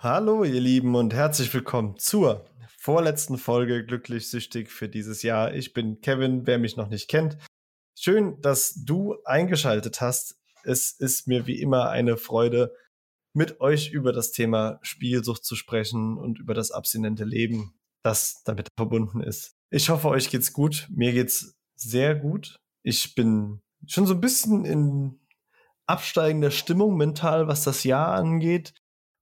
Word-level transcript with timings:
Hallo, 0.00 0.44
ihr 0.44 0.60
Lieben, 0.60 0.94
und 0.94 1.14
herzlich 1.14 1.52
willkommen 1.54 1.96
zur 1.96 2.44
vorletzten 2.76 3.38
Folge 3.38 3.82
Glücklich 3.82 4.28
Süchtig 4.28 4.70
für 4.70 4.90
dieses 4.90 5.22
Jahr. 5.22 5.54
Ich 5.54 5.72
bin 5.72 6.02
Kevin, 6.02 6.46
wer 6.46 6.58
mich 6.58 6.76
noch 6.76 6.90
nicht 6.90 7.08
kennt. 7.08 7.38
Schön, 7.98 8.38
dass 8.42 8.74
du 8.84 9.16
eingeschaltet 9.24 10.02
hast. 10.02 10.38
Es 10.64 10.92
ist 10.92 11.26
mir 11.26 11.46
wie 11.46 11.62
immer 11.62 11.88
eine 11.88 12.18
Freude, 12.18 12.74
mit 13.32 13.62
euch 13.62 13.90
über 13.90 14.12
das 14.12 14.32
Thema 14.32 14.78
Spielsucht 14.82 15.46
zu 15.46 15.56
sprechen 15.56 16.18
und 16.18 16.40
über 16.40 16.52
das 16.52 16.72
abstinente 16.72 17.24
Leben, 17.24 17.72
das 18.02 18.42
damit 18.44 18.68
verbunden 18.76 19.22
ist. 19.22 19.54
Ich 19.70 19.88
hoffe, 19.88 20.08
euch 20.08 20.28
geht's 20.28 20.52
gut. 20.52 20.88
Mir 20.90 21.14
geht's 21.14 21.54
sehr 21.74 22.14
gut. 22.14 22.56
Ich 22.82 23.14
bin 23.14 23.62
schon 23.86 24.06
so 24.06 24.12
ein 24.12 24.20
bisschen 24.20 24.66
in 24.66 25.20
absteigender 25.86 26.50
Stimmung 26.50 26.98
mental, 26.98 27.48
was 27.48 27.64
das 27.64 27.82
Jahr 27.82 28.12
angeht 28.12 28.74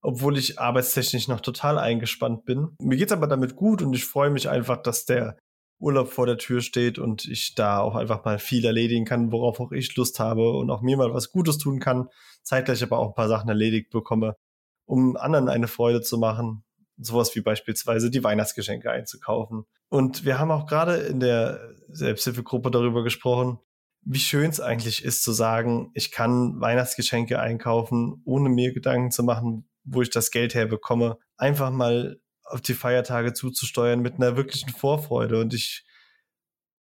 obwohl 0.05 0.37
ich 0.37 0.61
arbeitstechnisch 0.61 1.29
noch 1.29 1.41
total 1.41 1.79
eingespannt 1.79 2.45
bin. 2.45 2.77
Mir 2.79 2.99
geht's 2.99 3.13
aber 3.13 3.27
damit 3.27 3.57
gut 3.57 3.81
und 3.81 3.95
ich 3.95 4.05
freue 4.05 4.29
mich 4.29 4.51
einfach, 4.51 4.83
dass 4.83 5.07
der 5.07 5.39
Urlaub 5.81 6.09
vor 6.09 6.27
der 6.27 6.37
Tür 6.37 6.61
steht 6.61 6.99
und 6.99 7.25
ich 7.25 7.55
da 7.55 7.81
auch 7.81 7.95
einfach 7.95 8.23
mal 8.25 8.39
viel 8.39 8.67
erledigen 8.67 9.07
kann, 9.07 9.33
worauf 9.33 9.61
auch 9.61 9.73
ich 9.73 9.97
Lust 9.97 10.21
habe 10.21 10.59
und 10.59 10.71
auch 10.71 10.83
mir 10.83 10.99
mal 10.99 11.15
was 11.15 11.33
Gutes 11.33 11.57
tun 11.57 11.81
kann, 11.81 12.09
zeitgleich 12.43 12.83
aber 12.83 12.99
auch 12.99 13.09
ein 13.09 13.15
paar 13.15 13.29
Sachen 13.29 13.49
erledigt 13.49 13.91
bekomme, 13.91 14.37
um 14.85 15.17
anderen 15.17 15.49
eine 15.49 15.69
Freude 15.69 16.03
zu 16.03 16.19
machen. 16.19 16.65
Sowas 16.99 17.35
wie 17.35 17.41
beispielsweise 17.41 18.11
die 18.11 18.23
Weihnachtsgeschenke 18.23 18.91
einzukaufen. 18.91 19.65
Und 19.89 20.27
wir 20.27 20.39
haben 20.39 20.51
auch 20.51 20.67
gerade 20.67 20.97
in 20.97 21.19
der 21.19 21.61
Selbsthilfegruppe 21.89 22.71
darüber 22.71 23.03
gesprochen, 23.03 23.59
wie 24.03 24.19
schön 24.19 24.51
es 24.51 24.61
eigentlich 24.61 25.03
ist 25.03 25.23
zu 25.23 25.33
sagen, 25.33 25.91
ich 25.95 26.13
kann 26.13 26.61
Weihnachtsgeschenke 26.61 27.41
einkaufen, 27.41 28.21
ohne 28.27 28.51
mir 28.51 28.75
Gedanken 28.75 29.11
zu 29.11 29.23
machen, 29.23 29.67
wo 29.85 30.03
ich 30.03 30.11
das 30.11 30.31
Geld 30.31 30.55
herbekomme, 30.55 31.19
einfach 31.37 31.71
mal 31.71 32.19
auf 32.45 32.61
die 32.61 32.75
Feiertage 32.75 33.33
zuzusteuern 33.33 34.01
mit 34.01 34.15
einer 34.15 34.37
wirklichen 34.37 34.71
Vorfreude. 34.71 35.41
Und 35.41 35.55
ich 35.55 35.85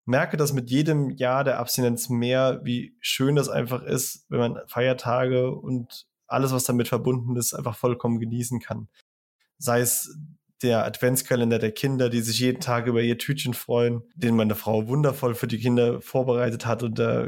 merke 0.06 0.38
das 0.38 0.54
mit 0.54 0.70
jedem 0.70 1.10
Jahr 1.12 1.44
der 1.44 1.60
Abstinenz 1.60 2.10
mehr, 2.10 2.62
wie 2.64 2.96
schön 3.00 3.36
das 3.36 3.50
einfach 3.50 3.84
ist, 3.84 4.26
wenn 4.30 4.40
man 4.40 4.60
Feiertage 4.68 5.52
und 5.52 6.08
alles, 6.28 6.52
was 6.52 6.64
damit 6.64 6.88
verbunden 6.88 7.36
ist, 7.36 7.54
einfach 7.54 7.76
vollkommen 7.76 8.20
genießen 8.20 8.60
kann. 8.60 8.88
Sei 9.58 9.82
es 9.82 10.18
der 10.62 10.86
Adventskalender 10.86 11.60
der 11.60 11.72
Kinder, 11.72 12.10
die 12.10 12.22
sich 12.22 12.40
jeden 12.40 12.62
Tag 12.62 12.88
über 12.88 13.02
ihr 13.02 13.18
Tütchen 13.18 13.54
freuen, 13.54 14.04
den 14.16 14.36
meine 14.36 14.56
Frau 14.56 14.88
wundervoll 14.88 15.36
für 15.36 15.48
die 15.48 15.60
Kinder 15.60 16.02
vorbereitet 16.02 16.66
hat. 16.66 16.84
Und 16.84 17.00
da 17.00 17.28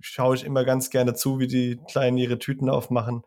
schaue 0.00 0.36
ich 0.36 0.44
immer 0.44 0.64
ganz 0.64 0.90
gerne 0.90 1.14
zu, 1.14 1.38
wie 1.38 1.46
die 1.46 1.80
Kleinen 1.88 2.18
ihre 2.18 2.38
Tüten 2.38 2.68
aufmachen. 2.68 3.22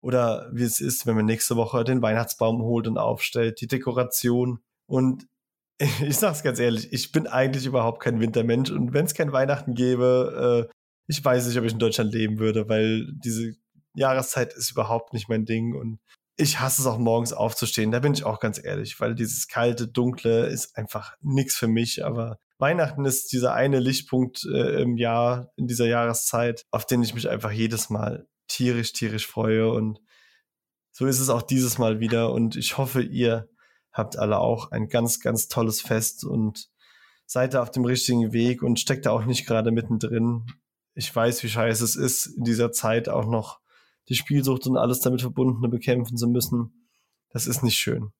Oder 0.00 0.48
wie 0.52 0.62
es 0.62 0.80
ist, 0.80 1.06
wenn 1.06 1.16
man 1.16 1.26
nächste 1.26 1.56
Woche 1.56 1.84
den 1.84 2.02
Weihnachtsbaum 2.02 2.62
holt 2.62 2.86
und 2.86 2.98
aufstellt, 2.98 3.60
die 3.60 3.66
Dekoration. 3.66 4.60
Und 4.86 5.26
ich 5.78 6.16
sag's 6.16 6.42
ganz 6.42 6.58
ehrlich, 6.58 6.92
ich 6.92 7.12
bin 7.12 7.26
eigentlich 7.26 7.66
überhaupt 7.66 8.02
kein 8.02 8.20
Wintermensch. 8.20 8.70
Und 8.70 8.92
wenn 8.92 9.06
es 9.06 9.14
kein 9.14 9.32
Weihnachten 9.32 9.74
gäbe, 9.74 10.68
äh, 10.68 10.74
ich 11.08 11.24
weiß 11.24 11.46
nicht, 11.46 11.58
ob 11.58 11.64
ich 11.64 11.72
in 11.72 11.78
Deutschland 11.78 12.12
leben 12.12 12.38
würde, 12.38 12.68
weil 12.68 13.06
diese 13.12 13.54
Jahreszeit 13.94 14.52
ist 14.52 14.70
überhaupt 14.70 15.12
nicht 15.12 15.28
mein 15.28 15.44
Ding. 15.44 15.74
Und 15.74 15.98
ich 16.36 16.60
hasse 16.60 16.82
es 16.82 16.86
auch 16.86 16.98
morgens 16.98 17.32
aufzustehen, 17.32 17.90
da 17.90 17.98
bin 17.98 18.12
ich 18.12 18.24
auch 18.24 18.38
ganz 18.38 18.62
ehrlich, 18.62 19.00
weil 19.00 19.14
dieses 19.14 19.48
kalte, 19.48 19.88
dunkle 19.88 20.46
ist 20.46 20.76
einfach 20.76 21.16
nichts 21.20 21.56
für 21.56 21.68
mich. 21.68 22.04
Aber 22.04 22.38
Weihnachten 22.58 23.04
ist 23.04 23.32
dieser 23.32 23.54
eine 23.54 23.80
Lichtpunkt 23.80 24.44
äh, 24.44 24.82
im 24.82 24.96
Jahr, 24.96 25.50
in 25.56 25.66
dieser 25.66 25.86
Jahreszeit, 25.86 26.64
auf 26.70 26.86
den 26.86 27.02
ich 27.02 27.14
mich 27.14 27.28
einfach 27.28 27.50
jedes 27.50 27.90
Mal 27.90 28.26
tierisch, 28.48 28.92
tierisch 28.92 29.26
freue. 29.26 29.70
Und 29.70 30.00
so 30.90 31.06
ist 31.06 31.20
es 31.20 31.28
auch 31.28 31.42
dieses 31.42 31.78
Mal 31.78 32.00
wieder. 32.00 32.32
Und 32.32 32.56
ich 32.56 32.78
hoffe, 32.78 33.02
ihr 33.02 33.48
habt 33.92 34.18
alle 34.18 34.38
auch 34.38 34.70
ein 34.70 34.88
ganz, 34.88 35.20
ganz 35.20 35.48
tolles 35.48 35.80
Fest 35.80 36.24
und 36.24 36.70
seid 37.26 37.54
da 37.54 37.62
auf 37.62 37.70
dem 37.70 37.84
richtigen 37.84 38.32
Weg 38.32 38.62
und 38.62 38.80
steckt 38.80 39.06
da 39.06 39.10
auch 39.10 39.24
nicht 39.24 39.46
gerade 39.46 39.70
mittendrin. 39.70 40.46
Ich 40.94 41.14
weiß, 41.14 41.42
wie 41.42 41.48
scheiße 41.48 41.84
es 41.84 41.94
ist, 41.94 42.26
in 42.26 42.44
dieser 42.44 42.72
Zeit 42.72 43.08
auch 43.08 43.26
noch 43.26 43.60
die 44.08 44.14
Spielsucht 44.14 44.66
und 44.66 44.76
alles 44.76 45.00
damit 45.00 45.20
verbundene 45.20 45.68
bekämpfen 45.68 46.16
zu 46.16 46.26
müssen. 46.26 46.88
Das 47.30 47.46
ist 47.46 47.62
nicht 47.62 47.76
schön. 47.78 48.12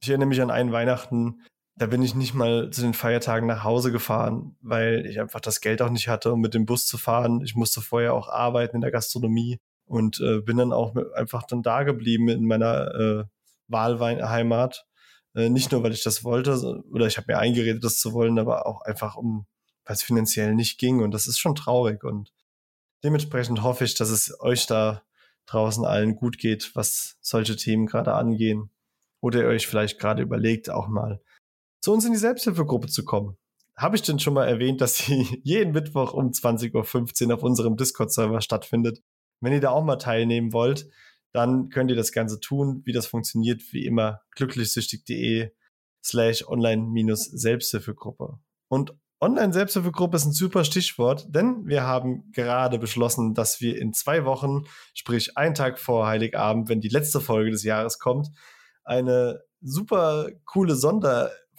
Ich 0.00 0.08
erinnere 0.08 0.28
mich 0.28 0.42
an 0.42 0.50
einen 0.50 0.72
Weihnachten, 0.72 1.42
da 1.76 1.86
bin 1.86 2.02
ich 2.02 2.14
nicht 2.14 2.34
mal 2.34 2.70
zu 2.70 2.82
den 2.82 2.94
Feiertagen 2.94 3.46
nach 3.46 3.64
Hause 3.64 3.92
gefahren, 3.92 4.56
weil 4.60 5.06
ich 5.06 5.20
einfach 5.20 5.40
das 5.40 5.60
Geld 5.60 5.80
auch 5.80 5.90
nicht 5.90 6.08
hatte, 6.08 6.32
um 6.32 6.40
mit 6.40 6.54
dem 6.54 6.66
Bus 6.66 6.86
zu 6.86 6.98
fahren. 6.98 7.40
Ich 7.42 7.54
musste 7.54 7.80
vorher 7.80 8.14
auch 8.14 8.28
arbeiten 8.28 8.76
in 8.76 8.82
der 8.82 8.90
Gastronomie 8.90 9.58
und 9.86 10.20
äh, 10.20 10.40
bin 10.40 10.58
dann 10.58 10.72
auch 10.72 10.94
mit, 10.94 11.12
einfach 11.14 11.44
dann 11.44 11.62
da 11.62 11.82
geblieben 11.82 12.28
in 12.28 12.46
meiner 12.46 12.94
äh, 12.94 13.24
Wahlheimat. 13.68 14.86
Äh, 15.34 15.48
nicht 15.48 15.72
nur, 15.72 15.82
weil 15.82 15.92
ich 15.92 16.02
das 16.02 16.24
wollte, 16.24 16.82
oder 16.90 17.06
ich 17.06 17.16
habe 17.16 17.32
mir 17.32 17.38
eingeredet, 17.38 17.82
das 17.82 17.98
zu 17.98 18.12
wollen, 18.12 18.38
aber 18.38 18.66
auch 18.66 18.82
einfach 18.82 19.16
um, 19.16 19.46
weil 19.84 19.94
es 19.94 20.02
finanziell 20.02 20.54
nicht 20.54 20.78
ging. 20.78 21.00
Und 21.00 21.12
das 21.12 21.26
ist 21.26 21.38
schon 21.38 21.54
traurig. 21.54 22.04
Und 22.04 22.32
dementsprechend 23.02 23.62
hoffe 23.62 23.84
ich, 23.84 23.94
dass 23.94 24.10
es 24.10 24.38
euch 24.40 24.66
da 24.66 25.02
draußen 25.46 25.84
allen 25.84 26.16
gut 26.16 26.38
geht, 26.38 26.72
was 26.74 27.16
solche 27.20 27.56
Themen 27.56 27.86
gerade 27.86 28.14
angehen. 28.14 28.70
Oder 29.20 29.40
ihr 29.42 29.48
euch 29.48 29.66
vielleicht 29.66 29.98
gerade 29.98 30.22
überlegt, 30.22 30.68
auch 30.68 30.88
mal 30.88 31.20
zu 31.82 31.92
uns 31.92 32.06
in 32.06 32.12
die 32.12 32.18
Selbsthilfegruppe 32.18 32.88
zu 32.88 33.04
kommen. 33.04 33.36
Habe 33.76 33.96
ich 33.96 34.02
denn 34.02 34.18
schon 34.18 34.34
mal 34.34 34.46
erwähnt, 34.46 34.80
dass 34.80 34.96
sie 34.96 35.40
jeden 35.44 35.72
Mittwoch 35.72 36.14
um 36.14 36.30
20.15 36.30 37.26
Uhr 37.26 37.34
auf 37.34 37.42
unserem 37.42 37.76
Discord-Server 37.76 38.40
stattfindet? 38.40 39.02
Wenn 39.40 39.52
ihr 39.52 39.60
da 39.60 39.70
auch 39.70 39.84
mal 39.84 39.96
teilnehmen 39.96 40.52
wollt, 40.52 40.88
dann 41.32 41.68
könnt 41.68 41.90
ihr 41.90 41.96
das 41.96 42.12
Ganze 42.12 42.38
tun. 42.38 42.82
Wie 42.84 42.92
das 42.92 43.06
funktioniert, 43.06 43.62
wie 43.72 43.84
immer, 43.84 44.20
glücklichsüchtig.de 44.36 45.50
slash 46.04 46.46
online-selbsthilfegruppe. 46.46 48.38
Und 48.68 48.94
Online-Selbsthilfegruppe 49.20 50.16
ist 50.16 50.24
ein 50.24 50.32
super 50.32 50.64
Stichwort, 50.64 51.26
denn 51.32 51.64
wir 51.66 51.84
haben 51.84 52.32
gerade 52.32 52.80
beschlossen, 52.80 53.34
dass 53.34 53.60
wir 53.60 53.80
in 53.80 53.92
zwei 53.92 54.24
Wochen, 54.24 54.64
sprich 54.94 55.38
einen 55.38 55.54
Tag 55.54 55.78
vor 55.78 56.08
Heiligabend, 56.08 56.68
wenn 56.68 56.80
die 56.80 56.88
letzte 56.88 57.20
Folge 57.20 57.52
des 57.52 57.62
Jahres 57.62 58.00
kommt, 58.00 58.30
eine 58.82 59.40
super 59.60 60.28
coole 60.44 60.74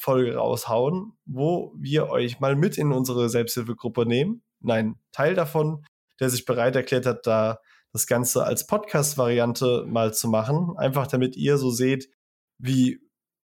Sonderfolge 0.03 0.35
raushauen, 0.35 1.13
wo 1.25 1.73
wir 1.77 2.09
euch 2.09 2.39
mal 2.39 2.55
mit 2.55 2.77
in 2.77 2.91
unsere 2.91 3.29
Selbsthilfegruppe 3.29 4.05
nehmen. 4.05 4.43
Nein, 4.59 4.95
Teil 5.11 5.33
davon, 5.33 5.85
der 6.19 6.29
sich 6.29 6.45
bereit 6.45 6.75
erklärt 6.75 7.05
hat, 7.05 7.25
da 7.25 7.59
das 7.91 8.07
Ganze 8.07 8.43
als 8.43 8.67
Podcast-Variante 8.67 9.85
mal 9.87 10.13
zu 10.13 10.27
machen. 10.27 10.75
Einfach 10.77 11.07
damit 11.07 11.35
ihr 11.35 11.57
so 11.57 11.69
seht, 11.69 12.09
wie 12.57 12.99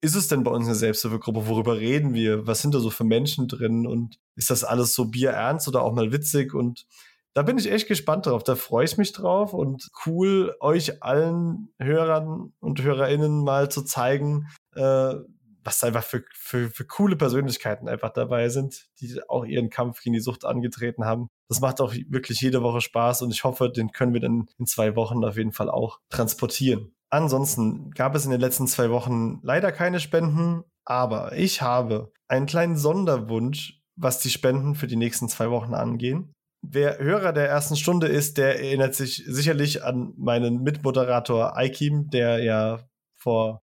ist 0.01 0.15
es 0.15 0.27
denn 0.27 0.43
bei 0.43 0.51
uns 0.51 0.65
in 0.65 0.69
der 0.71 0.75
Selbsthilfegruppe? 0.75 1.47
Worüber 1.47 1.77
reden 1.77 2.13
wir? 2.13 2.45
Was 2.45 2.61
sind 2.61 2.75
da 2.75 2.79
so 2.79 2.89
für 2.89 3.05
Menschen 3.05 3.47
drin? 3.47 3.87
Und 3.87 4.19
ist 4.35 4.49
das 4.49 4.63
alles 4.63 4.93
so 4.93 5.05
bierernst 5.05 5.67
oder 5.67 5.81
auch 5.81 5.93
mal 5.93 6.11
witzig? 6.11 6.53
Und 6.53 6.85
da 7.33 7.41
bin 7.41 7.57
ich 7.57 7.71
echt 7.71 7.87
gespannt 7.87 8.25
drauf. 8.25 8.43
Da 8.43 8.55
freue 8.55 8.85
ich 8.85 8.97
mich 8.97 9.13
drauf 9.13 9.53
und 9.53 9.89
cool, 10.05 10.55
euch 10.59 11.01
allen 11.01 11.69
Hörern 11.79 12.53
und 12.59 12.81
Hörerinnen 12.81 13.43
mal 13.43 13.71
zu 13.71 13.83
zeigen, 13.83 14.47
äh, 14.75 15.15
was 15.63 15.83
einfach 15.83 16.03
für, 16.03 16.23
für, 16.33 16.69
für 16.69 16.85
coole 16.85 17.15
Persönlichkeiten 17.15 17.87
einfach 17.87 18.11
dabei 18.11 18.49
sind, 18.49 18.87
die 18.99 19.19
auch 19.27 19.45
ihren 19.45 19.69
Kampf 19.69 20.01
gegen 20.01 20.13
die 20.13 20.19
Sucht 20.19 20.45
angetreten 20.45 21.05
haben. 21.05 21.29
Das 21.47 21.61
macht 21.61 21.81
auch 21.81 21.93
wirklich 22.09 22.41
jede 22.41 22.61
Woche 22.63 22.81
Spaß 22.81 23.21
und 23.21 23.31
ich 23.31 23.43
hoffe, 23.43 23.69
den 23.69 23.91
können 23.91 24.13
wir 24.13 24.21
dann 24.21 24.47
in 24.57 24.65
zwei 24.65 24.95
Wochen 24.95 25.23
auf 25.23 25.37
jeden 25.37 25.53
Fall 25.53 25.69
auch 25.69 25.99
transportieren. 26.09 26.93
Ansonsten 27.09 27.91
gab 27.91 28.15
es 28.15 28.25
in 28.25 28.31
den 28.31 28.41
letzten 28.41 28.67
zwei 28.67 28.89
Wochen 28.89 29.39
leider 29.43 29.71
keine 29.71 29.99
Spenden, 29.99 30.63
aber 30.83 31.33
ich 31.33 31.61
habe 31.61 32.11
einen 32.27 32.47
kleinen 32.47 32.75
Sonderwunsch, 32.75 33.81
was 33.95 34.19
die 34.19 34.31
Spenden 34.31 34.75
für 34.75 34.87
die 34.87 34.95
nächsten 34.95 35.29
zwei 35.29 35.51
Wochen 35.51 35.73
angehen. 35.73 36.33
Wer 36.65 36.97
Hörer 36.97 37.33
der 37.33 37.49
ersten 37.49 37.75
Stunde 37.75 38.07
ist, 38.07 38.37
der 38.37 38.59
erinnert 38.59 38.95
sich 38.95 39.23
sicherlich 39.27 39.83
an 39.83 40.13
meinen 40.17 40.63
Mitmoderator 40.63 41.57
Aikim, 41.57 42.09
der 42.09 42.41
ja 42.41 42.79
vor 43.15 43.62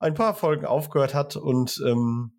ein 0.00 0.14
paar 0.14 0.34
Folgen 0.34 0.66
aufgehört 0.66 1.14
hat 1.14 1.36
und 1.36 1.80
ähm, 1.86 2.32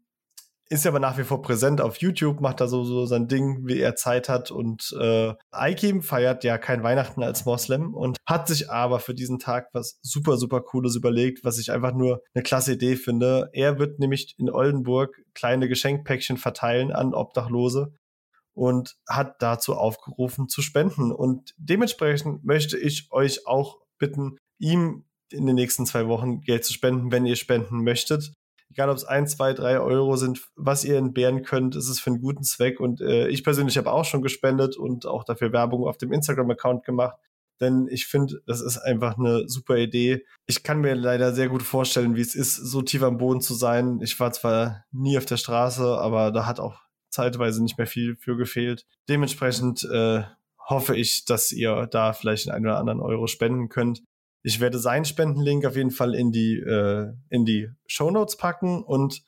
ist 0.72 0.88
aber 0.88 1.00
nach 1.00 1.18
wie 1.18 1.26
vor 1.26 1.42
präsent 1.42 1.82
auf 1.82 1.98
YouTube, 1.98 2.40
macht 2.40 2.62
da 2.62 2.68
so, 2.68 2.86
so 2.86 3.06
sein 3.06 3.28
Ding, 3.28 3.68
wie 3.68 3.80
er 3.80 3.98
Zeit 3.98 4.30
hat. 4.30 4.52
Und 4.52 4.96
äh, 4.98 5.34
Aikim 5.52 6.02
feiert 6.02 6.46
ja 6.46 6.58
kein 6.58 6.82
Weihnachten 6.82 7.24
als 7.24 7.44
Moslem 7.44 7.94
und 7.94 8.18
hat 8.26 8.48
sich 8.48 8.72
aber 8.72 9.02
für 9.02 9.14
diesen 9.14 9.38
Tag 9.38 9.68
was 9.74 10.00
super, 10.02 10.38
super 10.38 10.62
Cooles 10.62 10.96
überlegt, 10.96 11.44
was 11.44 11.60
ich 11.60 11.74
einfach 11.74 11.94
nur 11.94 12.22
eine 12.34 12.44
klasse 12.44 12.74
Idee 12.74 12.96
finde. 12.96 13.50
Er 13.52 13.80
wird 13.80 14.00
nämlich 14.00 14.34
in 14.38 14.50
Oldenburg 14.50 15.22
kleine 15.34 15.68
Geschenkpäckchen 15.68 16.38
verteilen 16.38 16.94
an 16.94 17.14
Obdachlose 17.14 17.92
und 18.54 18.96
hat 19.10 19.42
dazu 19.42 19.76
aufgerufen 19.76 20.48
zu 20.48 20.62
spenden. 20.62 21.12
Und 21.12 21.54
dementsprechend 21.58 22.46
möchte 22.46 22.78
ich 22.78 23.10
euch 23.12 23.46
auch 23.46 23.80
bitten, 23.98 24.38
ihm 24.58 25.04
in 25.34 25.46
den 25.46 25.56
nächsten 25.56 25.86
zwei 25.86 26.08
Wochen 26.08 26.42
Geld 26.42 26.66
zu 26.66 26.74
spenden, 26.74 27.12
wenn 27.12 27.26
ihr 27.26 27.36
spenden 27.36 27.84
möchtet. 27.84 28.34
Egal, 28.70 28.90
ob 28.90 28.96
es 28.96 29.04
ein, 29.04 29.28
zwei, 29.28 29.54
drei 29.54 29.80
Euro 29.80 30.16
sind, 30.16 30.42
was 30.56 30.86
ihr 30.86 30.98
entbehren 30.98 31.44
könnt, 31.44 31.76
ist 31.76 31.90
es 31.90 32.00
für 32.00 32.10
einen 32.10 32.22
guten 32.22 32.44
Zweck. 32.44 32.80
Und 32.80 33.02
äh, 33.02 33.28
ich 33.28 33.44
persönlich 33.44 33.78
habe 33.78 33.92
auch 33.92 34.06
schon 34.06 34.22
gespendet 34.22 34.78
und 34.78 35.06
auch 35.06 35.26
dafür 35.26 35.52
Werbung 35.52 35.86
auf 35.86 35.98
dem 35.98 36.14
Instagram-Account 36.14 36.86
gemacht. 36.86 37.18
denn 37.60 37.88
ich 37.92 38.08
finde, 38.08 38.42
das 38.48 38.62
ist 38.62 38.78
einfach 38.78 39.18
eine 39.18 39.48
super 39.48 39.78
Idee. 39.78 40.26
Ich 40.48 40.64
kann 40.64 40.80
mir 40.80 40.96
leider 40.96 41.34
sehr 41.34 41.50
gut 41.50 41.64
vorstellen, 41.64 42.16
wie 42.16 42.22
es 42.22 42.34
ist, 42.34 42.56
so 42.56 42.82
tief 42.82 43.04
am 43.04 43.18
Boden 43.18 43.42
zu 43.42 43.54
sein. 43.54 44.00
Ich 44.02 44.20
war 44.20 44.32
zwar 44.32 44.86
nie 44.92 45.18
auf 45.18 45.26
der 45.26 45.38
Straße, 45.38 45.86
aber 45.86 46.32
da 46.32 46.46
hat 46.46 46.60
auch 46.60 46.80
zeitweise 47.10 47.62
nicht 47.62 47.78
mehr 47.78 47.88
viel 47.88 48.16
für 48.16 48.38
gefehlt. 48.38 48.86
Dementsprechend 49.10 49.84
äh, 49.84 50.24
hoffe 50.70 50.96
ich, 50.96 51.26
dass 51.26 51.52
ihr 51.52 51.88
da 51.88 52.14
vielleicht 52.14 52.50
einen 52.50 52.66
oder 52.66 52.80
anderen 52.80 53.02
Euro 53.02 53.28
spenden 53.28 53.70
könnt. 53.70 54.02
Ich 54.44 54.60
werde 54.60 54.80
seinen 54.80 55.06
Spendenlink 55.06 55.66
auf 55.66 55.76
jeden 55.76 55.92
Fall 55.92 56.16
in 56.16 56.32
die, 56.32 56.56
äh, 56.58 57.14
in 57.30 57.46
die 57.46 57.70
Show 57.86 58.10
Notes 58.10 58.38
packen 58.38 58.84
und 58.84 59.24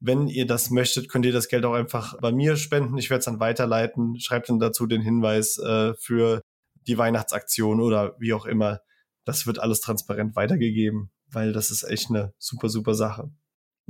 wenn 0.00 0.28
ihr 0.28 0.46
das 0.46 0.70
möchtet, 0.70 1.08
könnt 1.08 1.26
ihr 1.26 1.32
das 1.32 1.48
Geld 1.48 1.64
auch 1.64 1.72
einfach 1.72 2.18
bei 2.20 2.30
mir 2.30 2.56
spenden. 2.56 2.98
Ich 2.98 3.10
werde 3.10 3.18
es 3.18 3.24
dann 3.24 3.40
weiterleiten. 3.40 4.18
Schreibt 4.20 4.48
dann 4.48 4.60
dazu 4.60 4.86
den 4.86 5.02
Hinweis 5.02 5.58
äh, 5.58 5.94
für 5.94 6.40
die 6.86 6.98
Weihnachtsaktion 6.98 7.80
oder 7.80 8.14
wie 8.18 8.32
auch 8.32 8.46
immer. 8.46 8.80
Das 9.24 9.46
wird 9.46 9.58
alles 9.58 9.80
transparent 9.80 10.36
weitergegeben, 10.36 11.10
weil 11.26 11.52
das 11.52 11.70
ist 11.70 11.82
echt 11.82 12.10
eine 12.10 12.32
super, 12.38 12.68
super 12.68 12.94
Sache. 12.94 13.30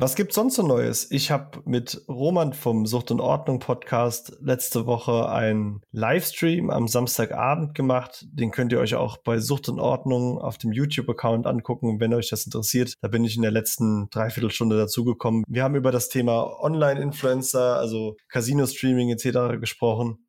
Was 0.00 0.14
gibt's 0.14 0.36
sonst 0.36 0.54
so 0.54 0.62
Neues? 0.62 1.10
Ich 1.10 1.32
habe 1.32 1.60
mit 1.64 2.04
Roman 2.08 2.52
vom 2.52 2.86
Sucht 2.86 3.10
und 3.10 3.20
Ordnung 3.20 3.58
Podcast 3.58 4.38
letzte 4.40 4.86
Woche 4.86 5.28
einen 5.28 5.80
Livestream 5.90 6.70
am 6.70 6.86
Samstagabend 6.86 7.74
gemacht. 7.74 8.24
Den 8.30 8.52
könnt 8.52 8.70
ihr 8.70 8.78
euch 8.78 8.94
auch 8.94 9.16
bei 9.16 9.40
Sucht 9.40 9.68
und 9.68 9.80
Ordnung 9.80 10.38
auf 10.38 10.56
dem 10.56 10.70
YouTube-Account 10.70 11.48
angucken, 11.48 11.98
wenn 11.98 12.14
euch 12.14 12.30
das 12.30 12.46
interessiert. 12.46 12.94
Da 13.00 13.08
bin 13.08 13.24
ich 13.24 13.34
in 13.34 13.42
der 13.42 13.50
letzten 13.50 14.08
Dreiviertelstunde 14.10 14.78
dazugekommen. 14.78 15.42
Wir 15.48 15.64
haben 15.64 15.74
über 15.74 15.90
das 15.90 16.08
Thema 16.08 16.44
Online-Influencer, 16.60 17.78
also 17.78 18.14
Casino-Streaming 18.28 19.10
etc. 19.10 19.58
gesprochen 19.60 20.27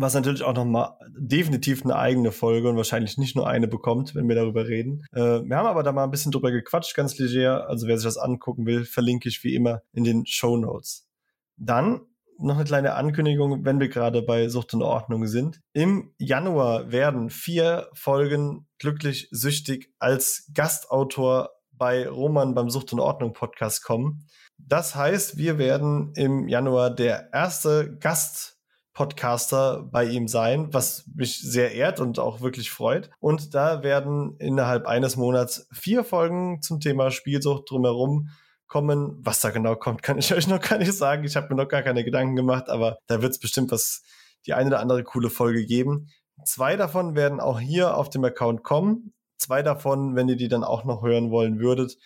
was 0.00 0.14
natürlich 0.14 0.42
auch 0.42 0.54
nochmal 0.54 0.96
definitiv 1.08 1.84
eine 1.84 1.96
eigene 1.96 2.32
Folge 2.32 2.68
und 2.68 2.76
wahrscheinlich 2.76 3.18
nicht 3.18 3.34
nur 3.34 3.48
eine 3.48 3.66
bekommt, 3.66 4.14
wenn 4.14 4.28
wir 4.28 4.36
darüber 4.36 4.68
reden. 4.68 5.04
Äh, 5.12 5.42
wir 5.42 5.56
haben 5.56 5.66
aber 5.66 5.82
da 5.82 5.92
mal 5.92 6.04
ein 6.04 6.10
bisschen 6.10 6.32
drüber 6.32 6.52
gequatscht, 6.52 6.94
ganz 6.94 7.18
leger. 7.18 7.68
Also 7.68 7.88
wer 7.88 7.98
sich 7.98 8.04
das 8.04 8.16
angucken 8.16 8.66
will, 8.66 8.84
verlinke 8.84 9.28
ich 9.28 9.42
wie 9.42 9.54
immer 9.54 9.82
in 9.92 10.04
den 10.04 10.24
Show 10.24 10.56
Notes. 10.56 11.08
Dann 11.56 12.02
noch 12.38 12.54
eine 12.54 12.64
kleine 12.64 12.94
Ankündigung, 12.94 13.64
wenn 13.64 13.80
wir 13.80 13.88
gerade 13.88 14.22
bei 14.22 14.48
Sucht 14.48 14.72
und 14.72 14.82
Ordnung 14.82 15.26
sind. 15.26 15.60
Im 15.72 16.14
Januar 16.18 16.92
werden 16.92 17.30
vier 17.30 17.88
Folgen 17.94 18.68
glücklich 18.78 19.28
süchtig 19.32 19.92
als 19.98 20.48
Gastautor 20.54 21.50
bei 21.72 22.08
Roman 22.08 22.54
beim 22.54 22.70
Sucht 22.70 22.92
und 22.92 23.00
Ordnung 23.00 23.32
Podcast 23.32 23.82
kommen. 23.82 24.26
Das 24.58 24.94
heißt, 24.94 25.36
wir 25.36 25.58
werden 25.58 26.12
im 26.14 26.48
Januar 26.48 26.90
der 26.90 27.32
erste 27.32 27.96
Gast 27.98 28.57
Podcaster 28.98 29.88
bei 29.92 30.06
ihm 30.06 30.26
sein, 30.26 30.74
was 30.74 31.04
mich 31.14 31.40
sehr 31.40 31.70
ehrt 31.70 32.00
und 32.00 32.18
auch 32.18 32.40
wirklich 32.40 32.72
freut. 32.72 33.10
Und 33.20 33.54
da 33.54 33.84
werden 33.84 34.34
innerhalb 34.40 34.88
eines 34.88 35.16
Monats 35.16 35.68
vier 35.70 36.02
Folgen 36.02 36.62
zum 36.62 36.80
Thema 36.80 37.12
Spielsucht 37.12 37.70
drumherum 37.70 38.30
kommen. 38.66 39.16
Was 39.22 39.38
da 39.38 39.50
genau 39.50 39.76
kommt, 39.76 40.02
kann 40.02 40.18
ich 40.18 40.34
euch 40.34 40.48
noch 40.48 40.60
gar 40.60 40.78
nicht 40.78 40.92
sagen. 40.94 41.22
Ich 41.22 41.36
habe 41.36 41.46
mir 41.48 41.62
noch 41.62 41.68
gar 41.68 41.82
keine 41.82 42.02
Gedanken 42.02 42.34
gemacht, 42.34 42.68
aber 42.68 42.98
da 43.06 43.22
wird 43.22 43.30
es 43.30 43.38
bestimmt 43.38 43.70
was, 43.70 44.02
die 44.46 44.54
eine 44.54 44.70
oder 44.70 44.80
andere 44.80 45.04
coole 45.04 45.30
Folge 45.30 45.64
geben. 45.64 46.08
Zwei 46.44 46.74
davon 46.74 47.14
werden 47.14 47.38
auch 47.38 47.60
hier 47.60 47.96
auf 47.96 48.10
dem 48.10 48.24
Account 48.24 48.64
kommen. 48.64 49.12
Zwei 49.36 49.62
davon, 49.62 50.16
wenn 50.16 50.28
ihr 50.28 50.36
die 50.36 50.48
dann 50.48 50.64
auch 50.64 50.82
noch 50.82 51.04
hören 51.04 51.30
wollen 51.30 51.60
würdet, 51.60 51.98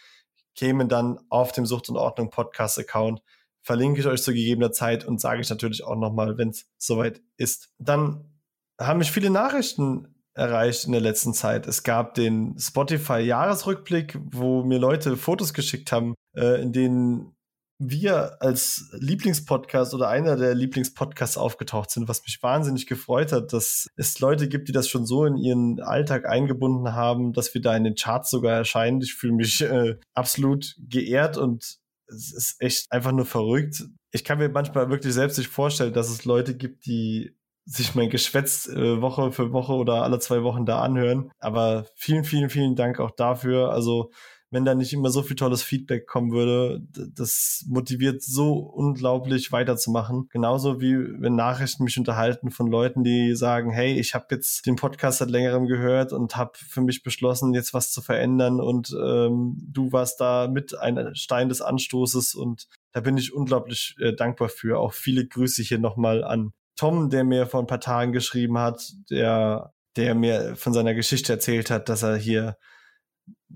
kämen 0.54 0.90
dann 0.90 1.18
auf 1.30 1.52
dem 1.52 1.64
Sucht 1.64 1.88
und 1.88 1.96
Ordnung 1.96 2.28
Podcast 2.28 2.78
Account 2.78 3.22
verlinke 3.62 4.00
ich 4.00 4.06
euch 4.06 4.22
zu 4.22 4.32
gegebener 4.32 4.72
Zeit 4.72 5.04
und 5.04 5.20
sage 5.20 5.40
ich 5.40 5.50
natürlich 5.50 5.84
auch 5.84 5.96
nochmal, 5.96 6.36
wenn 6.38 6.50
es 6.50 6.66
soweit 6.78 7.22
ist. 7.36 7.70
Dann 7.78 8.32
haben 8.78 8.98
mich 8.98 9.12
viele 9.12 9.30
Nachrichten 9.30 10.14
erreicht 10.34 10.84
in 10.84 10.92
der 10.92 11.00
letzten 11.00 11.34
Zeit. 11.34 11.66
Es 11.66 11.82
gab 11.82 12.14
den 12.14 12.58
Spotify-Jahresrückblick, 12.58 14.18
wo 14.30 14.64
mir 14.64 14.78
Leute 14.78 15.16
Fotos 15.16 15.52
geschickt 15.52 15.92
haben, 15.92 16.14
äh, 16.34 16.60
in 16.62 16.72
denen 16.72 17.36
wir 17.78 18.40
als 18.40 18.90
Lieblingspodcast 18.92 19.92
oder 19.92 20.08
einer 20.08 20.36
der 20.36 20.54
Lieblingspodcasts 20.54 21.36
aufgetaucht 21.36 21.90
sind, 21.90 22.08
was 22.08 22.22
mich 22.22 22.40
wahnsinnig 22.42 22.86
gefreut 22.86 23.32
hat, 23.32 23.52
dass 23.52 23.88
es 23.96 24.20
Leute 24.20 24.48
gibt, 24.48 24.68
die 24.68 24.72
das 24.72 24.88
schon 24.88 25.04
so 25.04 25.24
in 25.24 25.36
ihren 25.36 25.80
Alltag 25.80 26.28
eingebunden 26.28 26.92
haben, 26.92 27.32
dass 27.32 27.52
wir 27.54 27.60
da 27.60 27.76
in 27.76 27.84
den 27.84 27.96
Charts 27.96 28.30
sogar 28.30 28.56
erscheinen. 28.56 29.00
Ich 29.00 29.14
fühle 29.14 29.34
mich 29.34 29.62
äh, 29.62 29.96
absolut 30.14 30.76
geehrt 30.78 31.36
und 31.36 31.81
es 32.12 32.32
ist 32.32 32.60
echt 32.60 32.90
einfach 32.90 33.12
nur 33.12 33.26
verrückt. 33.26 33.84
Ich 34.10 34.24
kann 34.24 34.38
mir 34.38 34.48
manchmal 34.48 34.90
wirklich 34.90 35.14
selbst 35.14 35.38
nicht 35.38 35.50
vorstellen, 35.50 35.92
dass 35.92 36.10
es 36.10 36.24
Leute 36.24 36.56
gibt, 36.56 36.86
die 36.86 37.36
sich 37.64 37.94
mein 37.94 38.10
Geschwätz 38.10 38.68
äh, 38.68 39.00
Woche 39.00 39.30
für 39.32 39.52
Woche 39.52 39.72
oder 39.74 40.02
alle 40.02 40.18
zwei 40.18 40.42
Wochen 40.42 40.66
da 40.66 40.82
anhören. 40.82 41.30
Aber 41.38 41.86
vielen, 41.94 42.24
vielen, 42.24 42.50
vielen 42.50 42.76
Dank 42.76 42.98
auch 42.98 43.12
dafür. 43.12 43.70
Also 43.70 44.10
wenn 44.52 44.66
da 44.66 44.74
nicht 44.74 44.92
immer 44.92 45.10
so 45.10 45.22
viel 45.22 45.34
tolles 45.34 45.62
Feedback 45.62 46.06
kommen 46.06 46.30
würde. 46.30 46.82
Das 47.16 47.64
motiviert 47.66 48.22
so 48.22 48.52
unglaublich 48.52 49.50
weiterzumachen. 49.50 50.28
Genauso 50.30 50.80
wie 50.80 50.94
wenn 51.20 51.34
Nachrichten 51.34 51.84
mich 51.84 51.98
unterhalten 51.98 52.50
von 52.50 52.66
Leuten, 52.66 53.02
die 53.02 53.34
sagen, 53.34 53.70
hey, 53.70 53.98
ich 53.98 54.14
habe 54.14 54.26
jetzt 54.30 54.66
den 54.66 54.76
Podcast 54.76 55.18
seit 55.18 55.30
längerem 55.30 55.66
gehört 55.66 56.12
und 56.12 56.36
habe 56.36 56.52
für 56.54 56.82
mich 56.82 57.02
beschlossen, 57.02 57.54
jetzt 57.54 57.72
was 57.72 57.92
zu 57.92 58.02
verändern 58.02 58.60
und 58.60 58.94
ähm, 59.02 59.56
du 59.58 59.90
warst 59.90 60.20
da 60.20 60.48
mit 60.48 60.78
ein 60.78 61.14
Stein 61.14 61.48
des 61.48 61.62
Anstoßes 61.62 62.34
und 62.34 62.68
da 62.92 63.00
bin 63.00 63.16
ich 63.16 63.32
unglaublich 63.32 63.96
äh, 64.00 64.14
dankbar 64.14 64.50
für. 64.50 64.78
Auch 64.78 64.92
viele 64.92 65.26
Grüße 65.26 65.62
hier 65.62 65.78
nochmal 65.78 66.22
an 66.22 66.52
Tom, 66.76 67.08
der 67.08 67.24
mir 67.24 67.46
vor 67.46 67.60
ein 67.60 67.66
paar 67.66 67.80
Tagen 67.80 68.12
geschrieben 68.12 68.58
hat, 68.58 68.92
der 69.10 69.72
der 69.96 70.14
mir 70.14 70.56
von 70.56 70.72
seiner 70.72 70.94
Geschichte 70.94 71.32
erzählt 71.32 71.70
hat, 71.70 71.88
dass 71.88 72.02
er 72.02 72.16
hier 72.16 72.56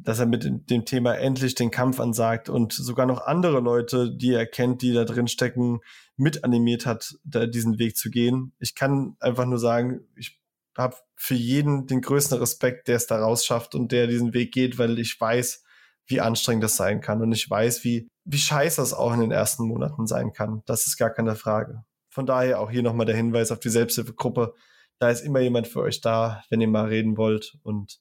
dass 0.03 0.19
er 0.19 0.27
mit 0.27 0.71
dem 0.71 0.85
Thema 0.85 1.15
endlich 1.15 1.55
den 1.55 1.71
Kampf 1.71 2.01
ansagt 2.01 2.49
und 2.49 2.73
sogar 2.73 3.07
noch 3.07 3.27
andere 3.27 3.61
Leute, 3.61 4.15
die 4.15 4.33
er 4.33 4.47
kennt, 4.47 4.83
die 4.83 4.93
da 4.93 5.05
drin 5.05 5.29
stecken, 5.29 5.81
mit 6.17 6.45
animiert 6.45 6.87
hat, 6.87 7.15
da 7.25 7.47
diesen 7.47 7.79
Weg 7.79 7.97
zu 7.97 8.11
gehen. 8.11 8.53
Ich 8.59 8.75
kann 8.75 9.17
einfach 9.21 9.47
nur 9.47 9.59
sagen, 9.59 10.01
ich 10.17 10.41
habe 10.77 10.97
für 11.15 11.35
jeden 11.35 11.87
den 11.87 12.01
größten 12.01 12.39
Respekt, 12.39 12.89
der 12.89 12.97
es 12.97 13.07
da 13.07 13.19
rausschafft 13.19 13.75
und 13.75 13.93
der 13.93 14.07
diesen 14.07 14.35
Weg 14.35 14.53
geht, 14.53 14.79
weil 14.79 14.99
ich 14.99 15.19
weiß, 15.21 15.65
wie 16.07 16.21
anstrengend 16.21 16.65
das 16.65 16.77
sein 16.77 17.01
kann 17.01 17.23
und 17.23 17.33
ich 17.33 17.49
weiß, 17.49 17.83
wie, 17.85 18.09
wie 18.25 18.39
scheiße 18.39 18.81
das 18.81 18.95
auch 18.95 19.13
in 19.13 19.21
den 19.21 19.33
ersten 19.33 19.67
Monaten 19.67 20.07
sein 20.07 20.33
kann. 20.33 20.63
Das 20.67 20.87
ist 20.87 20.97
gar 20.97 21.11
keine 21.11 21.35
Frage. 21.35 21.85
Von 22.09 22.27
daher 22.27 22.61
auch 22.61 22.71
hier 22.71 22.83
nochmal 22.83 23.07
der 23.07 23.17
Hinweis 23.17 23.51
auf 23.51 23.61
die 23.61 23.71
Selbsthilfegruppe. 23.71 24.55
Da 24.99 25.11
ist 25.11 25.23
immer 25.23 25.41
jemand 25.41 25.67
für 25.67 25.81
euch 25.81 26.01
da, 26.01 26.43
wenn 26.49 26.61
ihr 26.61 26.69
mal 26.69 26.87
reden 26.87 27.17
wollt 27.17 27.59
und 27.63 28.01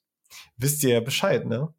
wisst 0.58 0.84
ihr 0.84 0.92
ja 0.92 1.00
Bescheid, 1.00 1.46
ne? 1.46 1.74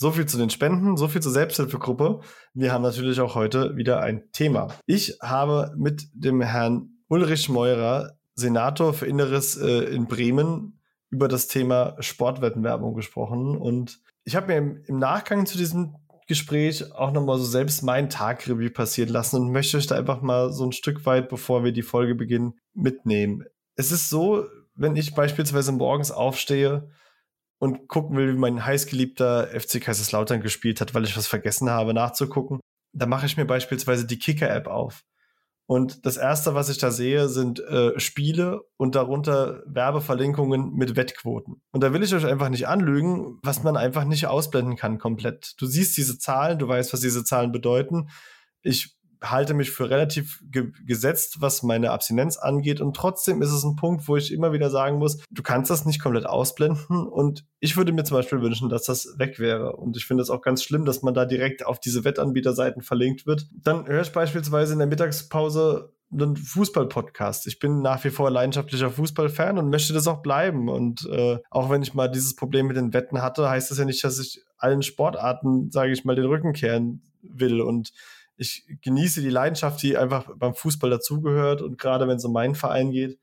So 0.00 0.12
viel 0.12 0.24
zu 0.24 0.38
den 0.38 0.48
Spenden, 0.48 0.96
so 0.96 1.08
viel 1.08 1.20
zur 1.20 1.30
Selbsthilfegruppe. 1.30 2.20
Wir 2.54 2.72
haben 2.72 2.80
natürlich 2.80 3.20
auch 3.20 3.34
heute 3.34 3.76
wieder 3.76 4.00
ein 4.00 4.32
Thema. 4.32 4.68
Ich 4.86 5.18
habe 5.20 5.74
mit 5.76 6.08
dem 6.14 6.40
Herrn 6.40 6.88
Ulrich 7.08 7.50
Meurer, 7.50 8.16
Senator 8.34 8.94
für 8.94 9.04
Inneres 9.04 9.58
äh, 9.58 9.84
in 9.94 10.06
Bremen, 10.06 10.80
über 11.10 11.28
das 11.28 11.48
Thema 11.48 11.96
Sportwettenwerbung 12.00 12.94
gesprochen. 12.94 13.58
Und 13.58 14.00
ich 14.24 14.36
habe 14.36 14.46
mir 14.46 14.56
im, 14.56 14.82
im 14.86 14.98
Nachgang 14.98 15.44
zu 15.44 15.58
diesem 15.58 15.94
Gespräch 16.26 16.94
auch 16.94 17.12
nochmal 17.12 17.36
so 17.36 17.44
selbst 17.44 17.82
mein 17.82 18.08
Tagrevue 18.08 18.70
passieren 18.70 19.10
lassen 19.10 19.36
und 19.36 19.52
möchte 19.52 19.76
euch 19.76 19.86
da 19.86 19.96
einfach 19.96 20.22
mal 20.22 20.50
so 20.50 20.64
ein 20.64 20.72
Stück 20.72 21.04
weit, 21.04 21.28
bevor 21.28 21.62
wir 21.62 21.72
die 21.72 21.82
Folge 21.82 22.14
beginnen, 22.14 22.54
mitnehmen. 22.72 23.44
Es 23.76 23.92
ist 23.92 24.08
so, 24.08 24.46
wenn 24.74 24.96
ich 24.96 25.14
beispielsweise 25.14 25.72
morgens 25.72 26.10
aufstehe 26.10 26.88
und 27.60 27.88
gucken 27.88 28.16
will, 28.16 28.34
wie 28.34 28.38
mein 28.38 28.64
heißgeliebter 28.64 29.48
FC 29.48 29.80
Kaiserslautern 29.80 30.40
gespielt 30.40 30.80
hat, 30.80 30.94
weil 30.94 31.04
ich 31.04 31.16
was 31.16 31.26
vergessen 31.26 31.70
habe 31.70 31.94
nachzugucken, 31.94 32.58
da 32.92 33.06
mache 33.06 33.26
ich 33.26 33.36
mir 33.36 33.44
beispielsweise 33.44 34.06
die 34.06 34.18
Kicker-App 34.18 34.66
auf. 34.66 35.04
Und 35.66 36.04
das 36.04 36.16
erste, 36.16 36.54
was 36.54 36.68
ich 36.68 36.78
da 36.78 36.90
sehe, 36.90 37.28
sind 37.28 37.60
äh, 37.60 38.00
Spiele 38.00 38.62
und 38.76 38.96
darunter 38.96 39.62
Werbeverlinkungen 39.66 40.74
mit 40.74 40.96
Wettquoten. 40.96 41.62
Und 41.70 41.84
da 41.84 41.92
will 41.92 42.02
ich 42.02 42.12
euch 42.12 42.26
einfach 42.26 42.48
nicht 42.48 42.66
anlügen, 42.66 43.38
was 43.44 43.62
man 43.62 43.76
einfach 43.76 44.04
nicht 44.04 44.26
ausblenden 44.26 44.74
kann 44.74 44.98
komplett. 44.98 45.54
Du 45.58 45.66
siehst 45.66 45.96
diese 45.96 46.18
Zahlen, 46.18 46.58
du 46.58 46.66
weißt, 46.66 46.92
was 46.92 47.00
diese 47.00 47.22
Zahlen 47.24 47.52
bedeuten. 47.52 48.08
Ich 48.62 48.96
halte 49.22 49.54
mich 49.54 49.70
für 49.70 49.90
relativ 49.90 50.42
ge 50.50 50.72
gesetzt, 50.86 51.40
was 51.40 51.62
meine 51.62 51.90
Abstinenz 51.90 52.36
angeht. 52.36 52.80
Und 52.80 52.96
trotzdem 52.96 53.42
ist 53.42 53.52
es 53.52 53.64
ein 53.64 53.76
Punkt, 53.76 54.08
wo 54.08 54.16
ich 54.16 54.32
immer 54.32 54.52
wieder 54.52 54.70
sagen 54.70 54.98
muss, 54.98 55.18
du 55.30 55.42
kannst 55.42 55.70
das 55.70 55.84
nicht 55.84 56.02
komplett 56.02 56.26
ausblenden. 56.26 57.06
Und 57.06 57.44
ich 57.58 57.76
würde 57.76 57.92
mir 57.92 58.04
zum 58.04 58.16
Beispiel 58.16 58.40
wünschen, 58.40 58.68
dass 58.68 58.84
das 58.84 59.18
weg 59.18 59.38
wäre. 59.38 59.76
Und 59.76 59.96
ich 59.96 60.06
finde 60.06 60.22
es 60.22 60.30
auch 60.30 60.42
ganz 60.42 60.62
schlimm, 60.62 60.84
dass 60.84 61.02
man 61.02 61.14
da 61.14 61.24
direkt 61.24 61.66
auf 61.66 61.80
diese 61.80 62.04
Wettanbieterseiten 62.04 62.82
verlinkt 62.82 63.26
wird. 63.26 63.46
Dann 63.52 63.86
höre 63.86 64.02
ich 64.02 64.12
beispielsweise 64.12 64.72
in 64.72 64.78
der 64.78 64.88
Mittagspause 64.88 65.92
einen 66.12 66.36
Fußball-Podcast. 66.36 67.46
Ich 67.46 67.58
bin 67.58 67.82
nach 67.82 68.02
wie 68.04 68.10
vor 68.10 68.30
leidenschaftlicher 68.30 68.90
Fußballfan 68.90 69.58
und 69.58 69.70
möchte 69.70 69.92
das 69.92 70.08
auch 70.08 70.22
bleiben. 70.22 70.68
Und 70.68 71.06
äh, 71.10 71.38
auch 71.50 71.70
wenn 71.70 71.82
ich 71.82 71.94
mal 71.94 72.08
dieses 72.08 72.34
Problem 72.34 72.66
mit 72.66 72.76
den 72.76 72.92
Wetten 72.92 73.22
hatte, 73.22 73.48
heißt 73.48 73.70
das 73.70 73.78
ja 73.78 73.84
nicht, 73.84 74.02
dass 74.02 74.18
ich 74.18 74.42
allen 74.58 74.82
Sportarten, 74.82 75.70
sage 75.70 75.92
ich 75.92 76.04
mal, 76.04 76.16
den 76.16 76.26
Rücken 76.26 76.52
kehren 76.52 77.02
will. 77.22 77.60
Und 77.60 77.92
ich 78.40 78.64
genieße 78.80 79.20
die 79.20 79.28
Leidenschaft, 79.28 79.82
die 79.82 79.98
einfach 79.98 80.30
beim 80.34 80.54
Fußball 80.54 80.88
dazugehört 80.88 81.60
und 81.60 81.76
gerade 81.76 82.08
wenn 82.08 82.16
es 82.16 82.24
um 82.24 82.32
meinen 82.32 82.54
Verein 82.54 82.90
geht. 82.90 83.18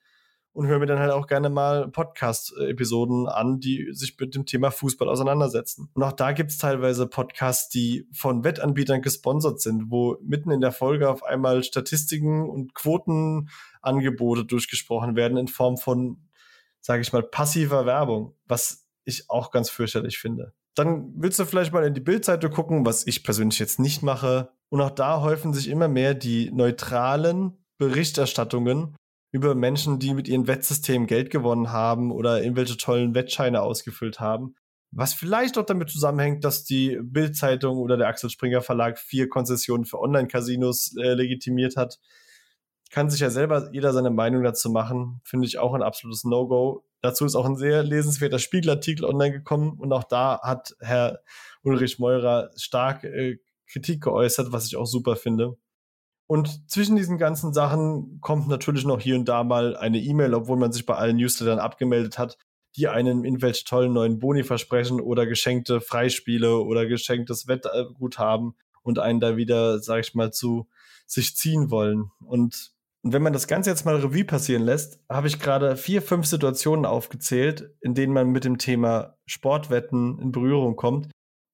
und 0.57 0.65
höre 0.65 0.79
mir 0.79 0.88
dann 0.88 0.97
halt 0.97 1.12
auch 1.12 1.27
gerne 1.27 1.51
mal 1.51 1.88
Podcast-Episoden 1.88 3.27
an, 3.27 3.59
die 3.59 3.89
sich 3.91 4.17
mit 4.19 4.33
dem 4.33 4.47
Thema 4.47 4.71
Fußball 4.71 5.07
auseinandersetzen. 5.07 5.91
Und 5.93 6.01
auch 6.01 6.13
da 6.13 6.31
gibt 6.31 6.50
es 6.50 6.57
teilweise 6.57 7.05
Podcasts, 7.05 7.69
die 7.69 8.07
von 8.12 8.43
Wettanbietern 8.43 9.03
gesponsert 9.03 9.62
sind, 9.62 9.91
wo 9.91 10.17
mitten 10.24 10.50
in 10.50 10.59
der 10.59 10.71
Folge 10.71 11.12
auf 11.12 11.24
einmal 11.24 11.63
Statistiken 11.63 12.50
und 12.50 12.74
Quotenangebote 12.74 14.45
durchgesprochen 14.45 15.15
werden 15.15 15.38
in 15.38 15.47
Form 15.47 15.77
von, 15.77 16.27
sage 16.81 17.03
ich 17.03 17.13
mal, 17.13 17.21
passiver 17.21 17.86
Werbung, 17.86 18.33
was 18.47 18.88
ich 19.03 19.29
auch 19.29 19.51
ganz 19.51 19.69
fürchterlich 19.69 20.17
finde. 20.17 20.53
Dann 20.77 21.12
willst 21.15 21.39
du 21.39 21.46
vielleicht 21.46 21.74
mal 21.74 21.88
in 21.88 21.96
die 21.96 22.01
Bildseite 22.01 22.51
gucken, 22.51 22.86
was 22.86 23.07
ich 23.07 23.24
persönlich 23.24 23.57
jetzt 23.57 23.79
nicht 23.79 24.03
mache. 24.03 24.51
Und 24.69 24.79
auch 24.79 24.91
da 24.91 25.22
häufen 25.22 25.51
sich 25.51 25.69
immer 25.69 25.88
mehr 25.88 26.13
die 26.13 26.51
neutralen 26.51 27.57
Berichterstattungen 27.79 28.96
über 29.31 29.55
Menschen, 29.55 29.98
die 29.98 30.13
mit 30.13 30.27
ihren 30.27 30.46
Wettsystemen 30.46 31.07
Geld 31.07 31.31
gewonnen 31.31 31.72
haben 31.72 32.12
oder 32.12 32.43
irgendwelche 32.43 32.77
tollen 32.77 33.15
Wettscheine 33.15 33.63
ausgefüllt 33.63 34.19
haben. 34.19 34.53
Was 34.91 35.15
vielleicht 35.15 35.57
auch 35.57 35.65
damit 35.65 35.89
zusammenhängt, 35.89 36.43
dass 36.43 36.63
die 36.63 37.00
Bild-Zeitung 37.01 37.77
oder 37.77 37.98
der 37.98 38.07
Axel 38.07 38.29
Springer 38.29 38.62
Verlag 38.62 39.00
vier 39.00 39.29
Konzessionen 39.29 39.86
für 39.86 40.00
Online-Casinos 40.00 40.96
äh, 40.98 41.13
legitimiert 41.13 41.75
hat. 41.75 42.00
Kann 42.91 43.10
sich 43.10 43.19
ja 43.19 43.31
selber 43.31 43.69
jeder 43.74 43.93
seine 43.93 44.12
Meinung 44.12 44.43
dazu 44.43 44.69
machen. 44.69 45.22
Finde 45.24 45.48
ich 45.48 45.57
auch 45.57 45.74
ein 45.74 45.81
absolutes 45.81 46.24
No-Go. 46.24 46.87
Dazu 47.01 47.25
ist 47.25 47.36
auch 47.36 47.46
ein 47.46 47.58
sehr 47.58 47.84
lesenswerter 47.84 48.39
Spiegelartikel 48.39 49.06
online 49.06 49.32
gekommen 49.32 49.77
und 49.80 49.94
auch 49.94 50.04
da 50.04 50.39
hat 50.42 50.75
Herr 50.80 51.20
Ulrich 51.63 52.00
Meurer 52.00 52.50
stark 52.56 53.04
äh, 53.04 53.38
Kritik 53.68 54.01
geäußert, 54.04 54.51
was 54.51 54.66
ich 54.66 54.77
auch 54.77 54.86
super 54.86 55.16
finde. 55.16 55.58
Und 56.27 56.70
zwischen 56.70 56.98
diesen 56.98 57.18
ganzen 57.18 57.54
Sachen 57.54 58.20
kommt 58.20 58.50
natürlich 58.50 58.86
noch 58.86 59.00
hier 59.00 59.16
und 59.16 59.25
da 59.25 59.44
mal 59.44 59.77
eine 59.77 60.00
E-Mail, 60.00 60.34
obwohl 60.34 60.58
man 60.58 60.74
sich 60.74 60.86
bei 60.86 60.96
allen 60.96 61.18
Newslettern 61.18 61.60
abgemeldet 61.60 62.18
hat, 62.18 62.38
die 62.75 62.89
einen 62.89 63.24
irgendwelche 63.24 63.63
tollen 63.63 63.94
neuen 63.94 64.20
Boni 64.20 64.44
versprechen 64.44 65.00
oder 65.00 65.25
geschenkte 65.25 65.80
Freispiele 65.80 66.58
oder 66.58 66.86
geschenktes 66.86 67.48
Wettguthaben 67.48 68.56
und 68.84 69.00
einen 69.00 69.22
da 69.22 69.38
wieder, 69.38 69.80
sag 69.80 70.01
ich 70.01 70.16
mal, 70.16 70.32
zu 70.32 70.68
sich 71.06 71.36
ziehen 71.36 71.72
wollen. 71.72 72.12
Und, 72.20 72.74
und 73.07 73.13
wenn 73.13 73.21
man 73.21 73.31
das 73.31 73.47
Ganze 73.47 73.69
jetzt 73.69 73.85
mal 73.85 73.95
Revue 73.95 74.25
passieren 74.25 74.63
lässt, 74.63 74.99
habe 75.07 75.27
ich 75.27 75.39
gerade 75.39 75.77
vier, 75.77 76.01
fünf 76.01 76.25
Situationen 76.25 76.85
aufgezählt, 76.85 77.73
in 77.79 77.93
denen 77.93 78.11
man 78.11 78.31
mit 78.31 78.43
dem 78.43 78.57
Thema 78.57 79.15
Sportwetten 79.25 80.19
in 80.19 80.33
Berührung 80.33 80.75
kommt, 80.75 81.09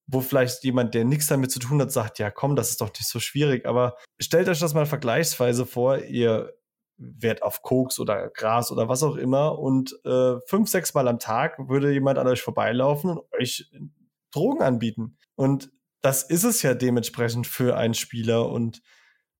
wo 0.07 0.21
vielleicht 0.21 0.63
jemand, 0.63 0.95
der 0.95 1.05
nichts 1.05 1.27
damit 1.27 1.51
zu 1.51 1.59
tun 1.59 1.79
hat, 1.79 1.91
sagt, 1.91 2.17
ja 2.17 2.31
komm, 2.31 2.55
das 2.55 2.71
ist 2.71 2.81
doch 2.81 2.89
nicht 2.89 3.07
so 3.07 3.19
schwierig. 3.19 3.67
Aber 3.67 3.97
stellt 4.19 4.49
euch 4.49 4.57
das 4.57 4.73
mal 4.73 4.87
vergleichsweise 4.87 5.67
vor, 5.67 5.99
ihr 5.99 6.55
werdet 6.97 7.43
auf 7.43 7.61
Koks 7.61 7.99
oder 7.99 8.31
Gras 8.31 8.71
oder 8.71 8.89
was 8.89 9.03
auch 9.03 9.15
immer 9.15 9.59
und 9.59 9.95
äh, 10.05 10.39
fünf, 10.47 10.69
sechs 10.69 10.95
Mal 10.95 11.07
am 11.07 11.19
Tag 11.19 11.59
würde 11.69 11.93
jemand 11.93 12.17
an 12.17 12.25
euch 12.25 12.41
vorbeilaufen 12.41 13.11
und 13.11 13.31
euch 13.39 13.69
Drogen 14.31 14.63
anbieten. 14.63 15.19
Und 15.35 15.71
das 16.01 16.23
ist 16.23 16.45
es 16.45 16.63
ja 16.63 16.73
dementsprechend 16.73 17.45
für 17.45 17.77
einen 17.77 17.93
Spieler. 17.93 18.49
Und 18.49 18.81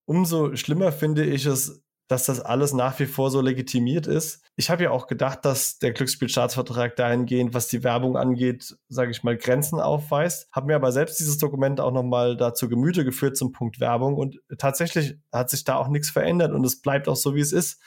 umso 0.06 0.56
schlimmer 0.56 0.92
finde 0.92 1.26
ich 1.26 1.48
es, 1.48 1.83
dass 2.08 2.26
das 2.26 2.42
alles 2.42 2.74
nach 2.74 3.00
wie 3.00 3.06
vor 3.06 3.32
so 3.32 3.42
legitimiert 3.42 4.08
ist. 4.08 4.44
Ich 4.56 4.70
habe 4.70 4.84
ja 4.84 4.92
auch 4.92 5.08
gedacht, 5.08 5.46
dass 5.46 5.80
der 5.80 5.94
Glücksspielstaatsvertrag 5.94 6.96
dahingehend, 6.96 7.54
was 7.54 7.68
die 7.68 7.84
Werbung 7.84 8.18
angeht, 8.18 8.76
sage 8.90 9.12
ich 9.12 9.24
mal, 9.24 9.38
Grenzen 9.38 9.80
aufweist. 9.80 10.50
Habe 10.52 10.68
mir 10.68 10.76
aber 10.76 10.92
selbst 10.92 11.20
dieses 11.20 11.38
Dokument 11.38 11.80
auch 11.80 11.92
nochmal 11.92 12.36
dazu 12.36 12.68
Gemüte 12.68 13.06
geführt 13.06 13.38
zum 13.38 13.52
Punkt 13.52 13.80
Werbung 13.80 14.16
und 14.16 14.40
tatsächlich 14.58 15.18
hat 15.32 15.50
sich 15.50 15.64
da 15.64 15.78
auch 15.78 15.88
nichts 15.88 16.10
verändert 16.10 16.52
und 16.52 16.66
es 16.66 16.82
bleibt 16.82 17.08
auch 17.08 17.16
so, 17.16 17.36
wie 17.36 17.42
es 17.42 17.54
ist. 17.54 17.82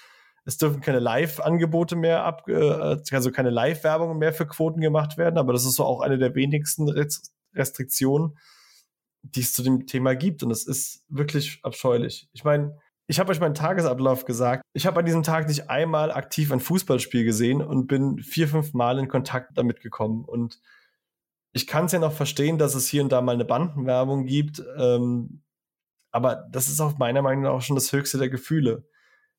Es 0.45 0.59
dürfen 0.59 0.81
keine 0.81 1.01
Live-Angebote 1.01 1.97
mehr 1.97 2.25
ab, 2.25 2.49
äh, 2.49 2.99
also 3.11 3.33
keine 3.33 3.51
Live-Werbung 3.51 4.17
mehr 4.17 4.33
für 4.33 4.47
Quoten 4.47 4.81
gemacht 4.81 5.19
werden, 5.19 5.39
aber 5.39 5.53
das 5.53 5.65
ist 5.65 5.75
so 5.75 5.85
auch 5.85 6.01
eine 6.01 6.19
der 6.19 6.35
wenigsten 6.35 6.89
Restriktionen, 7.55 8.39
die 9.23 9.41
es 9.41 9.53
zu 9.53 9.63
dem 9.63 9.87
Thema 9.87 10.15
gibt 10.15 10.43
und 10.43 10.51
es 10.51 10.67
ist 10.67 11.05
wirklich 11.09 11.61
abscheulich. 11.63 12.29
Ich 12.33 12.45
meine, 12.45 12.79
ich 13.09 13.21
habe 13.21 13.31
euch 13.31 13.41
meinen 13.41 13.55
Tagesablauf 13.55 14.25
gesagt. 14.25 14.63
Ich 14.73 14.87
habe 14.87 14.99
an 14.99 15.07
diesem 15.07 15.23
Tag 15.23 15.47
nicht 15.47 15.71
einmal 15.71 16.11
aktiv 16.11 16.51
ein 16.51 16.61
Fußballspiel 16.61 17.25
gesehen 17.25 17.63
und 17.63 17.87
bin 17.87 18.19
vier, 18.19 18.49
fünf 18.49 18.75
Mal 18.75 18.99
in 18.99 19.09
Kontakt 19.09 19.57
damit 19.57 19.81
gekommen. 19.81 20.25
Und 20.25 20.61
ich 21.53 21.67
kann 21.67 21.87
es 21.87 21.93
ja 21.93 22.01
noch 22.01 22.13
verstehen, 22.13 22.59
dass 22.59 22.75
es 22.75 22.89
hier 22.89 23.03
und 23.03 23.13
da 23.13 23.21
mal 23.21 23.33
eine 23.33 23.45
Bandenwerbung 23.45 24.27
gibt. 24.27 24.63
Ähm, 24.77 25.43
aber 26.11 26.47
das 26.51 26.69
ist 26.69 26.81
auch 26.81 26.99
meiner 26.99 27.23
Meinung 27.23 27.45
nach 27.45 27.51
auch 27.51 27.63
schon 27.63 27.77
das 27.77 27.93
höchste 27.93 28.19
der 28.19 28.29
Gefühle. 28.29 28.89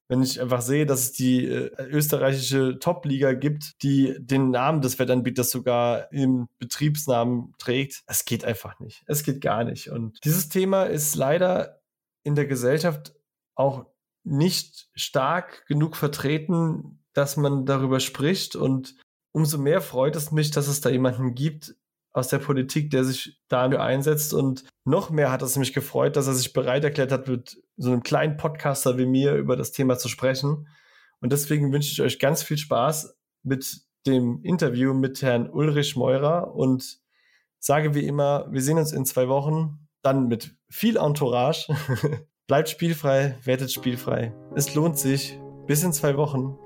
Wenn 0.09 0.21
ich 0.21 0.39
einfach 0.39 0.61
sehe, 0.61 0.85
dass 0.85 1.01
es 1.01 1.11
die 1.11 1.45
äh, 1.45 1.69
österreichische 1.89 2.79
Top-Liga 2.79 3.33
gibt, 3.33 3.83
die 3.83 4.15
den 4.19 4.51
Namen 4.51 4.81
des 4.81 4.97
Wettanbieters 4.97 5.49
sogar 5.49 6.09
im 6.13 6.47
Betriebsnamen 6.59 7.53
trägt, 7.59 8.03
es 8.07 8.23
geht 8.23 8.45
einfach 8.45 8.79
nicht. 8.79 9.03
Es 9.07 9.23
geht 9.23 9.41
gar 9.41 9.65
nicht. 9.65 9.89
Und 9.89 10.23
dieses 10.23 10.47
Thema 10.47 10.83
ist 10.83 11.15
leider 11.15 11.81
in 12.23 12.35
der 12.35 12.45
Gesellschaft 12.45 13.16
auch 13.57 13.85
nicht 14.23 14.89
stark 14.93 15.65
genug 15.67 15.95
vertreten, 15.95 17.03
dass 17.13 17.37
man 17.37 17.65
darüber 17.65 17.99
spricht. 17.99 18.55
Und 18.55 18.95
umso 19.31 19.57
mehr 19.57 19.81
freut 19.81 20.15
es 20.15 20.31
mich, 20.31 20.51
dass 20.51 20.67
es 20.67 20.81
da 20.81 20.89
jemanden 20.89 21.33
gibt 21.33 21.75
aus 22.11 22.27
der 22.27 22.39
Politik, 22.39 22.91
der 22.91 23.03
sich 23.03 23.41
dafür 23.47 23.81
einsetzt. 23.81 24.33
Und 24.33 24.65
noch 24.85 25.09
mehr 25.09 25.31
hat 25.31 25.41
es 25.41 25.57
mich 25.57 25.73
gefreut, 25.73 26.15
dass 26.15 26.27
er 26.27 26.33
sich 26.33 26.53
bereit 26.53 26.83
erklärt 26.83 27.11
hat, 27.11 27.27
mit 27.27 27.61
so 27.77 27.91
einem 27.91 28.03
kleinen 28.03 28.37
Podcaster 28.37 28.97
wie 28.97 29.05
mir 29.05 29.35
über 29.35 29.55
das 29.55 29.71
Thema 29.71 29.97
zu 29.97 30.07
sprechen. 30.07 30.67
Und 31.19 31.31
deswegen 31.31 31.71
wünsche 31.71 31.91
ich 31.91 32.01
euch 32.01 32.19
ganz 32.19 32.43
viel 32.43 32.57
Spaß 32.57 33.17
mit 33.43 33.81
dem 34.05 34.41
Interview 34.43 34.93
mit 34.93 35.21
Herrn 35.21 35.49
Ulrich 35.49 35.95
Meurer 35.95 36.53
und 36.55 36.99
sage 37.59 37.95
wie 37.95 38.05
immer, 38.05 38.47
wir 38.51 38.61
sehen 38.61 38.77
uns 38.77 38.91
in 38.91 39.05
zwei 39.05 39.27
Wochen, 39.27 39.87
dann 40.03 40.27
mit 40.27 40.55
viel 40.69 40.97
Entourage. 40.97 41.67
Bleibt 42.47 42.69
spielfrei, 42.69 43.35
werdet 43.43 43.73
spielfrei. 43.73 44.31
Es 44.55 44.73
lohnt 44.73 44.97
sich. 44.97 45.37
Bis 45.65 45.83
in 45.83 45.91
zwei 45.91 46.15
Wochen. 46.15 46.57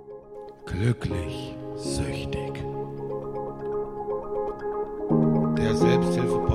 Glücklich, 0.68 1.56
süchtig. 1.76 2.64
Der 5.58 5.76
Selbsthilfe-Podcast 5.76 6.51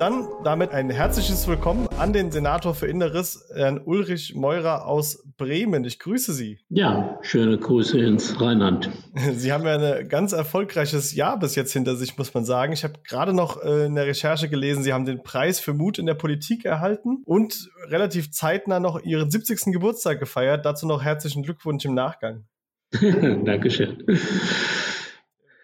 Dann 0.00 0.26
damit 0.44 0.70
ein 0.70 0.88
herzliches 0.88 1.46
Willkommen 1.46 1.86
an 1.98 2.14
den 2.14 2.32
Senator 2.32 2.74
für 2.74 2.86
Inneres, 2.86 3.46
Herrn 3.54 3.78
Ulrich 3.84 4.34
Meurer 4.34 4.86
aus 4.86 5.22
Bremen. 5.36 5.84
Ich 5.84 5.98
grüße 5.98 6.32
Sie. 6.32 6.58
Ja, 6.70 7.18
schöne 7.20 7.58
Grüße 7.58 7.98
ins 8.00 8.40
Rheinland. 8.40 8.88
Sie 9.34 9.52
haben 9.52 9.66
ja 9.66 9.76
ein 9.76 10.08
ganz 10.08 10.32
erfolgreiches 10.32 11.14
Jahr 11.14 11.38
bis 11.38 11.54
jetzt 11.54 11.74
hinter 11.74 11.96
sich, 11.96 12.16
muss 12.16 12.32
man 12.32 12.46
sagen. 12.46 12.72
Ich 12.72 12.82
habe 12.82 12.94
gerade 13.06 13.34
noch 13.34 13.62
äh, 13.62 13.84
in 13.84 13.94
der 13.94 14.06
Recherche 14.06 14.48
gelesen, 14.48 14.82
Sie 14.82 14.94
haben 14.94 15.04
den 15.04 15.22
Preis 15.22 15.60
für 15.60 15.74
Mut 15.74 15.98
in 15.98 16.06
der 16.06 16.14
Politik 16.14 16.64
erhalten 16.64 17.22
und 17.26 17.68
relativ 17.88 18.30
zeitnah 18.30 18.80
noch 18.80 19.02
Ihren 19.02 19.30
70. 19.30 19.70
Geburtstag 19.70 20.18
gefeiert. 20.18 20.64
Dazu 20.64 20.86
noch 20.86 21.04
herzlichen 21.04 21.42
Glückwunsch 21.42 21.84
im 21.84 21.92
Nachgang. 21.92 22.46
Dankeschön. 23.44 24.02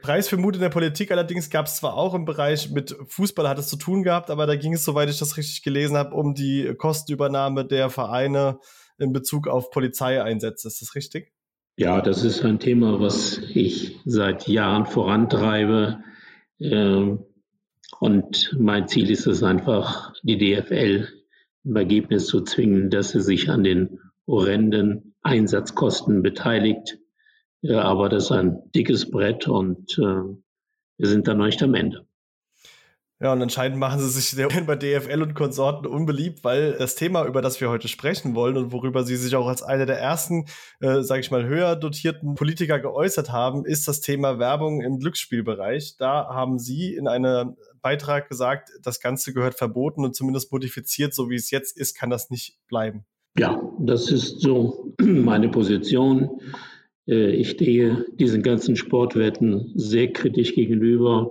Preis 0.06 0.28
für 0.28 0.36
Mut 0.36 0.54
in 0.54 0.60
der 0.60 0.68
Politik 0.68 1.10
allerdings 1.10 1.50
gab 1.50 1.66
es 1.66 1.78
zwar 1.78 1.94
auch 1.94 2.14
im 2.14 2.25
Bereich 2.25 2.70
mit 2.70 2.94
Fußball 3.08 3.48
hat 3.48 3.58
es 3.58 3.66
zu 3.66 3.76
tun 3.76 4.04
gehabt, 4.04 4.30
aber 4.30 4.46
da 4.46 4.54
ging 4.54 4.72
es, 4.72 4.84
soweit 4.84 5.10
ich 5.10 5.18
das 5.18 5.36
richtig 5.36 5.64
gelesen 5.64 5.96
habe, 5.96 6.14
um 6.14 6.32
die 6.32 6.72
Kostenübernahme 6.78 7.64
der 7.64 7.90
Vereine 7.90 8.60
in 8.98 9.12
Bezug 9.12 9.48
auf 9.48 9.72
Polizeieinsätze. 9.72 10.68
Ist 10.68 10.80
das 10.80 10.94
richtig? 10.94 11.32
Ja, 11.76 12.00
das 12.00 12.22
ist 12.22 12.44
ein 12.44 12.60
Thema, 12.60 13.00
was 13.00 13.38
ich 13.52 13.98
seit 14.04 14.46
Jahren 14.46 14.86
vorantreibe. 14.86 15.98
Ähm, 16.60 17.25
und 17.98 18.54
mein 18.56 18.86
Ziel 18.86 19.10
ist 19.10 19.26
es 19.26 19.42
einfach, 19.42 20.12
die 20.22 20.38
DFL 20.38 21.08
im 21.64 21.75
Ergebnis 21.75 22.28
zu 22.28 22.42
zwingen, 22.42 22.90
dass 22.90 23.10
sie 23.10 23.20
sich 23.20 23.50
an 23.50 23.64
den 23.64 23.98
horrenden 24.25 25.16
Einsatzkosten 25.22 26.22
beteiligt. 26.22 26.96
Ja, 27.68 27.82
aber 27.82 28.08
das 28.08 28.25
ist 28.25 28.32
ein 28.32 28.70
dickes 28.76 29.11
Brett 29.11 29.49
und 29.49 29.99
äh, 29.99 30.23
wir 30.99 31.08
sind 31.08 31.26
da 31.26 31.35
noch 31.35 31.46
nicht 31.46 31.62
am 31.64 31.75
Ende. 31.75 32.06
Ja, 33.20 33.32
und 33.32 33.42
anscheinend 33.42 33.78
machen 33.78 33.99
sie 33.99 34.08
sich 34.08 34.37
bei 34.66 34.76
DFL 34.76 35.23
und 35.23 35.35
Konsorten 35.35 35.87
unbeliebt, 35.87 36.44
weil 36.44 36.75
das 36.75 36.94
Thema, 36.94 37.25
über 37.25 37.42
das 37.42 37.61
wir 37.61 37.70
heute 37.70 37.88
sprechen 37.88 38.37
wollen 38.37 38.56
und 38.56 38.73
worüber 38.73 39.02
sie 39.04 39.16
sich 39.16 39.35
auch 39.35 39.49
als 39.49 39.62
einer 39.64 39.85
der 39.87 39.99
ersten, 39.99 40.44
äh, 40.80 41.00
sage 41.00 41.23
ich 41.23 41.30
mal, 41.32 41.44
höher 41.44 41.75
dotierten 41.75 42.35
Politiker 42.37 42.78
geäußert 42.78 43.32
haben, 43.32 43.64
ist 43.64 43.88
das 43.88 44.00
Thema 44.00 44.38
Werbung 44.38 44.80
im 44.82 45.00
Glücksspielbereich. 45.00 45.96
Da 45.99 46.28
haben 46.28 46.61
sie 46.61 46.94
in 46.94 47.08
einem 47.08 47.56
Beitrag 47.82 48.28
gesagt, 48.28 48.68
das 48.82 49.00
Ganze 49.00 49.32
gehört 49.32 49.54
verboten 49.54 50.04
und 50.04 50.14
zumindest 50.14 50.52
modifiziert, 50.52 51.14
so 51.14 51.30
wie 51.30 51.37
es 51.37 51.50
jetzt 51.50 51.76
ist, 51.76 51.94
kann 51.94 52.11
das 52.11 52.30
nicht 52.30 52.58
bleiben. 52.68 53.06
Ja, 53.37 53.61
das 53.80 54.11
ist 54.12 54.40
so 54.40 54.94
meine 55.00 55.49
Position. 55.49 56.38
Äh, 57.08 57.30
ich 57.30 57.50
stehe 57.50 58.04
diesen 58.18 58.42
ganzen 58.42 58.76
Sportwetten 58.76 59.72
sehr 59.75 60.12
kritisch 60.12 60.54
gegenüber. 60.54 61.30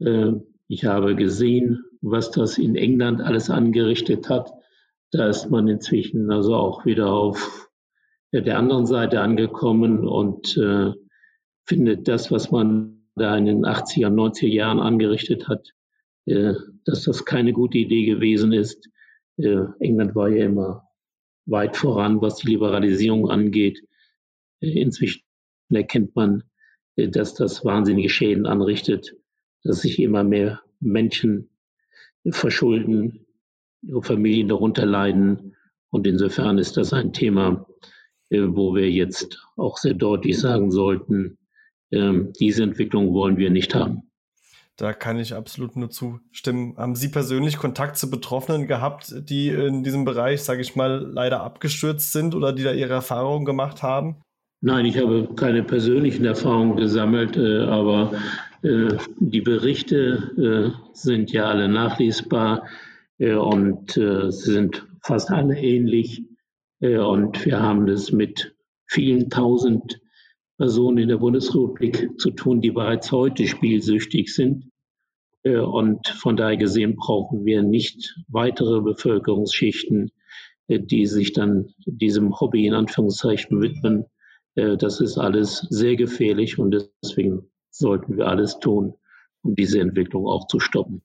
Äh, 0.00 0.32
ich 0.68 0.84
habe 0.84 1.16
gesehen, 1.16 1.84
was 2.00 2.30
das 2.30 2.58
in 2.58 2.76
England 2.76 3.20
alles 3.20 3.50
angerichtet 3.50 4.28
hat, 4.28 4.52
Da 5.12 5.28
ist 5.28 5.50
man 5.50 5.66
inzwischen 5.66 6.30
also 6.30 6.54
auch 6.54 6.84
wieder 6.86 7.12
auf 7.12 7.68
der 8.32 8.58
anderen 8.58 8.86
Seite 8.86 9.20
angekommen 9.20 10.06
und 10.06 10.56
äh, 10.56 10.92
findet 11.66 12.06
das, 12.06 12.30
was 12.30 12.50
man 12.50 13.08
da 13.16 13.36
in 13.36 13.46
den 13.46 13.64
80er, 13.64 14.08
90er 14.08 14.46
Jahren 14.46 14.78
angerichtet 14.78 15.48
hat, 15.48 15.72
äh, 16.26 16.54
dass 16.84 17.04
das 17.04 17.24
keine 17.24 17.52
gute 17.52 17.78
Idee 17.78 18.06
gewesen 18.06 18.52
ist. 18.52 18.88
Äh, 19.36 19.64
England 19.80 20.14
war 20.14 20.28
ja 20.28 20.44
immer 20.44 20.84
weit 21.46 21.76
voran, 21.76 22.20
was 22.22 22.36
die 22.36 22.50
Liberalisierung 22.50 23.28
angeht. 23.28 23.82
Inzwischen 24.60 25.22
erkennt 25.70 26.14
man, 26.14 26.44
äh, 26.96 27.08
dass 27.08 27.34
das 27.34 27.64
wahnsinnige 27.64 28.10
Schäden 28.10 28.46
anrichtet, 28.46 29.16
dass 29.62 29.82
sich 29.82 30.00
immer 30.00 30.24
mehr 30.24 30.60
Menschen 30.80 31.50
verschulden, 32.28 33.26
ihre 33.82 34.02
Familien 34.02 34.48
darunter 34.48 34.86
leiden. 34.86 35.56
Und 35.90 36.06
insofern 36.06 36.58
ist 36.58 36.76
das 36.76 36.92
ein 36.92 37.12
Thema, 37.12 37.66
äh, 38.30 38.42
wo 38.42 38.74
wir 38.74 38.90
jetzt 38.90 39.46
auch 39.56 39.76
sehr 39.78 39.94
deutlich 39.94 40.38
sagen 40.38 40.70
sollten, 40.70 41.38
ähm, 41.90 42.32
diese 42.38 42.62
Entwicklung 42.62 43.12
wollen 43.12 43.36
wir 43.36 43.50
nicht 43.50 43.74
haben. 43.74 44.10
Da 44.76 44.94
kann 44.94 45.18
ich 45.18 45.34
absolut 45.34 45.76
nur 45.76 45.90
zustimmen. 45.90 46.76
Haben 46.78 46.94
Sie 46.94 47.08
persönlich 47.08 47.58
Kontakt 47.58 47.98
zu 47.98 48.10
Betroffenen 48.10 48.66
gehabt, 48.66 49.12
die 49.28 49.48
in 49.48 49.82
diesem 49.82 50.06
Bereich, 50.06 50.42
sage 50.42 50.62
ich 50.62 50.74
mal, 50.74 51.06
leider 51.12 51.42
abgestürzt 51.42 52.12
sind 52.12 52.34
oder 52.34 52.54
die 52.54 52.62
da 52.62 52.72
ihre 52.72 52.94
Erfahrungen 52.94 53.44
gemacht 53.44 53.82
haben? 53.82 54.22
Nein, 54.62 54.84
ich 54.84 54.98
habe 54.98 55.26
keine 55.36 55.62
persönlichen 55.62 56.26
Erfahrungen 56.26 56.76
gesammelt, 56.76 57.34
äh, 57.38 57.62
aber 57.62 58.12
äh, 58.62 58.94
die 59.18 59.40
Berichte 59.40 60.74
äh, 60.76 60.90
sind 60.92 61.32
ja 61.32 61.46
alle 61.46 61.66
nachlesbar 61.66 62.66
und 63.18 63.90
sie 63.92 64.30
sind 64.30 64.86
fast 65.02 65.30
alle 65.30 65.60
ähnlich. 65.60 66.22
Und 66.80 67.44
wir 67.44 67.60
haben 67.60 67.86
es 67.86 68.12
mit 68.12 68.56
vielen 68.86 69.28
tausend 69.28 70.00
Personen 70.56 70.96
in 70.96 71.08
der 71.10 71.18
Bundesrepublik 71.18 72.18
zu 72.18 72.30
tun, 72.30 72.62
die 72.62 72.70
bereits 72.70 73.12
heute 73.12 73.46
spielsüchtig 73.46 74.34
sind. 74.34 74.70
Und 75.44 76.08
von 76.08 76.38
daher 76.38 76.56
gesehen 76.56 76.96
brauchen 76.96 77.44
wir 77.44 77.62
nicht 77.62 78.16
weitere 78.28 78.80
Bevölkerungsschichten, 78.80 80.12
die 80.68 81.04
sich 81.04 81.34
dann 81.34 81.74
diesem 81.84 82.40
Hobby 82.40 82.64
in 82.64 82.72
Anführungszeichen 82.72 83.60
widmen. 83.60 84.06
Das 84.54 85.00
ist 85.00 85.16
alles 85.16 85.66
sehr 85.70 85.96
gefährlich 85.96 86.58
und 86.58 86.72
deswegen 87.02 87.50
sollten 87.70 88.16
wir 88.16 88.26
alles 88.26 88.58
tun, 88.58 88.94
um 89.42 89.54
diese 89.54 89.80
Entwicklung 89.80 90.26
auch 90.26 90.46
zu 90.48 90.60
stoppen. 90.60 91.02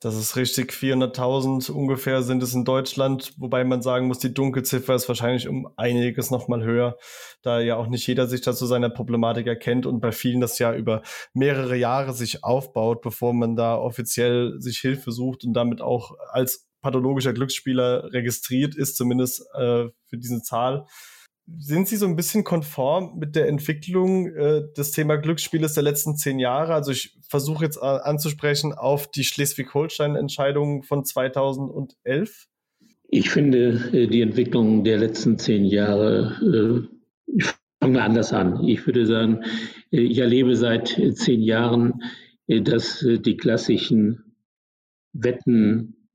Das 0.00 0.14
ist 0.14 0.36
richtig. 0.36 0.70
400.000 0.70 1.72
ungefähr 1.72 2.22
sind 2.22 2.40
es 2.44 2.54
in 2.54 2.64
Deutschland, 2.64 3.32
wobei 3.36 3.64
man 3.64 3.82
sagen 3.82 4.06
muss, 4.06 4.20
die 4.20 4.32
Dunkelziffer 4.32 4.94
ist 4.94 5.08
wahrscheinlich 5.08 5.48
um 5.48 5.68
einiges 5.76 6.30
nochmal 6.30 6.62
höher, 6.62 6.96
da 7.42 7.58
ja 7.58 7.74
auch 7.74 7.88
nicht 7.88 8.06
jeder 8.06 8.28
sich 8.28 8.40
dazu 8.40 8.64
seiner 8.66 8.90
Problematik 8.90 9.48
erkennt 9.48 9.86
und 9.86 9.98
bei 9.98 10.12
vielen 10.12 10.40
das 10.40 10.60
ja 10.60 10.72
über 10.72 11.02
mehrere 11.34 11.74
Jahre 11.74 12.12
sich 12.12 12.44
aufbaut, 12.44 13.00
bevor 13.02 13.32
man 13.32 13.56
da 13.56 13.76
offiziell 13.76 14.60
sich 14.60 14.78
Hilfe 14.78 15.10
sucht 15.10 15.44
und 15.44 15.52
damit 15.54 15.80
auch 15.80 16.12
als 16.30 16.68
pathologischer 16.80 17.32
Glücksspieler 17.32 18.12
registriert 18.12 18.76
ist, 18.76 18.96
zumindest 18.96 19.40
äh, 19.54 19.88
für 20.06 20.16
diese 20.16 20.42
Zahl 20.42 20.86
sind 21.56 21.88
Sie 21.88 21.96
so 21.96 22.06
ein 22.06 22.16
bisschen 22.16 22.44
konform 22.44 23.18
mit 23.18 23.34
der 23.34 23.48
Entwicklung 23.48 24.26
äh, 24.34 24.62
des 24.76 24.90
Thema 24.90 25.16
Glücksspieles 25.16 25.74
der 25.74 25.82
letzten 25.82 26.16
zehn 26.16 26.38
Jahre? 26.38 26.74
Also 26.74 26.92
ich 26.92 27.16
versuche 27.28 27.64
jetzt 27.64 27.78
äh, 27.78 27.86
anzusprechen 27.86 28.72
auf 28.72 29.10
die 29.10 29.24
Schleswig-Holstein-Entscheidung 29.24 30.82
von 30.82 31.04
2011. 31.04 32.48
Ich 33.08 33.30
finde 33.30 33.90
äh, 33.92 34.06
die 34.06 34.20
Entwicklung 34.20 34.84
der 34.84 34.98
letzten 34.98 35.38
zehn 35.38 35.64
Jahre, 35.64 36.36
äh, 36.42 37.34
ich 37.34 37.46
fange 37.82 38.02
anders 38.02 38.32
an. 38.32 38.62
Ich 38.64 38.86
würde 38.86 39.06
sagen, 39.06 39.42
äh, 39.90 40.00
ich 40.00 40.18
erlebe 40.18 40.54
seit 40.56 41.00
zehn 41.14 41.40
Jahren, 41.40 42.02
dass 42.46 43.04
die 43.06 43.36
klassischen 43.36 44.34
Wetten 45.12 46.08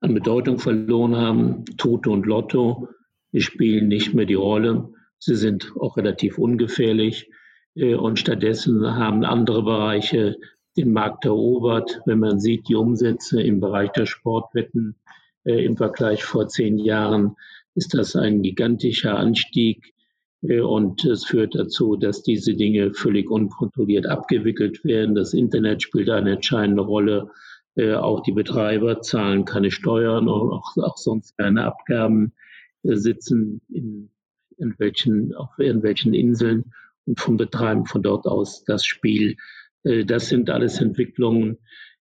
an 0.00 0.12
Bedeutung 0.12 0.58
verloren 0.58 1.14
haben, 1.14 1.64
Toto 1.76 2.12
und 2.12 2.26
Lotto 2.26 2.88
die 3.32 3.40
spielen 3.40 3.88
nicht 3.88 4.14
mehr 4.14 4.26
die 4.26 4.34
Rolle. 4.34 4.90
Sie 5.18 5.36
sind 5.36 5.72
auch 5.78 5.96
relativ 5.96 6.38
ungefährlich. 6.38 7.30
Äh, 7.74 7.94
und 7.94 8.18
stattdessen 8.18 8.96
haben 8.96 9.24
andere 9.24 9.62
Bereiche 9.62 10.36
den 10.76 10.92
Markt 10.92 11.24
erobert. 11.24 12.00
Wenn 12.06 12.18
man 12.18 12.40
sieht, 12.40 12.68
die 12.68 12.74
Umsätze 12.74 13.42
im 13.42 13.60
Bereich 13.60 13.90
der 13.92 14.06
Sportwetten 14.06 14.96
äh, 15.44 15.64
im 15.64 15.76
Vergleich 15.76 16.24
vor 16.24 16.48
zehn 16.48 16.78
Jahren, 16.78 17.36
ist 17.74 17.94
das 17.94 18.16
ein 18.16 18.42
gigantischer 18.42 19.18
Anstieg. 19.18 19.94
Äh, 20.42 20.60
und 20.60 21.04
es 21.04 21.24
führt 21.24 21.54
dazu, 21.54 21.96
dass 21.96 22.22
diese 22.22 22.54
Dinge 22.54 22.92
völlig 22.94 23.30
unkontrolliert 23.30 24.06
abgewickelt 24.06 24.84
werden. 24.84 25.14
Das 25.14 25.34
Internet 25.34 25.82
spielt 25.82 26.10
eine 26.10 26.32
entscheidende 26.32 26.82
Rolle. 26.82 27.30
Auch 27.74 28.20
die 28.20 28.32
Betreiber 28.32 29.00
zahlen 29.00 29.46
keine 29.46 29.70
Steuern 29.70 30.28
und 30.28 30.52
auch, 30.52 30.76
auch 30.76 30.98
sonst 30.98 31.38
keine 31.38 31.64
Abgaben 31.64 32.34
sitzen 32.82 33.60
in 33.68 34.10
irgendwelchen, 34.56 35.34
auf 35.34 35.58
irgendwelchen 35.58 36.14
Inseln 36.14 36.72
und 37.04 37.20
vom 37.20 37.36
Betreiben 37.36 37.86
von 37.86 38.02
dort 38.02 38.26
aus 38.26 38.64
das 38.64 38.84
Spiel. 38.84 39.36
Äh, 39.84 40.04
das 40.04 40.28
sind 40.28 40.50
alles 40.50 40.80
Entwicklungen, 40.80 41.58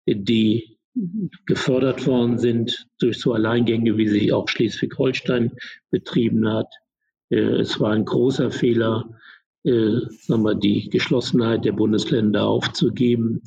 die 0.05 0.77
gefördert 1.45 2.05
worden 2.05 2.37
sind 2.37 2.87
durch 2.99 3.19
so 3.19 3.33
Alleingänge, 3.33 3.97
wie 3.97 4.07
sie 4.07 4.31
auch 4.31 4.47
Schleswig-Holstein 4.47 5.53
betrieben 5.89 6.47
hat. 6.47 6.71
Äh, 7.29 7.61
es 7.61 7.79
war 7.79 7.91
ein 7.91 8.05
großer 8.05 8.51
Fehler, 8.51 9.09
äh, 9.63 9.99
sagen 10.19 10.59
die 10.59 10.89
Geschlossenheit 10.89 11.65
der 11.65 11.71
Bundesländer 11.71 12.45
aufzugeben. 12.45 13.41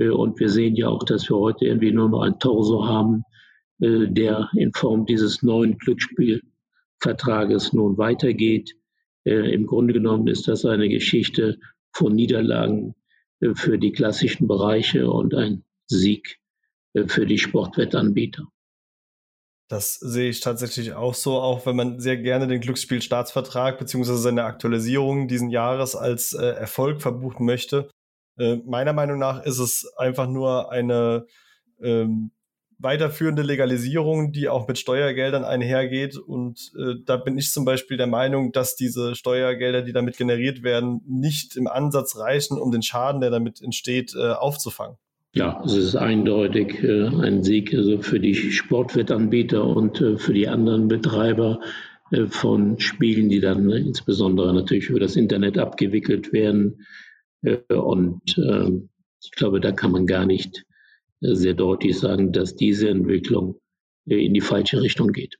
Und 0.00 0.38
wir 0.38 0.48
sehen 0.48 0.76
ja 0.76 0.86
auch, 0.86 1.02
dass 1.02 1.28
wir 1.28 1.36
heute 1.36 1.64
irgendwie 1.64 1.90
nur 1.90 2.08
noch 2.08 2.22
ein 2.22 2.38
Torso 2.38 2.86
haben, 2.86 3.24
der 3.80 4.48
in 4.54 4.72
Form 4.72 5.06
dieses 5.06 5.42
neuen 5.42 5.76
Glücksspiel 5.76 6.40
Vertrages 7.00 7.72
nun 7.72 7.98
weitergeht. 7.98 8.76
Äh, 9.24 9.52
Im 9.52 9.66
Grunde 9.66 9.92
genommen 9.92 10.26
ist 10.28 10.48
das 10.48 10.64
eine 10.64 10.88
Geschichte 10.88 11.58
von 11.92 12.14
Niederlagen 12.14 12.94
äh, 13.40 13.54
für 13.54 13.78
die 13.78 13.92
klassischen 13.92 14.48
Bereiche 14.48 15.10
und 15.10 15.34
ein 15.34 15.64
Sieg 15.86 16.38
äh, 16.94 17.06
für 17.06 17.26
die 17.26 17.38
Sportwettanbieter. 17.38 18.44
Das 19.70 19.96
sehe 19.96 20.30
ich 20.30 20.40
tatsächlich 20.40 20.94
auch 20.94 21.12
so, 21.12 21.36
auch 21.36 21.66
wenn 21.66 21.76
man 21.76 22.00
sehr 22.00 22.16
gerne 22.16 22.46
den 22.46 22.60
Glücksspielstaatsvertrag 22.60 23.78
beziehungsweise 23.78 24.18
seine 24.18 24.44
Aktualisierung 24.44 25.28
diesen 25.28 25.50
Jahres 25.50 25.94
als 25.94 26.32
Erfolg 26.32 27.02
verbuchen 27.02 27.44
möchte. 27.44 27.90
Meiner 28.64 28.94
Meinung 28.94 29.18
nach 29.18 29.44
ist 29.44 29.58
es 29.58 29.86
einfach 29.98 30.26
nur 30.26 30.72
eine 30.72 31.26
ähm, 31.82 32.30
weiterführende 32.78 33.42
Legalisierung, 33.42 34.32
die 34.32 34.48
auch 34.48 34.68
mit 34.68 34.78
Steuergeldern 34.78 35.44
einhergeht. 35.44 36.16
Und 36.16 36.72
äh, 36.78 36.94
da 37.04 37.16
bin 37.16 37.36
ich 37.36 37.50
zum 37.52 37.64
Beispiel 37.64 37.96
der 37.96 38.06
Meinung, 38.06 38.52
dass 38.52 38.76
diese 38.76 39.14
Steuergelder, 39.14 39.82
die 39.82 39.92
damit 39.92 40.16
generiert 40.16 40.62
werden, 40.62 41.00
nicht 41.06 41.56
im 41.56 41.66
Ansatz 41.66 42.16
reichen, 42.16 42.58
um 42.58 42.70
den 42.70 42.82
Schaden, 42.82 43.20
der 43.20 43.30
damit 43.30 43.60
entsteht, 43.60 44.14
äh, 44.14 44.32
aufzufangen. 44.32 44.96
Ja, 45.34 45.62
es 45.64 45.74
ist 45.74 45.96
eindeutig 45.96 46.82
äh, 46.82 47.06
ein 47.06 47.42
Sieg 47.42 47.74
also 47.74 48.00
für 48.00 48.18
die 48.18 48.34
Sportwettanbieter 48.34 49.64
und 49.64 50.00
äh, 50.00 50.16
für 50.16 50.32
die 50.32 50.48
anderen 50.48 50.88
Betreiber 50.88 51.60
äh, 52.10 52.26
von 52.26 52.80
Spielen, 52.80 53.28
die 53.28 53.40
dann 53.40 53.70
äh, 53.70 53.78
insbesondere 53.78 54.54
natürlich 54.54 54.88
über 54.88 55.00
das 55.00 55.16
Internet 55.16 55.58
abgewickelt 55.58 56.32
werden. 56.32 56.86
Und 57.68 58.36
äh, 58.38 58.70
ich 59.22 59.30
glaube, 59.32 59.60
da 59.60 59.72
kann 59.72 59.92
man 59.92 60.06
gar 60.06 60.26
nicht 60.26 60.64
sehr 61.20 61.54
deutlich 61.54 61.98
sagen, 61.98 62.32
dass 62.32 62.54
diese 62.54 62.88
Entwicklung 62.88 63.58
äh, 64.08 64.24
in 64.24 64.34
die 64.34 64.40
falsche 64.40 64.80
Richtung 64.82 65.12
geht. 65.12 65.36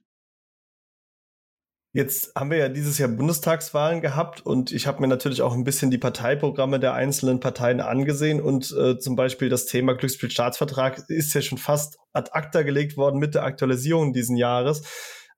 Jetzt 1.91 2.35
haben 2.35 2.51
wir 2.51 2.57
ja 2.59 2.69
dieses 2.69 2.99
Jahr 2.99 3.09
Bundestagswahlen 3.09 4.01
gehabt 4.01 4.45
und 4.45 4.71
ich 4.71 4.85
habe 4.85 5.01
mir 5.01 5.07
natürlich 5.07 5.41
auch 5.41 5.55
ein 5.55 5.63
bisschen 5.63 5.89
die 5.89 5.97
Parteiprogramme 5.97 6.79
der 6.79 6.93
einzelnen 6.93 7.39
Parteien 7.39 7.81
angesehen 7.81 8.41
und 8.41 8.71
äh, 8.79 8.99
zum 8.99 9.15
Beispiel 9.15 9.49
das 9.49 9.65
Thema 9.65 9.95
Glücksspielstaatsvertrag 9.95 11.09
ist 11.09 11.33
ja 11.33 11.41
schon 11.41 11.57
fast 11.57 11.97
ad 12.13 12.29
acta 12.31 12.61
gelegt 12.61 12.95
worden 12.95 13.17
mit 13.19 13.33
der 13.33 13.43
Aktualisierung 13.43 14.13
diesen 14.13 14.37
Jahres. 14.37 14.83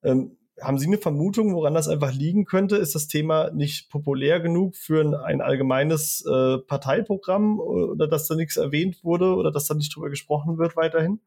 Ähm, 0.04 0.38
haben 0.62 0.78
Sie 0.78 0.88
eine 0.88 0.98
Vermutung, 0.98 1.54
woran 1.54 1.74
das 1.74 1.88
einfach 1.88 2.14
liegen 2.14 2.46
könnte? 2.46 2.76
Ist 2.76 2.96
das 2.96 3.08
Thema 3.08 3.52
nicht 3.52 3.90
populär 3.90 4.40
genug 4.40 4.76
für 4.76 5.02
ein, 5.02 5.14
ein 5.14 5.42
allgemeines 5.42 6.26
äh, 6.26 6.58
Parteiprogramm 6.60 7.60
oder 7.60 8.08
dass 8.08 8.28
da 8.28 8.36
nichts 8.36 8.58
erwähnt 8.58 9.04
wurde 9.04 9.36
oder 9.36 9.52
dass 9.52 9.68
da 9.68 9.74
nicht 9.74 9.96
drüber 9.96 10.10
gesprochen 10.10 10.58
wird 10.58 10.76
weiterhin? 10.76 11.20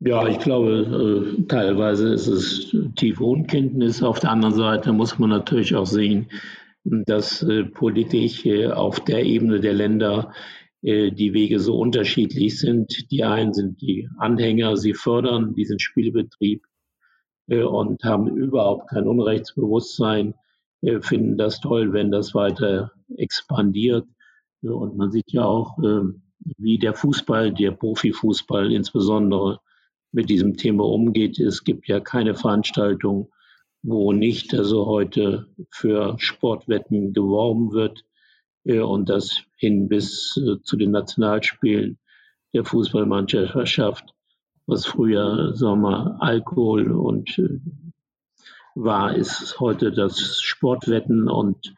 Ja, 0.00 0.26
ich 0.26 0.40
glaube, 0.40 1.36
äh, 1.38 1.42
teilweise 1.46 2.12
ist 2.12 2.26
es 2.26 2.74
tiefe 2.96 3.24
Unkenntnis. 3.24 4.02
Auf 4.02 4.18
der 4.18 4.30
anderen 4.30 4.54
Seite 4.54 4.92
muss 4.92 5.18
man 5.18 5.30
natürlich 5.30 5.76
auch 5.76 5.86
sehen, 5.86 6.28
dass 6.84 7.42
äh, 7.42 7.64
politisch 7.64 8.44
äh, 8.44 8.66
auf 8.66 9.00
der 9.04 9.24
Ebene 9.24 9.60
der 9.60 9.74
Länder 9.74 10.32
äh, 10.82 11.12
die 11.12 11.32
Wege 11.32 11.60
so 11.60 11.78
unterschiedlich 11.78 12.58
sind. 12.58 13.12
Die 13.12 13.22
einen 13.22 13.52
sind 13.52 13.80
die 13.80 14.08
Anhänger, 14.18 14.76
sie 14.76 14.94
fördern 14.94 15.54
diesen 15.54 15.78
Spielbetrieb 15.78 16.64
und 17.60 18.02
haben 18.04 18.28
überhaupt 18.36 18.90
kein 18.90 19.06
Unrechtsbewusstsein, 19.06 20.34
finden 21.00 21.38
das 21.38 21.60
toll, 21.60 21.92
wenn 21.92 22.10
das 22.10 22.34
weiter 22.34 22.90
expandiert. 23.16 24.06
Und 24.62 24.96
man 24.96 25.10
sieht 25.10 25.32
ja 25.32 25.44
auch, 25.44 25.78
ähm, 25.78 26.22
wie 26.58 26.78
der 26.78 26.94
Fußball, 26.94 27.52
der 27.52 27.72
Profifußball 27.72 28.72
insbesondere 28.72 29.60
mit 30.12 30.28
diesem 30.28 30.56
Thema 30.56 30.84
umgeht. 30.84 31.38
Es 31.38 31.64
gibt 31.64 31.88
ja 31.88 32.00
keine 32.00 32.34
Veranstaltung, 32.34 33.30
wo 33.82 34.12
nicht 34.12 34.54
also 34.54 34.86
heute 34.86 35.48
für 35.70 36.16
Sportwetten 36.18 37.12
geworben 37.12 37.72
wird 37.72 38.04
äh, 38.64 38.78
und 38.78 39.08
das 39.08 39.42
hin 39.56 39.88
bis 39.88 40.36
äh, 40.36 40.62
zu 40.62 40.76
den 40.76 40.92
Nationalspielen 40.92 41.98
der 42.54 42.64
Fußballmannschaft, 42.64 44.14
was 44.72 44.86
früher 44.86 45.54
wir, 45.54 46.16
Alkohol 46.20 46.92
und 46.92 47.38
äh, 47.38 47.60
war, 48.74 49.14
ist 49.14 49.60
heute 49.60 49.92
das 49.92 50.40
Sportwetten 50.40 51.28
und 51.28 51.74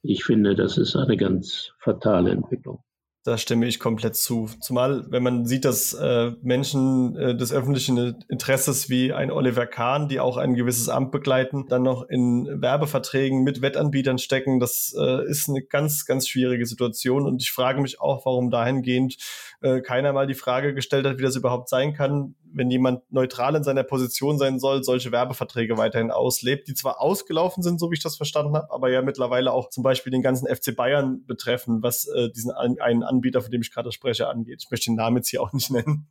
ich 0.00 0.24
finde, 0.24 0.54
das 0.54 0.78
ist 0.78 0.96
eine 0.96 1.18
ganz 1.18 1.72
fatale 1.78 2.30
Entwicklung. 2.30 2.82
Da 3.28 3.36
stimme 3.36 3.66
ich 3.66 3.78
komplett 3.78 4.16
zu. 4.16 4.48
Zumal, 4.58 5.04
wenn 5.10 5.22
man 5.22 5.44
sieht, 5.44 5.66
dass 5.66 5.92
äh, 5.92 6.32
Menschen 6.40 7.14
äh, 7.14 7.36
des 7.36 7.52
öffentlichen 7.52 8.16
Interesses 8.30 8.88
wie 8.88 9.12
ein 9.12 9.30
Oliver 9.30 9.66
Kahn, 9.66 10.08
die 10.08 10.18
auch 10.18 10.38
ein 10.38 10.54
gewisses 10.54 10.88
Amt 10.88 11.12
begleiten, 11.12 11.66
dann 11.68 11.82
noch 11.82 12.08
in 12.08 12.46
Werbeverträgen 12.62 13.44
mit 13.44 13.60
Wettanbietern 13.60 14.16
stecken, 14.16 14.60
das 14.60 14.96
äh, 14.98 15.28
ist 15.28 15.46
eine 15.50 15.60
ganz, 15.60 16.06
ganz 16.06 16.26
schwierige 16.26 16.64
Situation. 16.64 17.26
Und 17.26 17.42
ich 17.42 17.52
frage 17.52 17.82
mich 17.82 18.00
auch, 18.00 18.24
warum 18.24 18.48
dahingehend 18.50 19.18
äh, 19.60 19.82
keiner 19.82 20.14
mal 20.14 20.26
die 20.26 20.32
Frage 20.32 20.72
gestellt 20.72 21.06
hat, 21.06 21.18
wie 21.18 21.22
das 21.22 21.36
überhaupt 21.36 21.68
sein 21.68 21.92
kann, 21.92 22.34
wenn 22.52 22.70
jemand 22.70 23.02
neutral 23.10 23.54
in 23.54 23.64
seiner 23.64 23.82
Position 23.82 24.38
sein 24.38 24.58
soll, 24.58 24.82
solche 24.82 25.12
Werbeverträge 25.12 25.76
weiterhin 25.76 26.10
auslebt, 26.10 26.68
die 26.68 26.74
zwar 26.74 27.00
ausgelaufen 27.00 27.62
sind, 27.62 27.80
so 27.80 27.90
wie 27.90 27.94
ich 27.94 28.02
das 28.02 28.16
verstanden 28.16 28.54
habe, 28.54 28.72
aber 28.72 28.90
ja 28.90 29.02
mittlerweile 29.02 29.52
auch 29.52 29.70
zum 29.70 29.82
Beispiel 29.82 30.10
den 30.10 30.22
ganzen 30.22 30.46
FC 30.46 30.74
Bayern 30.74 31.24
betreffen, 31.26 31.82
was 31.82 32.06
äh, 32.06 32.30
diesen 32.30 32.50
einen 32.50 33.02
Anbieter, 33.02 33.40
von 33.40 33.50
dem 33.50 33.62
ich 33.62 33.72
gerade 33.72 33.92
spreche, 33.92 34.28
angeht. 34.28 34.62
Ich 34.64 34.70
möchte 34.70 34.90
den 34.90 34.96
Namen 34.96 35.16
jetzt 35.16 35.28
hier 35.28 35.42
auch 35.42 35.52
nicht 35.52 35.70
nennen. 35.70 36.08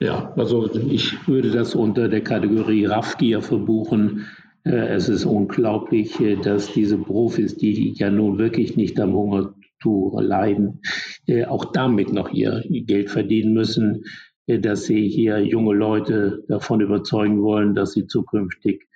Ja, 0.00 0.32
also 0.36 0.68
ich 0.74 1.28
würde 1.28 1.52
das 1.52 1.76
unter 1.76 2.08
der 2.08 2.22
Kategorie 2.22 2.86
Raffgier 2.86 3.40
verbuchen. 3.40 4.26
Äh, 4.64 4.94
es 4.94 5.08
ist 5.08 5.24
unglaublich, 5.24 6.18
äh, 6.20 6.36
dass 6.36 6.72
diese 6.72 6.98
Profis, 6.98 7.56
die 7.56 7.92
ja 7.92 8.10
nun 8.10 8.38
wirklich 8.38 8.76
nicht 8.76 8.98
am 8.98 9.12
Hungertuch 9.12 10.20
leiden, 10.20 10.80
äh, 11.26 11.44
auch 11.44 11.66
damit 11.66 12.12
noch 12.12 12.30
ihr 12.30 12.64
Geld 12.68 13.10
verdienen 13.10 13.52
müssen, 13.52 14.04
dass 14.46 14.84
sie 14.84 15.08
hier 15.08 15.38
junge 15.38 15.74
Leute 15.74 16.44
davon 16.48 16.80
überzeugen 16.80 17.42
wollen, 17.42 17.74
dass 17.74 17.92
sie 17.92 18.06
zukünftig 18.06 18.88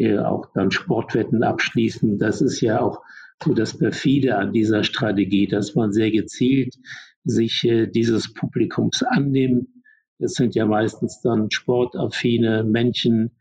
auch 0.00 0.50
dann 0.54 0.70
Sportwetten 0.70 1.42
abschließen. 1.42 2.18
Das 2.18 2.42
ist 2.42 2.60
ja 2.60 2.80
auch 2.80 3.02
so 3.42 3.54
das 3.54 3.78
Perfide 3.78 4.36
an 4.36 4.52
dieser 4.52 4.84
Strategie, 4.84 5.46
dass 5.46 5.74
man 5.74 5.92
sehr 5.92 6.10
gezielt 6.10 6.76
sich 7.26 7.64
äh, 7.64 7.86
dieses 7.86 8.32
Publikums 8.32 9.02
annimmt. 9.02 9.68
Es 10.18 10.34
sind 10.34 10.54
ja 10.54 10.64
meistens 10.64 11.20
dann 11.20 11.50
sportaffine 11.50 12.64
Menschen 12.64 13.32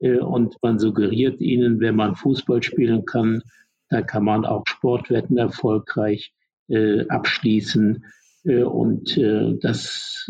äh, 0.00 0.18
und 0.18 0.56
man 0.62 0.78
suggeriert 0.78 1.40
ihnen, 1.40 1.80
wenn 1.80 1.96
man 1.96 2.16
Fußball 2.16 2.62
spielen 2.62 3.04
kann, 3.04 3.42
da 3.88 4.02
kann 4.02 4.24
man 4.24 4.44
auch 4.44 4.64
Sportwetten 4.66 5.38
erfolgreich 5.38 6.34
äh, 6.68 7.06
abschließen 7.06 8.04
und 8.46 9.16
das, 9.62 10.24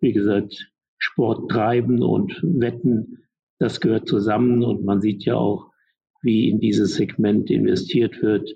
wie 0.00 0.12
gesagt, 0.12 0.70
Sport 0.98 1.50
treiben 1.50 2.02
und 2.02 2.40
wetten, 2.42 3.20
das 3.58 3.80
gehört 3.80 4.08
zusammen 4.08 4.62
und 4.64 4.84
man 4.84 5.00
sieht 5.00 5.24
ja 5.24 5.34
auch, 5.34 5.70
wie 6.22 6.48
in 6.48 6.60
dieses 6.60 6.94
Segment 6.94 7.50
investiert 7.50 8.22
wird. 8.22 8.50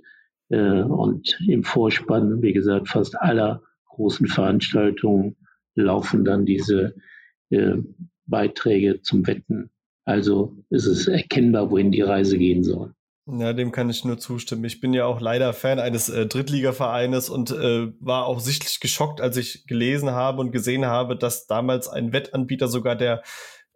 Äh, 0.48 0.82
und 0.82 1.38
im 1.46 1.62
Vorspann, 1.62 2.42
wie 2.42 2.52
gesagt, 2.52 2.88
fast 2.88 3.20
aller 3.20 3.62
großen 3.88 4.26
Veranstaltungen 4.26 5.36
laufen 5.74 6.24
dann 6.24 6.46
diese 6.46 6.94
äh, 7.50 7.76
Beiträge 8.26 9.00
zum 9.02 9.26
Wetten. 9.26 9.70
Also 10.04 10.56
ist 10.70 10.86
es 10.86 11.08
erkennbar, 11.08 11.70
wohin 11.70 11.90
die 11.90 12.02
Reise 12.02 12.38
gehen 12.38 12.62
soll. 12.62 12.94
Ja, 13.26 13.54
dem 13.54 13.72
kann 13.72 13.88
ich 13.88 14.04
nur 14.04 14.18
zustimmen. 14.18 14.64
Ich 14.64 14.80
bin 14.80 14.92
ja 14.92 15.06
auch 15.06 15.18
leider 15.18 15.54
Fan 15.54 15.78
eines 15.80 16.10
äh, 16.10 16.26
Drittligavereines 16.26 17.30
und 17.30 17.50
äh, 17.52 17.90
war 17.98 18.26
auch 18.26 18.38
sichtlich 18.38 18.80
geschockt, 18.80 19.22
als 19.22 19.38
ich 19.38 19.66
gelesen 19.66 20.10
habe 20.10 20.42
und 20.42 20.52
gesehen 20.52 20.84
habe, 20.84 21.16
dass 21.16 21.46
damals 21.46 21.88
ein 21.88 22.12
Wettanbieter 22.12 22.68
sogar 22.68 22.96
der 22.96 23.22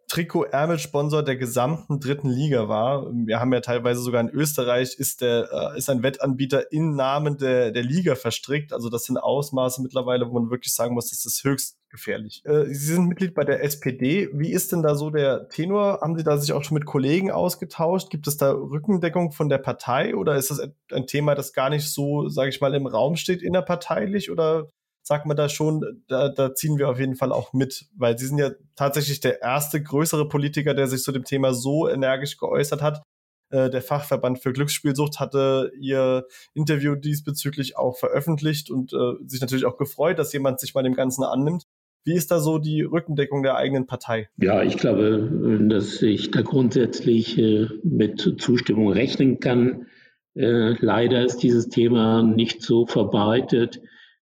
Trikot-Ärmelsponsor 0.07 1.23
der 1.23 1.35
gesamten 1.35 1.99
dritten 1.99 2.29
Liga 2.29 2.67
war. 2.67 3.07
Wir 3.11 3.39
haben 3.39 3.51
ja 3.51 3.61
teilweise 3.61 4.01
sogar 4.01 4.21
in 4.21 4.29
Österreich 4.29 4.95
ist 4.95 5.21
der 5.21 5.49
äh, 5.51 5.77
ist 5.79 5.89
ein 5.89 6.03
Wettanbieter 6.03 6.71
im 6.71 6.95
Namen 6.95 7.37
der 7.39 7.71
der 7.71 7.83
Liga 7.83 8.13
verstrickt. 8.13 8.71
Also 8.71 8.89
das 8.89 9.05
sind 9.05 9.17
Ausmaße 9.17 9.81
mittlerweile, 9.81 10.29
wo 10.29 10.33
man 10.39 10.51
wirklich 10.51 10.75
sagen 10.75 10.93
muss, 10.93 11.09
das 11.09 11.25
ist 11.25 11.43
höchst 11.43 11.78
gefährlich. 11.89 12.41
Äh, 12.45 12.65
Sie 12.65 12.93
sind 12.93 13.07
Mitglied 13.07 13.33
bei 13.33 13.43
der 13.43 13.63
SPD. 13.63 14.29
Wie 14.33 14.51
ist 14.51 14.71
denn 14.71 14.83
da 14.83 14.95
so 14.95 15.09
der 15.09 15.49
Tenor? 15.49 16.01
Haben 16.01 16.17
Sie 16.17 16.23
da 16.23 16.37
sich 16.37 16.53
auch 16.53 16.63
schon 16.63 16.75
mit 16.75 16.85
Kollegen 16.85 17.31
ausgetauscht? 17.31 18.09
Gibt 18.09 18.27
es 18.27 18.37
da 18.37 18.51
Rückendeckung 18.51 19.31
von 19.31 19.49
der 19.49 19.57
Partei 19.57 20.15
oder 20.15 20.35
ist 20.35 20.51
das 20.51 20.61
ein 20.91 21.07
Thema, 21.07 21.35
das 21.35 21.53
gar 21.53 21.69
nicht 21.69 21.89
so, 21.89 22.29
sage 22.29 22.49
ich 22.49 22.61
mal, 22.61 22.73
im 22.73 22.87
Raum 22.87 23.15
steht 23.15 23.41
innerparteilich 23.41 24.31
oder 24.31 24.67
sagt 25.09 25.25
man 25.25 25.35
da 25.35 25.49
schon, 25.49 26.03
da, 26.07 26.29
da 26.29 26.53
ziehen 26.53 26.77
wir 26.77 26.89
auf 26.89 26.99
jeden 26.99 27.15
Fall 27.15 27.31
auch 27.31 27.51
mit, 27.53 27.87
weil 27.95 28.17
sie 28.19 28.27
sind 28.27 28.37
ja 28.37 28.51
tatsächlich 28.75 29.19
der 29.19 29.41
erste 29.41 29.81
größere 29.81 30.27
Politiker, 30.27 30.73
der 30.73 30.87
sich 30.87 31.01
zu 31.01 31.11
dem 31.11 31.23
Thema 31.23 31.53
so 31.53 31.89
energisch 31.89 32.37
geäußert 32.37 32.81
hat. 32.83 33.01
Äh, 33.49 33.69
der 33.71 33.81
Fachverband 33.81 34.39
für 34.39 34.53
Glücksspielsucht 34.53 35.19
hatte 35.19 35.71
ihr 35.79 36.27
Interview 36.53 36.95
diesbezüglich 36.95 37.77
auch 37.77 37.97
veröffentlicht 37.97 38.69
und 38.69 38.93
äh, 38.93 39.13
sich 39.25 39.41
natürlich 39.41 39.65
auch 39.65 39.77
gefreut, 39.77 40.19
dass 40.19 40.33
jemand 40.33 40.59
sich 40.59 40.75
mal 40.75 40.83
dem 40.83 40.93
Ganzen 40.93 41.23
annimmt. 41.23 41.63
Wie 42.09 42.15
ist 42.15 42.31
da 42.31 42.39
so 42.39 42.57
die 42.57 42.81
Rückendeckung 42.81 43.43
der 43.43 43.55
eigenen 43.55 43.85
Partei? 43.85 44.29
Ja, 44.37 44.63
ich 44.63 44.77
glaube, 44.77 45.67
dass 45.69 46.01
ich 46.01 46.31
da 46.31 46.41
grundsätzlich 46.41 47.37
äh, 47.37 47.67
mit 47.83 48.19
Zustimmung 48.39 48.91
rechnen 48.91 49.39
kann. 49.39 49.85
Äh, 50.33 50.73
leider 50.83 51.23
ist 51.23 51.43
dieses 51.43 51.69
Thema 51.69 52.23
nicht 52.23 52.63
so 52.63 52.87
verbreitet 52.87 53.79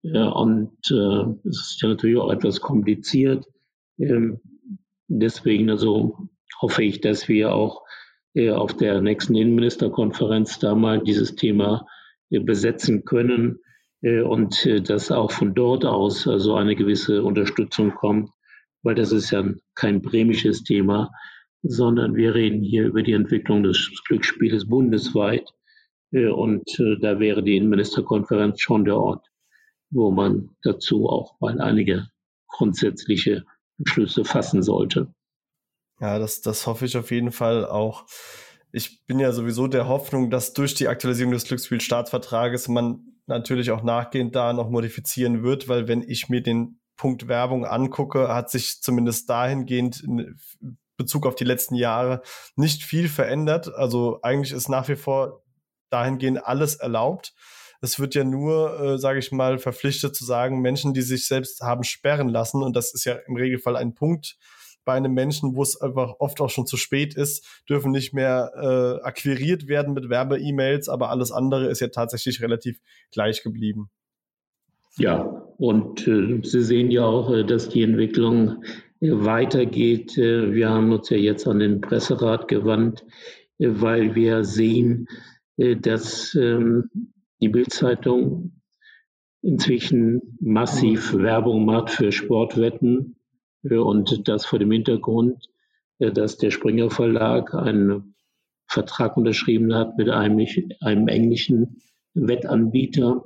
ja, 0.02 0.28
und 0.28 0.72
äh, 0.90 1.48
es 1.48 1.74
ist 1.74 1.82
ja 1.84 1.90
natürlich 1.90 2.18
auch 2.18 2.32
etwas 2.32 2.62
kompliziert. 2.62 3.46
Ähm, 4.00 4.40
deswegen 5.08 5.70
also 5.70 6.18
hoffe 6.60 6.84
ich, 6.84 7.00
dass 7.00 7.28
wir 7.28 7.54
auch 7.54 7.84
äh, 8.34 8.50
auf 8.50 8.76
der 8.76 9.02
nächsten 9.04 9.36
Innenministerkonferenz 9.36 10.58
da 10.58 10.74
mal 10.74 11.00
dieses 11.00 11.36
Thema 11.36 11.86
äh, 12.32 12.40
besetzen 12.40 13.06
können 13.06 13.60
äh, 13.60 13.67
und 14.02 14.66
äh, 14.66 14.82
dass 14.82 15.12
auch 15.12 15.32
von 15.32 15.54
dort 15.54 15.86
aus 15.86 16.28
also 16.28 16.56
eine 16.56 16.76
gewisse 16.76 17.24
Unterstützung 17.24 17.96
kommt, 17.96 18.30
weil 18.84 18.96
das 18.96 19.12
ist 19.12 19.32
ja 19.32 19.44
kein 19.76 20.02
bremisches 20.02 20.64
Thema, 20.64 21.12
sondern 21.64 22.16
wir 22.16 22.36
reden 22.36 22.62
hier 22.62 22.86
über 22.86 23.02
die 23.02 23.14
Entwicklung 23.14 23.64
des 23.64 23.92
Glücksspieles 24.06 24.68
bundesweit. 24.68 25.50
Äh, 26.12 26.28
und 26.28 26.80
äh, 26.80 26.98
da 27.02 27.20
wäre 27.20 27.44
die 27.44 27.58
Innenministerkonferenz 27.58 28.62
schon 28.62 28.86
der 28.86 28.98
Ort, 28.98 29.26
wo 29.90 30.12
man 30.12 30.50
dazu 30.62 31.08
auch 31.08 31.40
mal 31.40 31.60
einige 31.60 32.08
grundsätzliche 32.48 33.46
Beschlüsse 33.78 34.26
fassen 34.26 34.64
sollte. 34.64 35.14
Ja, 36.00 36.20
das, 36.20 36.42
das 36.42 36.68
hoffe 36.68 36.86
ich 36.86 36.96
auf 36.98 37.12
jeden 37.12 37.32
Fall 37.32 37.66
auch. 37.66 38.06
Ich 38.72 39.06
bin 39.06 39.20
ja 39.20 39.32
sowieso 39.32 39.68
der 39.68 39.88
Hoffnung, 39.88 40.30
dass 40.30 40.54
durch 40.54 40.76
die 40.76 40.88
Aktualisierung 40.88 41.34
des 41.34 41.46
Glücksspielstaatsvertrages 41.46 42.68
man 42.68 43.07
natürlich 43.28 43.72
auch 43.72 43.84
nachgehend 43.84 44.36
da 44.36 44.54
noch 44.54 44.70
modifizieren 44.70 45.44
wird, 45.44 45.68
weil 45.68 45.88
wenn 45.88 46.02
ich 46.02 46.30
mir 46.30 46.42
den 46.42 46.80
Punkt 46.96 47.28
Werbung 47.28 47.66
angucke, 47.66 48.30
hat 48.30 48.50
sich 48.50 48.82
zumindest 48.82 49.30
dahingehend 49.30 50.04
in 50.04 50.36
Bezug 50.98 51.28
auf 51.28 51.36
die 51.36 51.44
letzten 51.44 51.76
Jahre 51.76 52.22
nicht 52.56 52.84
viel 52.84 53.08
verändert. 53.08 53.74
Also 53.74 54.20
eigentlich 54.24 54.52
ist 54.52 54.68
nach 54.68 54.90
wie 54.90 54.96
vor 54.96 55.44
dahingehend 55.90 56.44
alles 56.44 56.76
erlaubt. 56.76 57.34
Es 57.82 58.00
wird 58.00 58.16
ja 58.16 58.24
nur, 58.24 58.80
äh, 58.80 58.98
sage 58.98 59.20
ich 59.20 59.32
mal, 59.32 59.60
verpflichtet 59.60 60.16
zu 60.16 60.26
sagen, 60.26 60.62
Menschen, 60.62 60.96
die 60.96 61.04
sich 61.04 61.28
selbst 61.28 61.62
haben 61.62 61.84
sperren 61.84 62.30
lassen, 62.30 62.64
und 62.64 62.76
das 62.76 62.94
ist 62.94 63.06
ja 63.06 63.14
im 63.28 63.36
Regelfall 63.36 63.76
ein 63.76 63.94
Punkt 63.94 64.38
bei 64.88 64.94
einem 64.94 65.14
Menschen, 65.14 65.54
wo 65.56 65.62
es 65.62 65.80
einfach 65.80 66.16
oft 66.20 66.40
auch 66.40 66.50
schon 66.50 66.66
zu 66.66 66.78
spät 66.78 67.14
ist, 67.14 67.46
dürfen 67.70 67.92
nicht 67.92 68.14
mehr 68.14 68.52
äh, 68.56 69.06
akquiriert 69.06 69.68
werden 69.68 69.94
mit 69.94 70.10
Werbe-E-Mails, 70.10 70.88
aber 70.88 71.10
alles 71.10 71.34
andere 71.34 71.68
ist 71.68 71.82
ja 71.82 71.90
tatsächlich 71.90 72.42
relativ 72.42 72.80
gleich 73.12 73.44
geblieben. 73.44 73.90
Ja, 74.98 75.20
und 75.58 76.08
äh, 76.08 76.40
Sie 76.42 76.64
sehen 76.64 76.90
ja 76.90 77.04
auch, 77.04 77.30
äh, 77.32 77.44
dass 77.44 77.68
die 77.68 77.84
Entwicklung 77.84 78.64
äh, 79.02 79.12
weitergeht. 79.12 80.18
Äh, 80.18 80.54
wir 80.54 80.70
haben 80.70 80.94
uns 80.94 81.10
ja 81.10 81.18
jetzt 81.18 81.48
an 81.48 81.60
den 81.60 81.82
Presserat 81.82 82.48
gewandt, 82.48 83.06
weil 83.60 84.16
wir 84.16 84.46
sehen, 84.46 85.08
dass 85.58 86.34
ähm, 86.36 86.90
die 87.42 87.50
Bildzeitung 87.50 88.62
inzwischen 89.42 90.38
massiv 90.40 91.14
Werbung 91.18 91.66
macht 91.66 91.90
für 91.90 92.12
Sportwetten 92.12 93.17
und 93.64 94.28
das 94.28 94.46
vor 94.46 94.60
dem 94.60 94.72
Hintergrund, 94.72 95.48
dass 96.00 96.38
der 96.38 96.52
Springer 96.52 96.90
Verlag 96.90 97.54
einen 97.54 98.16
Vertrag 98.68 99.18
unterschrieben 99.18 99.74
hat 99.74 99.98
mit 99.98 100.10
einem, 100.10 100.46
einem 100.82 101.08
englischen 101.08 101.82
Wettanbieter. 102.14 103.24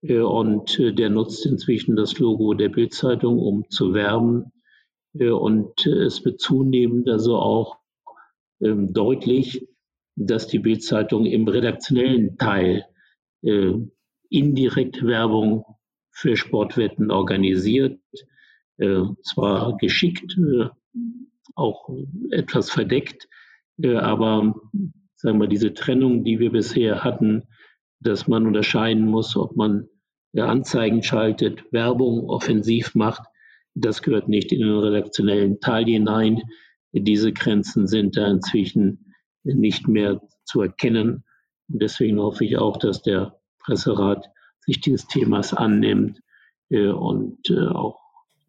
Und 0.00 0.78
der 0.78 1.10
nutzt 1.10 1.44
inzwischen 1.44 1.96
das 1.96 2.18
Logo 2.18 2.54
der 2.54 2.68
Bildzeitung, 2.68 3.38
um 3.38 3.68
zu 3.68 3.94
werben. 3.94 4.52
Und 5.12 5.86
es 5.86 6.24
wird 6.24 6.40
zunehmend 6.40 7.08
also 7.08 7.36
auch 7.36 7.78
ähm, 8.60 8.92
deutlich, 8.92 9.68
dass 10.16 10.48
die 10.48 10.58
Bildzeitung 10.58 11.26
im 11.26 11.46
redaktionellen 11.46 12.36
Teil 12.38 12.84
äh, 13.42 13.72
indirekt 14.30 15.04
Werbung 15.06 15.64
für 16.10 16.36
Sportwetten 16.36 17.10
organisiert, 17.10 18.00
äh, 18.78 19.02
zwar 19.22 19.76
geschickt, 19.76 20.36
äh, 20.38 20.68
auch 21.54 21.88
etwas 22.30 22.70
verdeckt, 22.70 23.28
äh, 23.82 23.96
aber 23.96 24.54
sagen 25.16 25.40
wir, 25.40 25.48
diese 25.48 25.74
Trennung, 25.74 26.24
die 26.24 26.38
wir 26.38 26.52
bisher 26.52 27.04
hatten, 27.04 27.44
dass 28.00 28.28
man 28.28 28.46
unterscheiden 28.46 29.06
muss, 29.06 29.36
ob 29.36 29.56
man 29.56 29.88
Anzeigen 30.36 31.02
schaltet, 31.02 31.64
Werbung 31.72 32.28
offensiv 32.28 32.94
macht, 32.94 33.22
das 33.74 34.02
gehört 34.02 34.28
nicht 34.28 34.52
in 34.52 34.60
den 34.60 34.78
redaktionellen 34.78 35.60
Teil 35.60 35.84
hinein. 35.84 36.42
Diese 36.92 37.32
Grenzen 37.32 37.86
sind 37.86 38.16
da 38.16 38.26
inzwischen 38.26 39.14
nicht 39.44 39.88
mehr 39.88 40.20
zu 40.44 40.60
erkennen. 40.60 41.24
Und 41.68 41.82
deswegen 41.82 42.18
hoffe 42.18 42.44
ich 42.44 42.58
auch, 42.58 42.76
dass 42.76 43.02
der 43.02 43.40
Presserat 43.60 44.30
sich 44.60 44.80
dieses 44.80 45.06
Themas 45.06 45.54
annimmt 45.54 46.20
äh, 46.70 46.88
und 46.88 47.50
äh, 47.50 47.66
auch 47.68 48.00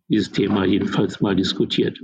dieses 0.10 0.32
Thema 0.32 0.66
jedenfalls 0.66 1.22
mal 1.22 1.36
diskutiert. 1.36 2.00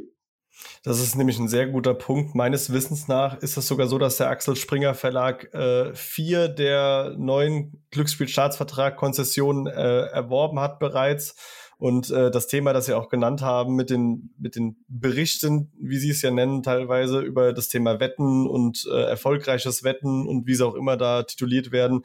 Das 0.84 1.02
ist 1.02 1.16
nämlich 1.16 1.40
ein 1.40 1.48
sehr 1.48 1.68
guter 1.68 1.96
Punkt. 1.96 2.36
Meines 2.36 2.72
Wissens 2.72 3.08
nach 3.08 3.40
ist 3.40 3.58
es 3.58 3.68
sogar 3.68 3.88
so, 3.88 3.98
dass 3.98 4.18
der 4.18 4.30
Axel 4.30 4.56
Springer 4.56 4.94
Verlag 4.94 5.52
äh, 5.54 5.94
vier 5.96 6.48
der 6.48 7.16
neuen 7.18 7.84
Glücksspielstaatsvertrag-Konzessionen 7.92 9.68
äh, 9.68 10.06
erworben 10.06 10.60
hat 10.60 10.80
bereits 10.80 11.36
und 11.78 12.10
äh, 12.10 12.32
das 12.32 12.48
Thema, 12.48 12.74
das 12.74 12.86
Sie 12.86 12.94
auch 12.94 13.10
genannt 13.10 13.42
haben, 13.42 13.76
mit 13.76 13.90
den, 13.90 14.34
mit 14.38 14.56
den 14.56 14.78
Berichten, 14.88 15.72
wie 15.80 15.98
Sie 15.98 16.10
es 16.10 16.22
ja 16.22 16.32
nennen, 16.32 16.64
teilweise 16.64 17.20
über 17.20 17.54
das 17.54 17.68
Thema 17.68 18.00
Wetten 18.00 18.48
und 18.48 18.88
äh, 18.92 19.04
erfolgreiches 19.04 19.84
Wetten 19.84 20.28
und 20.28 20.48
wie 20.48 20.56
sie 20.56 20.66
auch 20.66 20.76
immer 20.76 20.98
da 20.98 21.24
tituliert 21.24 21.72
werden. 21.72 22.02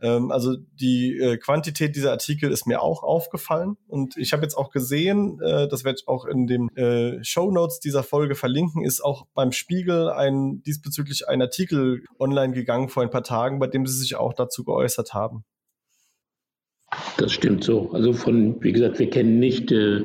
Ähm, 0.00 0.30
also 0.30 0.56
die 0.74 1.18
äh, 1.18 1.36
Quantität 1.38 1.96
dieser 1.96 2.10
Artikel 2.10 2.50
ist 2.50 2.66
mir 2.66 2.82
auch 2.82 3.02
aufgefallen. 3.02 3.76
Und 3.86 4.16
ich 4.16 4.32
habe 4.32 4.42
jetzt 4.42 4.56
auch 4.56 4.70
gesehen, 4.70 5.40
äh, 5.40 5.68
das 5.68 5.84
werde 5.84 5.98
ich 6.00 6.08
auch 6.08 6.24
in 6.24 6.46
den 6.46 6.68
äh, 6.76 7.22
Show 7.24 7.50
Notes 7.50 7.80
dieser 7.80 8.02
Folge 8.02 8.34
verlinken, 8.34 8.84
ist 8.84 9.02
auch 9.02 9.26
beim 9.34 9.52
Spiegel 9.52 10.10
ein 10.10 10.62
diesbezüglich 10.62 11.28
ein 11.28 11.40
Artikel 11.42 12.04
online 12.18 12.52
gegangen 12.52 12.88
vor 12.88 13.02
ein 13.02 13.10
paar 13.10 13.24
Tagen, 13.24 13.58
bei 13.58 13.66
dem 13.66 13.86
sie 13.86 13.98
sich 13.98 14.16
auch 14.16 14.34
dazu 14.34 14.64
geäußert 14.64 15.14
haben. 15.14 15.44
Das 17.16 17.32
stimmt 17.32 17.64
so. 17.64 17.90
Also 17.92 18.12
von, 18.12 18.62
wie 18.62 18.72
gesagt, 18.72 18.98
wir 18.98 19.10
kennen 19.10 19.38
nicht 19.38 19.72
äh, 19.72 20.04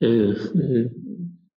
äh, 0.00 0.90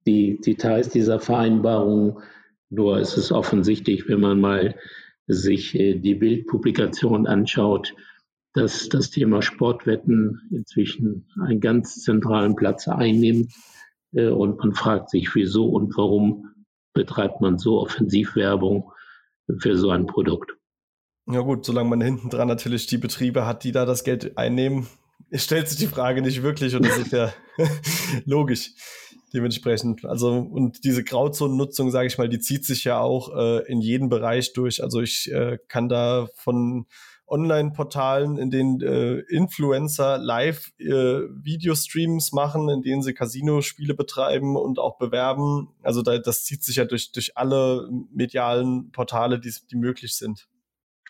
die 0.07 0.39
Details 0.39 0.89
dieser 0.89 1.19
Vereinbarung, 1.19 2.21
nur 2.69 2.99
ist 2.99 3.17
es 3.17 3.31
offensichtlich, 3.31 4.07
wenn 4.07 4.19
man 4.19 4.39
mal 4.39 4.75
sich 5.27 5.75
äh, 5.75 5.95
die 5.95 6.15
Bildpublikation 6.15 7.27
anschaut, 7.27 7.93
dass 8.53 8.89
das 8.89 9.09
Thema 9.09 9.41
Sportwetten 9.41 10.41
inzwischen 10.51 11.27
einen 11.41 11.59
ganz 11.59 12.01
zentralen 12.01 12.55
Platz 12.55 12.87
einnimmt. 12.87 13.51
Äh, 14.13 14.29
und 14.29 14.59
man 14.59 14.73
fragt 14.73 15.09
sich, 15.09 15.35
wieso 15.35 15.67
und 15.67 15.95
warum 15.97 16.49
betreibt 16.93 17.41
man 17.41 17.57
so 17.57 17.79
offensiv 17.79 18.35
Werbung 18.35 18.91
für 19.59 19.75
so 19.75 19.89
ein 19.89 20.05
Produkt. 20.05 20.54
Ja 21.27 21.39
gut, 21.39 21.65
solange 21.65 21.89
man 21.89 22.01
hinten 22.01 22.29
dran 22.29 22.47
natürlich 22.47 22.85
die 22.85 22.99
Betriebe 22.99 23.45
hat, 23.45 23.63
die 23.63 23.71
da 23.71 23.85
das 23.85 24.03
Geld 24.03 24.37
einnehmen, 24.37 24.87
stellt 25.33 25.67
sich 25.67 25.79
die 25.79 25.87
Frage 25.87 26.21
nicht 26.21 26.43
wirklich 26.43 26.75
und 26.75 26.85
das 26.85 26.97
ist 26.97 27.11
ja 27.11 27.33
logisch 28.25 28.73
dementsprechend. 29.33 30.05
Also 30.05 30.33
und 30.33 30.83
diese 30.83 31.03
Grauzonennutzung, 31.03 31.91
sage 31.91 32.07
ich 32.07 32.17
mal, 32.17 32.29
die 32.29 32.39
zieht 32.39 32.63
sich 32.63 32.83
ja 32.83 32.99
auch 32.99 33.35
äh, 33.35 33.65
in 33.71 33.81
jeden 33.81 34.09
Bereich 34.09 34.53
durch. 34.53 34.83
Also 34.83 35.01
ich 35.01 35.31
äh, 35.31 35.57
kann 35.67 35.89
da 35.89 36.27
von 36.35 36.85
Online-Portalen, 37.27 38.37
in 38.37 38.51
denen 38.51 38.81
äh, 38.81 39.19
Influencer 39.21 40.19
live 40.19 40.71
äh, 40.77 41.21
Videostreams 41.31 42.33
machen, 42.33 42.69
in 42.69 42.83
denen 42.83 43.01
sie 43.01 43.13
Casino-Spiele 43.13 43.95
betreiben 43.95 44.55
und 44.55 44.77
auch 44.77 44.97
bewerben. 44.97 45.69
Also 45.81 46.03
da, 46.03 46.19
das 46.19 46.43
zieht 46.43 46.63
sich 46.63 46.75
ja 46.75 46.85
durch, 46.85 47.11
durch 47.11 47.35
alle 47.35 47.89
medialen 48.13 48.91
Portale, 48.91 49.39
die, 49.39 49.51
die 49.71 49.75
möglich 49.75 50.15
sind. 50.15 50.47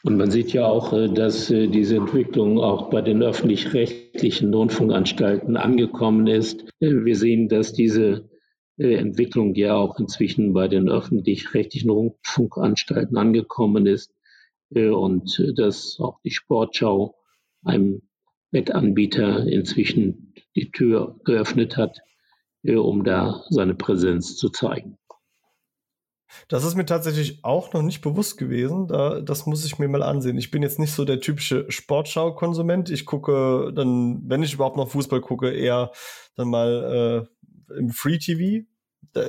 Und 0.05 0.17
man 0.17 0.29
sieht 0.29 0.53
ja 0.53 0.67
auch, 0.67 0.93
äh, 0.93 1.09
dass 1.09 1.49
äh, 1.49 1.67
diese 1.67 1.95
Entwicklung 1.95 2.59
auch 2.59 2.91
bei 2.91 3.01
den 3.01 3.23
öffentlich-rechtlichen 3.23 4.53
Rundfunkanstalten 4.53 5.57
angekommen 5.57 6.27
ist. 6.27 6.61
Äh, 6.79 7.03
wir 7.05 7.15
sehen, 7.15 7.49
dass 7.49 7.73
diese 7.73 8.29
Entwicklung 8.77 9.55
ja 9.55 9.73
auch 9.75 9.97
inzwischen 9.99 10.53
bei 10.53 10.67
den 10.67 10.89
öffentlich-rechtlichen 10.89 11.89
Rundfunkanstalten 11.89 13.17
angekommen 13.17 13.87
ist 13.87 14.13
und 14.69 15.41
dass 15.55 15.97
auch 16.01 16.19
die 16.25 16.31
Sportschau 16.31 17.15
einem 17.63 18.01
Wettanbieter 18.51 19.47
inzwischen 19.47 20.33
die 20.57 20.71
Tür 20.71 21.21
geöffnet 21.23 21.77
hat, 21.77 22.01
um 22.63 23.05
da 23.05 23.45
seine 23.49 23.75
Präsenz 23.75 24.35
zu 24.35 24.49
zeigen. 24.49 24.97
Das 26.47 26.63
ist 26.63 26.75
mir 26.75 26.85
tatsächlich 26.85 27.43
auch 27.43 27.73
noch 27.73 27.81
nicht 27.81 28.01
bewusst 28.01 28.37
gewesen. 28.37 28.87
Da, 28.87 29.21
das 29.21 29.45
muss 29.45 29.65
ich 29.65 29.79
mir 29.79 29.87
mal 29.87 30.03
ansehen. 30.03 30.37
Ich 30.37 30.51
bin 30.51 30.63
jetzt 30.63 30.79
nicht 30.79 30.93
so 30.93 31.05
der 31.05 31.19
typische 31.19 31.69
Sportschau-Konsument. 31.69 32.89
Ich 32.89 33.05
gucke 33.05 33.71
dann, 33.73 34.21
wenn 34.25 34.43
ich 34.43 34.53
überhaupt 34.53 34.77
noch 34.77 34.89
Fußball 34.89 35.21
gucke, 35.21 35.51
eher 35.51 35.91
dann 36.35 36.49
mal 36.49 37.27
äh, 37.69 37.77
im 37.77 37.89
Free 37.89 38.17
TV. 38.17 38.65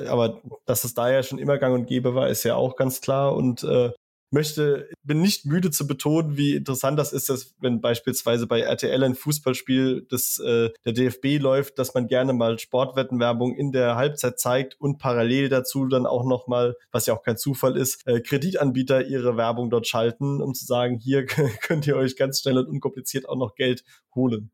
Aber 0.09 0.41
dass 0.65 0.83
es 0.83 0.93
da 0.93 1.09
ja 1.09 1.23
schon 1.23 1.39
immer 1.39 1.57
gang 1.57 1.73
und 1.73 1.87
gäbe 1.87 2.13
war, 2.13 2.29
ist 2.29 2.43
ja 2.43 2.55
auch 2.55 2.75
ganz 2.75 3.01
klar. 3.01 3.35
Und 3.35 3.63
äh, 3.63 3.91
möchte, 4.31 4.89
bin 5.03 5.21
nicht 5.21 5.45
müde 5.45 5.71
zu 5.71 5.87
betonen, 5.87 6.37
wie 6.37 6.55
interessant 6.55 6.99
das 6.99 7.13
ist, 7.13 7.29
dass 7.29 7.55
wenn 7.59 7.81
beispielsweise 7.81 8.47
bei 8.47 8.61
RTL 8.61 9.03
ein 9.03 9.15
Fußballspiel 9.15 10.07
des 10.11 10.39
äh, 10.39 10.69
der 10.85 10.93
DFB 10.93 11.39
läuft, 11.39 11.79
dass 11.79 11.93
man 11.93 12.07
gerne 12.07 12.33
mal 12.33 12.59
Sportwettenwerbung 12.59 13.55
in 13.55 13.71
der 13.71 13.95
Halbzeit 13.95 14.39
zeigt 14.39 14.79
und 14.79 14.97
parallel 14.97 15.49
dazu 15.49 15.85
dann 15.87 16.05
auch 16.05 16.25
noch 16.25 16.47
mal, 16.47 16.75
was 16.91 17.05
ja 17.05 17.13
auch 17.13 17.23
kein 17.23 17.37
Zufall 17.37 17.77
ist, 17.77 18.05
äh, 18.07 18.21
Kreditanbieter 18.21 19.05
ihre 19.05 19.37
Werbung 19.37 19.69
dort 19.69 19.87
schalten, 19.87 20.41
um 20.41 20.53
zu 20.53 20.65
sagen, 20.65 20.97
hier 20.97 21.25
könnt 21.61 21.87
ihr 21.87 21.95
euch 21.95 22.15
ganz 22.15 22.41
schnell 22.41 22.57
und 22.57 22.67
unkompliziert 22.67 23.27
auch 23.29 23.37
noch 23.37 23.55
Geld 23.55 23.83
holen. 24.15 24.51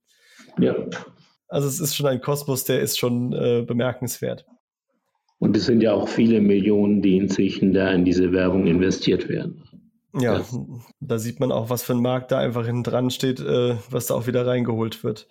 Ja. 0.60 0.76
Also 1.48 1.68
es 1.68 1.80
ist 1.80 1.96
schon 1.96 2.08
ein 2.08 2.22
Kosmos, 2.22 2.64
der 2.64 2.82
ist 2.82 2.98
schon 2.98 3.34
äh, 3.34 3.64
bemerkenswert. 3.66 4.46
Und 5.44 5.58
es 5.58 5.66
sind 5.66 5.82
ja 5.82 5.92
auch 5.92 6.08
viele 6.08 6.40
Millionen, 6.40 7.02
die 7.02 7.18
inzwischen 7.18 7.74
da 7.74 7.92
in 7.92 8.06
diese 8.06 8.32
Werbung 8.32 8.66
investiert 8.66 9.28
werden. 9.28 9.62
Ja, 10.18 10.42
da 11.02 11.20
sieht 11.20 11.42
man 11.42 11.52
auch, 11.52 11.70
was 11.70 11.84
für 11.84 11.92
ein 11.92 12.02
Markt 12.02 12.32
da 12.32 12.40
einfach 12.40 12.66
hinten 12.66 12.84
dran 12.84 13.10
steht, 13.10 13.42
äh, 13.42 13.76
was 13.90 14.06
da 14.06 14.14
auch 14.14 14.26
wieder 14.26 14.48
reingeholt 14.48 15.04
wird. 15.04 15.28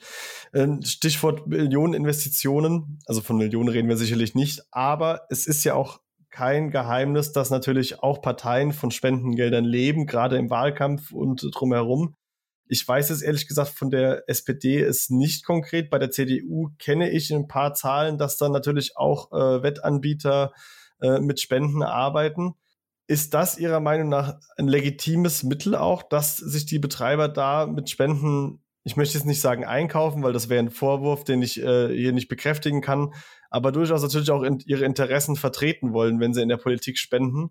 Äh, 0.52 0.68
Stichwort 0.84 1.46
Millioneninvestitionen, 1.46 2.98
also 3.06 3.22
von 3.22 3.38
Millionen 3.38 3.70
reden 3.70 3.88
wir 3.88 3.96
sicherlich 3.96 4.34
nicht, 4.34 4.60
aber 4.70 5.22
es 5.30 5.46
ist 5.46 5.64
ja 5.64 5.72
auch 5.72 6.00
kein 6.28 6.70
Geheimnis, 6.70 7.32
dass 7.32 7.48
natürlich 7.48 8.02
auch 8.02 8.20
Parteien 8.20 8.72
von 8.72 8.90
Spendengeldern 8.90 9.64
leben, 9.64 10.04
gerade 10.04 10.36
im 10.36 10.50
Wahlkampf 10.50 11.12
und 11.12 11.48
drumherum. 11.54 12.16
Ich 12.72 12.88
weiß 12.88 13.10
es 13.10 13.20
ehrlich 13.20 13.46
gesagt 13.46 13.72
von 13.72 13.90
der 13.90 14.26
SPD 14.30 14.80
ist 14.80 15.10
nicht 15.10 15.44
konkret. 15.44 15.90
Bei 15.90 15.98
der 15.98 16.10
CDU 16.10 16.70
kenne 16.78 17.10
ich 17.10 17.30
ein 17.30 17.46
paar 17.46 17.74
Zahlen, 17.74 18.16
dass 18.16 18.38
da 18.38 18.48
natürlich 18.48 18.96
auch 18.96 19.30
äh, 19.30 19.62
Wettanbieter 19.62 20.54
äh, 21.02 21.20
mit 21.20 21.38
Spenden 21.38 21.82
arbeiten. 21.82 22.54
Ist 23.06 23.34
das 23.34 23.58
Ihrer 23.58 23.80
Meinung 23.80 24.08
nach 24.08 24.40
ein 24.56 24.68
legitimes 24.68 25.42
Mittel 25.42 25.74
auch, 25.74 26.02
dass 26.02 26.38
sich 26.38 26.64
die 26.64 26.78
Betreiber 26.78 27.28
da 27.28 27.66
mit 27.66 27.90
Spenden, 27.90 28.64
ich 28.84 28.96
möchte 28.96 29.18
jetzt 29.18 29.26
nicht 29.26 29.42
sagen 29.42 29.66
einkaufen, 29.66 30.22
weil 30.22 30.32
das 30.32 30.48
wäre 30.48 30.60
ein 30.60 30.70
Vorwurf, 30.70 31.24
den 31.24 31.42
ich 31.42 31.62
äh, 31.62 31.94
hier 31.94 32.14
nicht 32.14 32.28
bekräftigen 32.28 32.80
kann, 32.80 33.12
aber 33.50 33.70
durchaus 33.70 34.00
natürlich 34.00 34.30
auch 34.30 34.44
in, 34.44 34.60
ihre 34.64 34.86
Interessen 34.86 35.36
vertreten 35.36 35.92
wollen, 35.92 36.20
wenn 36.20 36.32
sie 36.32 36.40
in 36.40 36.48
der 36.48 36.56
Politik 36.56 36.96
spenden? 36.98 37.50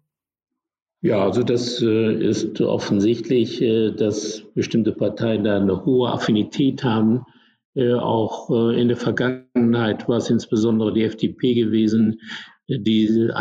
Ja, 1.04 1.24
also 1.24 1.42
das 1.42 1.82
äh, 1.82 2.14
ist 2.14 2.62
offensichtlich, 2.62 3.60
äh, 3.60 3.92
dass 3.92 4.44
bestimmte 4.54 4.92
Parteien 4.92 5.44
da 5.44 5.58
eine 5.58 5.84
hohe 5.84 6.12
Affinität 6.12 6.84
haben. 6.84 7.26
Äh, 7.74 7.94
auch 7.94 8.52
in 8.72 8.88
der 8.88 8.98
Vergangenheit 8.98 10.08
war 10.08 10.18
es 10.18 10.30
insbesondere 10.30 10.94
die 10.94 11.04
FDP 11.04 11.56
gewesen, 11.56 12.20
die 12.68 13.32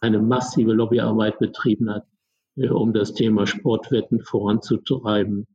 eine 0.00 0.20
massive 0.20 0.72
Lobbyarbeit 0.72 1.38
betrieben 1.38 1.90
hat, 1.90 2.06
um 2.56 2.92
das 2.92 3.14
Thema 3.14 3.46
Sportwetten 3.46 4.20
voranzutreiben. 4.20 5.46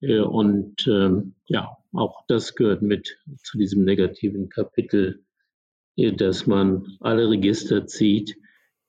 Und 0.00 0.86
ähm, 0.86 1.34
ja, 1.46 1.76
auch 1.92 2.22
das 2.28 2.54
gehört 2.54 2.82
mit 2.82 3.18
zu 3.42 3.58
diesem 3.58 3.84
negativen 3.84 4.48
Kapitel, 4.48 5.24
dass 5.96 6.46
man 6.46 6.96
alle 7.00 7.28
Register 7.28 7.86
zieht 7.86 8.36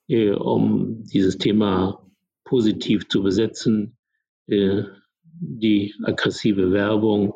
äh, 0.10 0.32
um 0.32 1.04
dieses 1.06 1.38
Thema 1.38 2.06
positiv 2.44 3.08
zu 3.08 3.24
besetzen. 3.24 3.98
Äh, 4.48 4.84
die 5.42 5.94
aggressive 6.04 6.72
Werbung, 6.74 7.36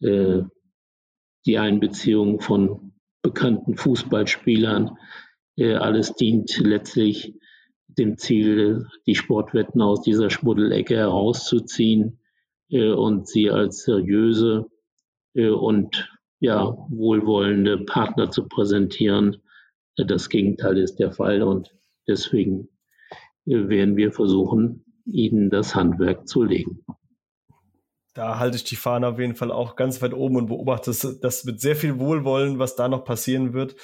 äh, 0.00 0.42
die 1.46 1.58
Einbeziehung 1.58 2.40
von 2.40 2.92
bekannten 3.22 3.76
Fußballspielern, 3.76 4.96
äh, 5.56 5.74
alles 5.74 6.14
dient 6.14 6.56
letztlich 6.58 7.34
dem 7.88 8.18
Ziel, 8.18 8.86
die 9.06 9.16
Sportwetten 9.16 9.82
aus 9.82 10.02
dieser 10.02 10.30
Schmuddelecke 10.30 10.96
herauszuziehen 10.96 12.20
äh, 12.70 12.90
und 12.90 13.26
sie 13.26 13.50
als 13.50 13.82
seriöse 13.82 14.66
äh, 15.34 15.48
und 15.48 16.08
ja, 16.38 16.76
wohlwollende 16.88 17.78
Partner 17.78 18.30
zu 18.30 18.46
präsentieren. 18.46 19.38
Das 19.96 20.28
Gegenteil 20.28 20.78
ist 20.78 20.96
der 20.96 21.12
Fall 21.12 21.42
und 21.42 21.74
deswegen 22.10 22.68
äh, 23.46 23.68
werden 23.68 23.96
wir 23.96 24.12
versuchen, 24.12 24.84
ihnen 25.06 25.50
das 25.50 25.74
Handwerk 25.74 26.28
zu 26.28 26.42
legen. 26.42 26.84
Da 28.14 28.38
halte 28.38 28.56
ich 28.56 28.64
die 28.64 28.76
Fahne 28.76 29.06
auf 29.06 29.18
jeden 29.18 29.36
Fall 29.36 29.52
auch 29.52 29.76
ganz 29.76 30.02
weit 30.02 30.14
oben 30.14 30.36
und 30.36 30.46
beobachte 30.46 30.92
das 31.22 31.44
mit 31.44 31.60
sehr 31.60 31.76
viel 31.76 31.98
Wohlwollen, 31.98 32.58
was 32.58 32.74
da 32.74 32.88
noch 32.88 33.04
passieren 33.04 33.52
wird. 33.52 33.76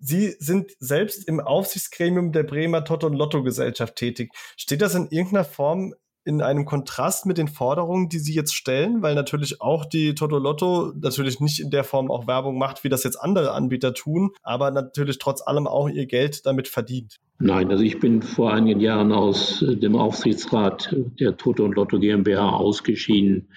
Sie 0.00 0.34
sind 0.38 0.72
selbst 0.78 1.28
im 1.28 1.40
Aufsichtsgremium 1.40 2.32
der 2.32 2.44
Bremer 2.44 2.84
Toto- 2.84 3.06
und 3.06 3.14
Lotto-Gesellschaft 3.14 3.96
tätig. 3.96 4.32
Steht 4.56 4.80
das 4.80 4.94
in 4.94 5.08
irgendeiner 5.10 5.44
Form 5.44 5.94
in 6.24 6.42
einem 6.42 6.64
Kontrast 6.64 7.26
mit 7.26 7.38
den 7.38 7.48
Forderungen, 7.48 8.08
die 8.08 8.18
Sie 8.18 8.34
jetzt 8.34 8.54
stellen, 8.54 9.02
weil 9.02 9.14
natürlich 9.14 9.60
auch 9.60 9.84
die 9.84 10.14
Toto 10.14 10.38
Lotto 10.38 10.92
natürlich 11.00 11.40
nicht 11.40 11.60
in 11.60 11.70
der 11.70 11.84
Form 11.84 12.10
auch 12.10 12.26
Werbung 12.26 12.58
macht, 12.58 12.84
wie 12.84 12.88
das 12.88 13.04
jetzt 13.04 13.16
andere 13.16 13.52
Anbieter 13.52 13.94
tun, 13.94 14.32
aber 14.42 14.70
natürlich 14.70 15.18
trotz 15.18 15.40
allem 15.40 15.66
auch 15.66 15.88
ihr 15.88 16.06
Geld 16.06 16.44
damit 16.44 16.68
verdient. 16.68 17.18
Nein, 17.38 17.70
also 17.70 17.82
ich 17.82 18.00
bin 18.00 18.22
vor 18.22 18.52
einigen 18.52 18.80
Jahren 18.80 19.12
aus 19.12 19.62
äh, 19.62 19.76
dem 19.76 19.96
Aufsichtsrat 19.96 20.94
der 21.20 21.36
Toto 21.36 21.64
und 21.64 21.76
Lotto 21.76 21.98
GmbH 21.98 22.50
ausgeschieden 22.50 23.48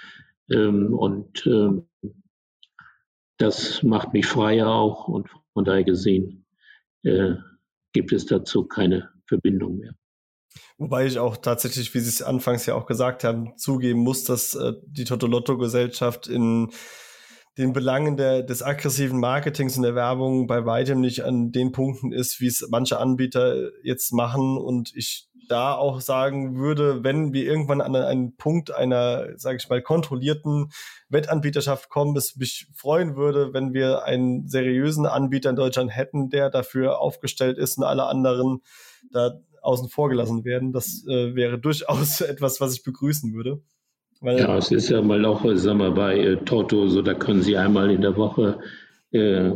ähm, 0.51 0.93
und 0.93 1.45
ähm, 1.47 1.87
das 3.37 3.81
macht 3.81 4.13
mich 4.13 4.27
freier 4.27 4.69
auch 4.69 5.07
und 5.07 5.29
von 5.53 5.65
daher 5.65 5.83
gesehen 5.83 6.45
äh, 7.03 7.33
gibt 7.91 8.13
es 8.13 8.27
dazu 8.27 8.65
keine 8.65 9.09
Verbindung 9.25 9.79
mehr. 9.79 9.93
Wobei 10.77 11.05
ich 11.05 11.19
auch 11.19 11.37
tatsächlich, 11.37 11.93
wie 11.93 11.99
Sie 11.99 12.09
es 12.09 12.21
anfangs 12.21 12.65
ja 12.65 12.75
auch 12.75 12.85
gesagt 12.85 13.23
haben, 13.23 13.57
zugeben 13.57 13.99
muss, 13.99 14.23
dass 14.23 14.55
äh, 14.55 14.73
die 14.85 15.05
Totolotto-Gesellschaft 15.05 16.27
in 16.27 16.71
den 17.57 17.73
Belangen 17.73 18.17
der, 18.17 18.43
des 18.43 18.63
aggressiven 18.63 19.19
Marketings 19.19 19.75
und 19.75 19.83
der 19.83 19.95
Werbung 19.95 20.47
bei 20.47 20.65
weitem 20.65 21.01
nicht 21.01 21.23
an 21.23 21.51
den 21.51 21.71
Punkten 21.71 22.13
ist, 22.13 22.39
wie 22.39 22.47
es 22.47 22.65
manche 22.69 22.97
Anbieter 22.97 23.71
jetzt 23.83 24.13
machen. 24.13 24.57
Und 24.57 24.93
ich 24.95 25.29
da 25.51 25.75
auch 25.75 25.99
sagen 25.99 26.55
würde, 26.55 27.03
wenn 27.03 27.33
wir 27.33 27.43
irgendwann 27.43 27.81
an 27.81 27.95
einen 27.95 28.37
Punkt 28.37 28.73
einer, 28.73 29.37
sage 29.37 29.57
ich 29.57 29.67
mal, 29.67 29.81
kontrollierten 29.81 30.71
Wettanbieterschaft 31.09 31.89
kommen, 31.89 32.15
es 32.15 32.37
mich 32.37 32.67
freuen 32.73 33.17
würde, 33.17 33.53
wenn 33.53 33.73
wir 33.73 34.03
einen 34.03 34.47
seriösen 34.47 35.05
Anbieter 35.05 35.49
in 35.49 35.57
Deutschland 35.57 35.93
hätten, 35.93 36.29
der 36.29 36.49
dafür 36.49 36.99
aufgestellt 36.99 37.57
ist 37.57 37.77
und 37.77 37.83
alle 37.83 38.05
anderen 38.05 38.61
da 39.11 39.41
außen 39.61 39.89
vor 39.89 40.09
gelassen 40.09 40.43
werden. 40.43 40.73
Das 40.73 41.05
äh, 41.07 41.35
wäre 41.35 41.59
durchaus 41.59 42.21
etwas, 42.21 42.59
was 42.59 42.75
ich 42.75 42.83
begrüßen 42.83 43.33
würde. 43.33 43.61
Weil 44.19 44.39
ja, 44.39 44.57
es 44.57 44.71
ist 44.71 44.89
ja 44.89 45.01
mal 45.01 45.25
auch, 45.25 45.43
sagen 45.55 45.79
wir, 45.79 45.91
bei 45.91 46.19
äh, 46.19 46.37
Toto, 46.37 46.87
so 46.87 47.01
da 47.01 47.13
können 47.13 47.41
Sie 47.41 47.57
einmal 47.57 47.89
in 47.89 48.01
der 48.01 48.17
Woche 48.17 48.59
äh, 49.11 49.51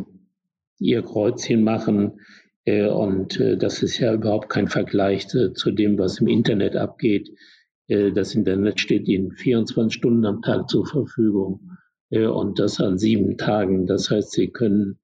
Ihr 0.80 1.04
Kreuzchen 1.04 1.63
machen 1.63 2.20
äh, 2.65 2.88
und 2.88 3.39
äh, 3.39 3.58
das 3.58 3.84
ist 3.84 4.00
ja 4.00 4.13
überhaupt 4.13 4.50
kein 4.50 4.68
Vergleich 4.68 5.34
äh, 5.36 5.54
zu 5.54 5.72
dem, 5.72 5.98
was 5.98 6.20
im 6.20 6.28
Internet 6.28 6.76
abgeht. 6.76 7.30
Das 7.88 8.34
Internet 8.34 8.80
steht 8.80 9.08
Ihnen 9.08 9.32
24 9.34 9.94
Stunden 9.94 10.26
am 10.26 10.41
Tag 10.41 10.68
zur 10.72 10.88
Verfügung 10.88 11.70
und 12.10 12.58
das 12.58 12.82
an 12.82 12.98
sieben 12.98 13.38
Tagen. 13.38 13.86
Das 13.86 14.10
heißt, 14.10 14.32
Sie 14.32 14.48
können 14.48 14.98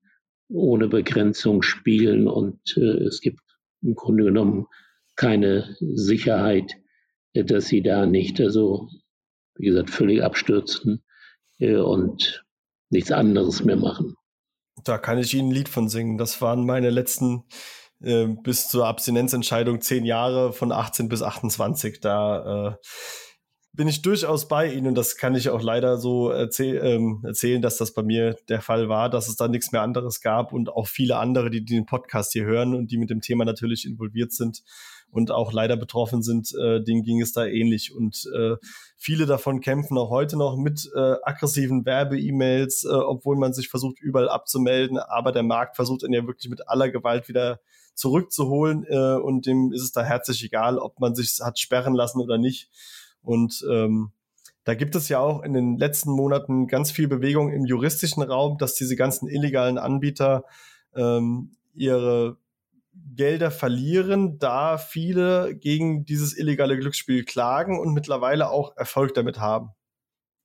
ohne 0.49 0.87
Begrenzung 0.87 1.61
spielen 1.61 2.27
und 2.27 2.75
es 2.75 3.21
gibt 3.21 3.41
im 3.83 3.93
Grunde 3.93 4.23
genommen 4.23 4.65
keine 5.15 5.75
Sicherheit, 5.79 6.73
dass 7.33 7.67
Sie 7.67 7.81
da 7.81 8.05
nicht, 8.05 8.39
also 8.39 8.89
wie 9.55 9.67
gesagt, 9.67 9.89
völlig 9.89 10.23
abstürzen 10.23 11.03
und 11.59 12.43
nichts 12.89 13.11
anderes 13.11 13.63
mehr 13.63 13.77
machen. 13.77 14.15
Da 14.83 14.97
kann 14.97 15.17
ich 15.17 15.33
Ihnen 15.33 15.49
ein 15.49 15.55
Lied 15.55 15.69
von 15.69 15.89
singen. 15.89 16.17
Das 16.17 16.41
waren 16.41 16.65
meine 16.65 16.89
letzten 16.89 17.43
äh, 18.01 18.27
bis 18.27 18.67
zur 18.67 18.87
Abstinenzentscheidung 18.87 19.81
zehn 19.81 20.05
Jahre 20.05 20.53
von 20.53 20.71
18 20.71 21.07
bis 21.07 21.21
28. 21.21 21.99
Da 21.99 22.69
äh, 22.69 22.75
bin 23.73 23.87
ich 23.87 24.01
durchaus 24.01 24.47
bei 24.47 24.71
Ihnen 24.73 24.87
und 24.87 24.95
das 24.95 25.17
kann 25.17 25.35
ich 25.35 25.49
auch 25.49 25.61
leider 25.61 25.97
so 25.97 26.29
erzähl 26.29 26.77
ähm, 26.83 27.21
erzählen, 27.23 27.61
dass 27.61 27.77
das 27.77 27.93
bei 27.93 28.03
mir 28.03 28.35
der 28.49 28.61
Fall 28.61 28.89
war, 28.89 29.09
dass 29.09 29.29
es 29.29 29.35
da 29.35 29.47
nichts 29.47 29.71
mehr 29.71 29.81
anderes 29.81 30.19
gab 30.19 30.51
und 30.51 30.69
auch 30.69 30.87
viele 30.87 31.17
andere, 31.17 31.49
die, 31.49 31.63
die 31.63 31.75
den 31.75 31.85
Podcast 31.85 32.33
hier 32.33 32.43
hören 32.43 32.75
und 32.75 32.91
die 32.91 32.97
mit 32.97 33.09
dem 33.09 33.21
Thema 33.21 33.45
natürlich 33.45 33.85
involviert 33.85 34.33
sind, 34.33 34.63
und 35.11 35.31
auch 35.31 35.51
leider 35.53 35.77
betroffen 35.77 36.23
sind, 36.23 36.53
äh, 36.55 36.81
denen 36.81 37.03
ging 37.03 37.21
es 37.21 37.33
da 37.33 37.45
ähnlich. 37.45 37.93
Und 37.93 38.29
äh, 38.35 38.55
viele 38.97 39.25
davon 39.25 39.61
kämpfen 39.61 39.97
auch 39.97 40.09
heute 40.09 40.37
noch 40.37 40.57
mit 40.57 40.89
äh, 40.95 41.15
aggressiven 41.21 41.85
Werbe-E-Mails, 41.85 42.85
äh, 42.85 42.93
obwohl 42.93 43.37
man 43.37 43.53
sich 43.53 43.67
versucht, 43.69 43.99
überall 43.99 44.29
abzumelden. 44.29 44.97
Aber 44.97 45.31
der 45.31 45.43
Markt 45.43 45.75
versucht 45.75 46.03
dann 46.03 46.13
ja 46.13 46.25
wirklich 46.25 46.49
mit 46.49 46.67
aller 46.67 46.89
Gewalt 46.89 47.27
wieder 47.27 47.59
zurückzuholen 47.93 48.85
äh, 48.87 49.15
und 49.15 49.45
dem 49.45 49.73
ist 49.73 49.83
es 49.83 49.91
da 49.91 50.03
herzlich 50.03 50.43
egal, 50.43 50.77
ob 50.77 50.99
man 50.99 51.13
sich 51.13 51.39
hat 51.41 51.59
sperren 51.59 51.93
lassen 51.93 52.21
oder 52.21 52.37
nicht. 52.37 52.69
Und 53.21 53.63
ähm, 53.69 54.11
da 54.63 54.75
gibt 54.75 54.95
es 54.95 55.09
ja 55.09 55.19
auch 55.19 55.43
in 55.43 55.53
den 55.53 55.77
letzten 55.77 56.11
Monaten 56.11 56.67
ganz 56.67 56.91
viel 56.91 57.07
Bewegung 57.07 57.51
im 57.51 57.65
juristischen 57.65 58.23
Raum, 58.23 58.57
dass 58.57 58.75
diese 58.75 58.95
ganzen 58.95 59.27
illegalen 59.27 59.77
Anbieter 59.77 60.45
ähm, 60.95 61.55
ihre 61.73 62.37
Gelder 62.93 63.51
verlieren, 63.51 64.39
da 64.39 64.77
viele 64.77 65.55
gegen 65.55 66.05
dieses 66.05 66.37
illegale 66.37 66.77
Glücksspiel 66.77 67.23
klagen 67.23 67.79
und 67.79 67.93
mittlerweile 67.93 68.49
auch 68.49 68.75
Erfolg 68.75 69.13
damit 69.13 69.39
haben. 69.39 69.69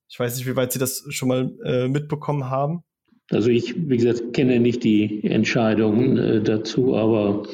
Ich 0.08 0.18
weiß 0.18 0.36
nicht, 0.36 0.46
wie 0.46 0.56
weit 0.56 0.72
Sie 0.72 0.78
das 0.78 1.04
schon 1.10 1.28
mal 1.28 1.52
äh, 1.64 1.88
mitbekommen 1.88 2.48
haben. 2.48 2.84
Also 3.30 3.50
ich, 3.50 3.74
wie 3.76 3.96
gesagt, 3.96 4.32
kenne 4.34 4.60
nicht 4.60 4.84
die 4.84 5.24
Entscheidungen 5.24 6.16
äh, 6.16 6.42
dazu, 6.42 6.96
aber 6.96 7.48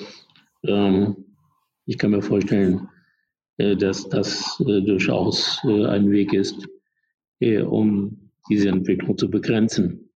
ähm, 0.64 1.16
ich 1.87 1.96
kann 1.96 2.11
mir 2.11 2.20
vorstellen, 2.20 2.88
äh, 3.57 3.76
dass 3.76 4.09
das 4.09 4.61
äh, 4.61 4.83
durchaus 4.83 5.61
äh, 5.64 5.87
ein 5.87 6.11
Weg 6.11 6.35
ist, 6.35 6.68
äh, 7.40 7.62
um 7.62 8.31
diese 8.50 8.68
Entwicklung 8.68 9.16
zu 9.16 9.31
begrenzen. 9.31 10.11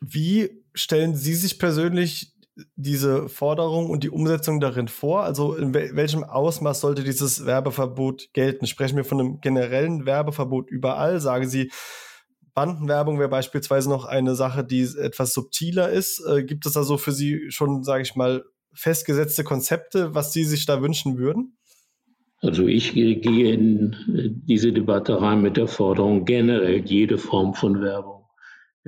Wie 0.00 0.50
stellen 0.74 1.16
Sie 1.16 1.34
sich 1.34 1.58
persönlich 1.58 2.32
diese 2.76 3.28
Forderung 3.28 3.90
und 3.90 4.04
die 4.04 4.10
Umsetzung 4.10 4.60
darin 4.60 4.88
vor? 4.88 5.22
Also 5.22 5.54
in 5.54 5.74
welchem 5.74 6.24
Ausmaß 6.24 6.80
sollte 6.80 7.04
dieses 7.04 7.46
Werbeverbot 7.46 8.32
gelten? 8.32 8.66
Sprechen 8.66 8.96
wir 8.96 9.04
von 9.04 9.20
einem 9.20 9.40
generellen 9.40 10.06
Werbeverbot 10.06 10.70
überall? 10.70 11.20
Sagen 11.20 11.48
Sie, 11.48 11.70
Bandenwerbung 12.54 13.18
wäre 13.18 13.28
beispielsweise 13.28 13.88
noch 13.88 14.04
eine 14.04 14.34
Sache, 14.34 14.64
die 14.64 14.82
etwas 14.82 15.32
subtiler 15.32 15.90
ist. 15.90 16.22
Äh, 16.26 16.44
gibt 16.44 16.66
es 16.66 16.72
da 16.72 16.82
so 16.82 16.98
für 16.98 17.12
Sie 17.12 17.50
schon, 17.50 17.84
sage 17.84 18.02
ich 18.02 18.16
mal, 18.16 18.44
festgesetzte 18.72 19.44
Konzepte, 19.44 20.14
was 20.14 20.32
Sie 20.32 20.44
sich 20.44 20.66
da 20.66 20.82
wünschen 20.82 21.18
würden? 21.18 21.56
Also 22.42 22.66
ich 22.66 22.94
gehe 22.94 23.52
in 23.52 23.92
äh, 24.14 24.30
diese 24.30 24.72
Debatte 24.72 25.20
rein 25.20 25.42
mit 25.42 25.56
der 25.56 25.68
Forderung, 25.68 26.24
generell 26.24 26.84
jede 26.84 27.18
Form 27.18 27.54
von 27.54 27.80
Werbung 27.80 28.19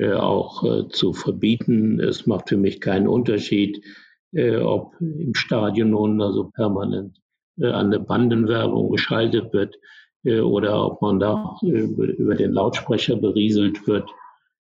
auch 0.00 0.64
äh, 0.64 0.88
zu 0.88 1.12
verbieten. 1.12 2.00
Es 2.00 2.26
macht 2.26 2.48
für 2.48 2.56
mich 2.56 2.80
keinen 2.80 3.06
Unterschied, 3.06 3.84
äh, 4.32 4.56
ob 4.56 4.94
im 5.00 5.34
Stadion 5.34 5.90
nun 5.90 6.20
also 6.20 6.50
permanent 6.50 7.18
an 7.60 7.90
der 7.90 7.98
Bandenwerbung 7.98 8.90
geschaltet 8.90 9.52
wird 9.52 9.76
oder 10.24 10.86
ob 10.86 11.02
man 11.02 11.20
da 11.20 11.58
über 11.60 12.34
den 12.34 12.52
Lautsprecher 12.52 13.16
berieselt 13.16 13.86
wird. 13.86 14.08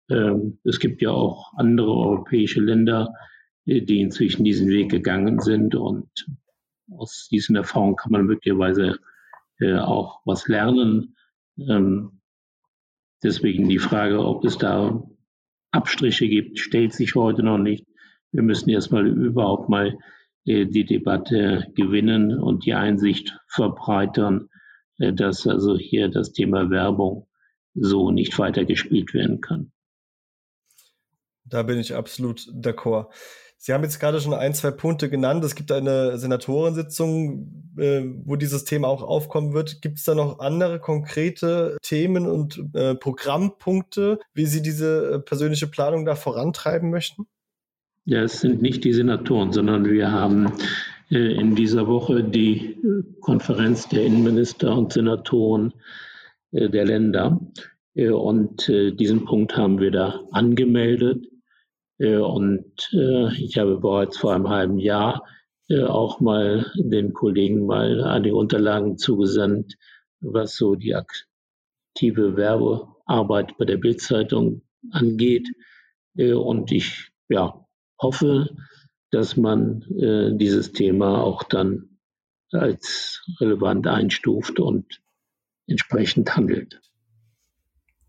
Ähm, 0.07 0.59
es 0.63 0.80
gibt 0.80 1.01
ja 1.01 1.09
auch 1.09 1.51
andere 1.55 1.91
europäische 1.91 2.61
Länder, 2.61 3.11
die 3.65 4.01
inzwischen 4.01 4.43
diesen 4.43 4.67
Weg 4.67 4.91
gegangen 4.91 5.39
sind 5.39 5.73
und 5.73 6.07
aus 6.91 7.28
diesen 7.32 7.55
Erfahrungen 7.55 7.95
kann 7.95 8.11
man 8.11 8.26
möglicherweise 8.28 8.99
auch 9.59 10.19
was 10.26 10.47
lernen. 10.47 11.15
Ähm, 11.57 12.21
deswegen 13.23 13.67
die 13.67 13.80
Frage, 13.80 14.19
ob 14.23 14.45
es 14.45 14.57
da 14.57 15.03
Abstriche 15.76 16.28
gibt, 16.28 16.59
stellt 16.59 16.93
sich 16.93 17.15
heute 17.15 17.43
noch 17.43 17.57
nicht. 17.57 17.86
Wir 18.32 18.43
müssen 18.43 18.69
erstmal 18.69 19.07
überhaupt 19.07 19.69
mal 19.69 19.97
äh, 20.45 20.65
die 20.65 20.86
Debatte 20.86 21.71
gewinnen 21.76 22.38
und 22.38 22.65
die 22.65 22.73
Einsicht 22.73 23.38
verbreitern, 23.47 24.49
äh, 24.97 25.13
dass 25.13 25.47
also 25.47 25.78
hier 25.78 26.09
das 26.09 26.32
Thema 26.32 26.69
Werbung 26.69 27.28
so 27.73 28.11
nicht 28.11 28.38
weitergespielt 28.39 29.13
werden 29.13 29.41
kann. 29.41 29.71
Da 31.43 31.63
bin 31.63 31.78
ich 31.78 31.93
absolut 31.93 32.39
d'accord. 32.53 33.13
Sie 33.66 33.74
haben 33.74 33.82
jetzt 33.82 33.99
gerade 33.99 34.22
schon 34.22 34.36
ein, 34.36 34.53
zwei 34.53 34.70
Punkte 34.70 35.09
genannt. 35.09 35.43
Es 35.43 35.55
gibt 35.55 35.72
eine 35.72 36.20
Senatorensitzung, 36.20 37.74
äh, 37.80 38.03
wo 38.24 38.36
dieses 38.36 38.63
Thema 38.63 38.89
auch 38.89 39.01
aufkommen 39.01 39.53
wird. 39.53 39.82
Gibt 39.82 39.97
es 39.97 40.03
da 40.03 40.13
noch 40.13 40.38
andere 40.38 40.80
konkrete 40.80 41.76
Themen 41.82 42.28
und 42.28 42.63
äh, 42.76 42.93
Programmpunkte, 42.93 44.20
wie 44.36 44.45
Sie 44.45 44.61
diese 44.61 45.13
äh, 45.13 45.20
persönliche 45.20 45.66
Planung 45.66 46.05
da 46.05 46.13
vorantreiben 46.13 46.91
möchten? 46.91 47.26
Ja, 48.03 48.22
es 48.22 48.39
sind 48.39 48.61
nicht 48.61 48.84
die 48.84 48.93
Senatoren, 48.93 49.51
sondern 49.51 49.89
wir 49.89 50.11
haben 50.11 50.51
äh, 51.09 51.34
in 51.34 51.55
dieser 51.55 51.88
Woche 51.88 52.24
die 52.24 52.78
äh, 52.84 53.03
Konferenz 53.20 53.89
der 53.89 54.05
Innenminister 54.05 54.78
und 54.78 54.93
Senatoren 54.93 55.74
äh, 56.51 56.70
der 56.70 56.86
Länder. 56.86 57.41
Und 57.97 58.68
diesen 58.68 59.24
Punkt 59.24 59.55
haben 59.55 59.80
wir 59.80 59.89
da 59.89 60.20
angemeldet. 60.34 61.28
Und 61.98 62.89
ich 63.38 63.58
habe 63.58 63.80
bereits 63.80 64.18
vor 64.18 64.34
einem 64.34 64.50
halben 64.50 64.80
Jahr 64.80 65.24
auch 65.72 66.20
mal 66.20 66.72
den 66.76 67.14
Kollegen 67.14 67.66
mal 67.66 68.22
die 68.22 68.32
Unterlagen 68.32 68.98
zugesandt, 68.98 69.76
was 70.20 70.58
so 70.58 70.76
die 70.76 70.93
aktive 70.93 72.36
Werbearbeit 72.36 73.58
bei 73.58 73.66
der 73.66 73.78
Bildzeitung 73.78 74.62
angeht. 74.91 75.48
Und 76.18 76.72
ich 76.72 77.12
ja, 77.30 77.66
hoffe, 78.02 78.50
dass 79.12 79.38
man 79.38 79.82
äh, 79.98 80.36
dieses 80.36 80.72
Thema 80.74 81.24
auch 81.24 81.43
dann 81.43 82.00
als 82.52 83.24
relevant 83.39 83.88
einstuft 83.88 84.60
und 84.60 85.02
entsprechend 85.68 86.36
handelt. 86.36 86.82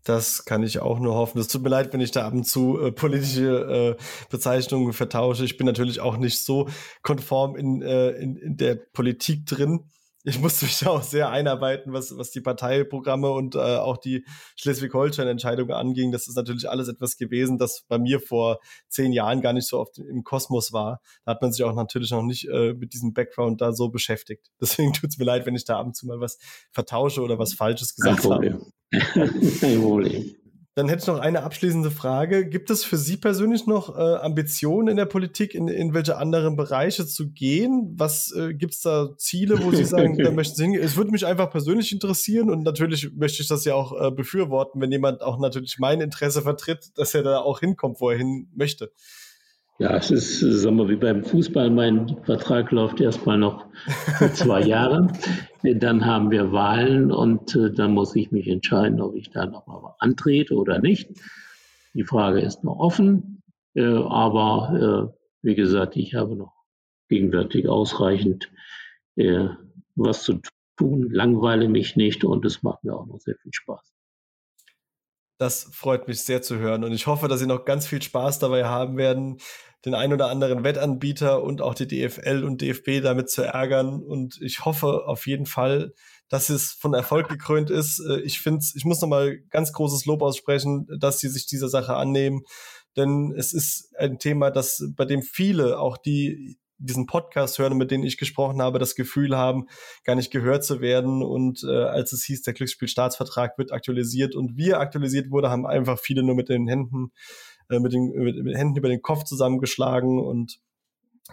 Das 0.07 0.45
kann 0.45 0.63
ich 0.63 0.79
auch 0.79 0.99
nur 0.99 1.15
hoffen. 1.15 1.39
Es 1.39 1.47
tut 1.47 1.63
mir 1.63 1.69
leid, 1.69 1.91
wenn 1.93 2.01
ich 2.01 2.11
da 2.11 2.25
ab 2.25 2.33
und 2.33 2.45
zu 2.45 2.79
äh, 2.79 2.91
politische 2.91 3.97
äh, 3.97 4.03
Bezeichnungen 4.29 4.93
vertausche. 4.93 5.43
Ich 5.43 5.57
bin 5.57 5.65
natürlich 5.67 5.99
auch 5.99 6.17
nicht 6.17 6.39
so 6.39 6.69
konform 7.01 7.55
in, 7.55 7.81
äh, 7.81 8.11
in, 8.11 8.35
in 8.37 8.57
der 8.57 8.75
Politik 8.75 9.45
drin 9.45 9.89
ich 10.27 10.39
musste 10.39 10.65
mich 10.65 10.85
auch 10.87 11.03
sehr 11.03 11.29
einarbeiten, 11.29 11.93
was, 11.93 12.17
was 12.17 12.31
die 12.31 12.41
Parteiprogramme 12.41 13.31
und 13.31 13.55
äh, 13.55 13.59
auch 13.59 13.95
die 13.95 14.25
Schleswig-Holstein-Entscheidungen 14.57 15.71
anging. 15.71 16.11
Das 16.11 16.27
ist 16.27 16.35
natürlich 16.35 16.69
alles 16.69 16.89
etwas 16.89 17.15
gewesen, 17.15 17.57
das 17.57 17.85
bei 17.87 17.97
mir 17.97 18.19
vor 18.19 18.59
zehn 18.89 19.13
Jahren 19.13 19.41
gar 19.41 19.53
nicht 19.53 19.67
so 19.67 19.79
oft 19.79 19.97
im 19.99 20.23
Kosmos 20.23 20.73
war. 20.73 20.99
Da 21.23 21.31
hat 21.31 21.41
man 21.41 21.53
sich 21.53 21.63
auch 21.63 21.73
natürlich 21.73 22.11
noch 22.11 22.23
nicht 22.23 22.45
äh, 22.49 22.73
mit 22.73 22.93
diesem 22.93 23.13
Background 23.13 23.61
da 23.61 23.71
so 23.71 23.87
beschäftigt. 23.87 24.47
Deswegen 24.61 24.91
tut 24.91 25.11
es 25.11 25.17
mir 25.17 25.25
leid, 25.25 25.45
wenn 25.45 25.55
ich 25.55 25.63
da 25.63 25.79
ab 25.79 25.85
und 25.85 25.95
zu 25.95 26.05
mal 26.05 26.19
was 26.19 26.37
vertausche 26.71 27.21
oder 27.21 27.39
was 27.39 27.53
Falsches 27.53 27.95
gesagt 27.95 28.25
habe. 28.25 28.59
Dann 30.77 30.89
hätte 30.89 31.01
ich 31.01 31.07
noch 31.07 31.17
eine 31.17 31.41
abschließende 31.41 31.89
Frage. 31.89 32.47
Gibt 32.47 32.69
es 32.69 32.83
für 32.83 32.97
Sie 32.97 33.17
persönlich 33.17 33.65
noch 33.65 33.97
äh, 33.97 33.99
Ambitionen 33.99 34.89
in 34.89 34.97
der 34.97 35.05
Politik, 35.05 35.55
in, 35.55 35.67
in 35.67 35.95
welche 35.95 36.17
anderen 36.17 36.55
Bereiche 36.55 37.07
zu 37.07 37.31
gehen? 37.31 37.95
Was 37.95 38.31
äh, 38.31 38.53
gibt 38.53 38.75
es 38.75 38.81
da 38.81 39.09
Ziele, 39.17 39.63
wo 39.63 39.71
Sie 39.71 39.83
sagen, 39.83 40.15
da 40.19 40.29
möchten 40.29 40.55
Sie 40.55 40.65
hingehen? 40.65 40.83
Es 40.83 40.95
würde 40.95 41.09
mich 41.09 41.25
einfach 41.25 41.49
persönlich 41.49 41.91
interessieren 41.91 42.51
und 42.51 42.61
natürlich 42.61 43.11
möchte 43.15 43.41
ich 43.41 43.47
das 43.47 43.65
ja 43.65 43.73
auch 43.73 43.99
äh, 43.99 44.11
befürworten, 44.11 44.79
wenn 44.79 44.91
jemand 44.91 45.23
auch 45.23 45.39
natürlich 45.39 45.79
mein 45.79 45.99
Interesse 45.99 46.43
vertritt, 46.43 46.91
dass 46.95 47.15
er 47.15 47.23
da 47.23 47.39
auch 47.39 47.59
hinkommt, 47.59 47.99
wo 47.99 48.11
er 48.11 48.17
hin 48.19 48.47
möchte. 48.53 48.91
Ja, 49.79 49.95
es 49.95 50.09
ist, 50.09 50.39
sagen 50.39 50.77
wir, 50.77 50.89
wie 50.89 50.95
beim 50.95 51.23
Fußball. 51.23 51.69
Mein 51.69 52.17
Vertrag 52.23 52.71
läuft 52.71 52.99
erstmal 52.99 53.37
noch 53.37 53.67
für 54.17 54.33
zwei 54.33 54.61
Jahre. 54.65 55.07
Dann 55.61 56.03
haben 56.03 56.31
wir 56.31 56.51
Wahlen 56.51 57.11
und 57.11 57.55
äh, 57.55 57.71
dann 57.71 57.93
muss 57.93 58.15
ich 58.15 58.31
mich 58.31 58.47
entscheiden, 58.47 58.99
ob 59.01 59.15
ich 59.15 59.29
da 59.29 59.45
nochmal 59.45 59.93
antrete 59.99 60.55
oder 60.55 60.79
nicht. 60.79 61.11
Die 61.93 62.03
Frage 62.03 62.41
ist 62.41 62.63
noch 62.63 62.79
offen. 62.79 63.43
Äh, 63.75 63.83
aber 63.83 65.13
äh, 65.13 65.17
wie 65.43 65.55
gesagt, 65.55 65.95
ich 65.95 66.15
habe 66.15 66.35
noch 66.35 66.53
gegenwärtig 67.07 67.69
ausreichend 67.69 68.49
was 69.95 70.21
zu 70.21 70.39
tun, 70.77 71.09
langweile 71.09 71.67
mich 71.67 71.95
nicht 71.95 72.23
und 72.23 72.45
es 72.45 72.61
macht 72.61 72.83
mir 72.83 72.95
auch 72.95 73.07
noch 73.07 73.19
sehr 73.19 73.35
viel 73.35 73.51
Spaß. 73.51 73.96
Das 75.37 75.69
freut 75.71 76.07
mich 76.07 76.21
sehr 76.21 76.41
zu 76.41 76.57
hören 76.57 76.83
und 76.83 76.93
ich 76.93 77.05
hoffe, 77.05 77.27
dass 77.27 77.39
Sie 77.39 77.45
noch 77.45 77.65
ganz 77.65 77.85
viel 77.85 78.01
Spaß 78.01 78.39
dabei 78.39 78.65
haben 78.65 78.97
werden, 78.97 79.37
den 79.85 79.93
ein 79.93 80.11
oder 80.11 80.29
anderen 80.29 80.63
Wettanbieter 80.63 81.43
und 81.43 81.61
auch 81.61 81.73
die 81.73 81.87
DFL 81.87 82.43
und 82.43 82.61
DFB 82.61 83.01
damit 83.01 83.29
zu 83.29 83.43
ärgern. 83.43 84.01
Und 84.01 84.39
ich 84.41 84.65
hoffe 84.65 85.05
auf 85.05 85.27
jeden 85.27 85.45
Fall, 85.45 85.93
dass 86.29 86.49
es 86.49 86.71
von 86.73 86.93
Erfolg 86.93 87.29
gekrönt 87.29 87.69
ist. 87.69 87.99
Äh, 87.99 88.19
ich 88.21 88.41
finde, 88.41 88.65
ich 88.75 88.85
muss 88.85 89.01
nochmal 89.01 89.37
ganz 89.49 89.71
großes 89.73 90.05
Lob 90.05 90.21
aussprechen, 90.21 90.87
dass 90.99 91.19
sie 91.19 91.29
sich 91.29 91.45
dieser 91.45 91.69
Sache 91.69 91.95
annehmen. 91.95 92.41
Denn 92.95 93.33
es 93.37 93.53
ist 93.53 93.95
ein 93.97 94.17
Thema, 94.17 94.49
das, 94.49 94.83
bei 94.95 95.05
dem 95.05 95.21
viele, 95.21 95.79
auch 95.79 95.97
die 95.97 96.57
diesen 96.79 97.05
Podcast 97.05 97.59
hören, 97.59 97.77
mit 97.77 97.91
denen 97.91 98.03
ich 98.03 98.17
gesprochen 98.17 98.61
habe, 98.61 98.79
das 98.79 98.95
Gefühl 98.95 99.35
haben, 99.35 99.67
gar 100.03 100.15
nicht 100.15 100.31
gehört 100.31 100.63
zu 100.63 100.81
werden. 100.81 101.23
Und 101.23 101.63
äh, 101.63 101.83
als 101.83 102.13
es 102.13 102.23
hieß, 102.23 102.43
der 102.43 102.53
Glücksspielstaatsvertrag 102.53 103.57
wird 103.57 103.71
aktualisiert 103.71 104.35
und 104.35 104.57
wie 104.57 104.69
er 104.69 104.79
aktualisiert 104.79 105.31
wurde, 105.31 105.49
haben 105.49 105.65
einfach 105.65 105.99
viele 105.99 106.23
nur 106.23 106.35
mit 106.35 106.49
den 106.49 106.67
Händen 106.67 107.11
äh, 107.69 107.79
mit, 107.79 107.93
den, 107.93 108.11
mit, 108.11 108.43
mit 108.43 108.55
Händen 108.55 108.77
über 108.77 108.89
den 108.89 109.01
Kopf 109.01 109.23
zusammengeschlagen 109.23 110.19
und 110.19 110.59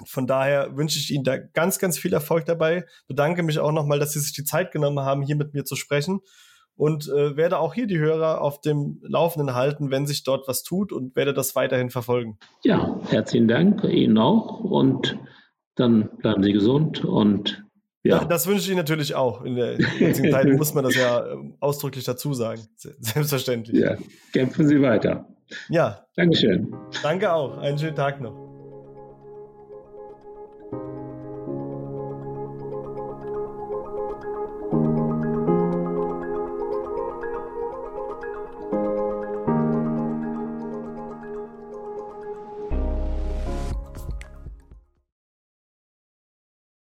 von 0.06 0.26
daher 0.26 0.76
wünsche 0.76 0.98
ich 0.98 1.12
Ihnen 1.12 1.22
da 1.22 1.38
ganz, 1.38 1.78
ganz 1.78 1.98
viel 1.98 2.12
Erfolg 2.12 2.46
dabei. 2.46 2.84
Bedanke 3.06 3.44
mich 3.44 3.60
auch 3.60 3.70
nochmal, 3.70 4.00
dass 4.00 4.12
Sie 4.12 4.18
sich 4.18 4.32
die 4.32 4.42
Zeit 4.42 4.72
genommen 4.72 4.98
haben, 4.98 5.22
hier 5.22 5.36
mit 5.36 5.54
mir 5.54 5.64
zu 5.64 5.76
sprechen 5.76 6.20
und 6.76 7.08
äh, 7.08 7.36
werde 7.36 7.58
auch 7.58 7.74
hier 7.74 7.86
die 7.86 7.98
Hörer 7.98 8.40
auf 8.40 8.60
dem 8.60 9.00
Laufenden 9.02 9.54
halten, 9.54 9.90
wenn 9.90 10.06
sich 10.06 10.24
dort 10.24 10.48
was 10.48 10.62
tut 10.62 10.92
und 10.92 11.14
werde 11.16 11.32
das 11.32 11.54
weiterhin 11.54 11.90
verfolgen. 11.90 12.38
Ja, 12.62 12.98
herzlichen 13.08 13.48
Dank 13.48 13.84
Ihnen 13.84 14.18
auch 14.18 14.60
und 14.60 15.18
dann 15.76 16.08
bleiben 16.18 16.42
Sie 16.42 16.52
gesund 16.52 17.04
und 17.04 17.64
ja. 18.02 18.18
ja 18.18 18.24
das 18.24 18.46
wünsche 18.46 18.62
ich 18.62 18.68
Ihnen 18.68 18.78
natürlich 18.78 19.14
auch. 19.14 19.42
In 19.42 19.56
der 19.56 19.78
jetzigen 19.98 20.30
Zeit 20.30 20.46
muss 20.56 20.74
man 20.74 20.84
das 20.84 20.96
ja 20.96 21.26
ähm, 21.26 21.56
ausdrücklich 21.60 22.04
dazu 22.04 22.34
sagen. 22.34 22.62
Selbstverständlich. 22.76 23.80
Ja, 23.80 23.96
kämpfen 24.32 24.66
Sie 24.66 24.80
weiter. 24.82 25.28
Ja. 25.68 26.06
Dankeschön. 26.16 26.74
Danke 27.02 27.32
auch. 27.32 27.58
Einen 27.58 27.78
schönen 27.78 27.96
Tag 27.96 28.20
noch. 28.20 28.43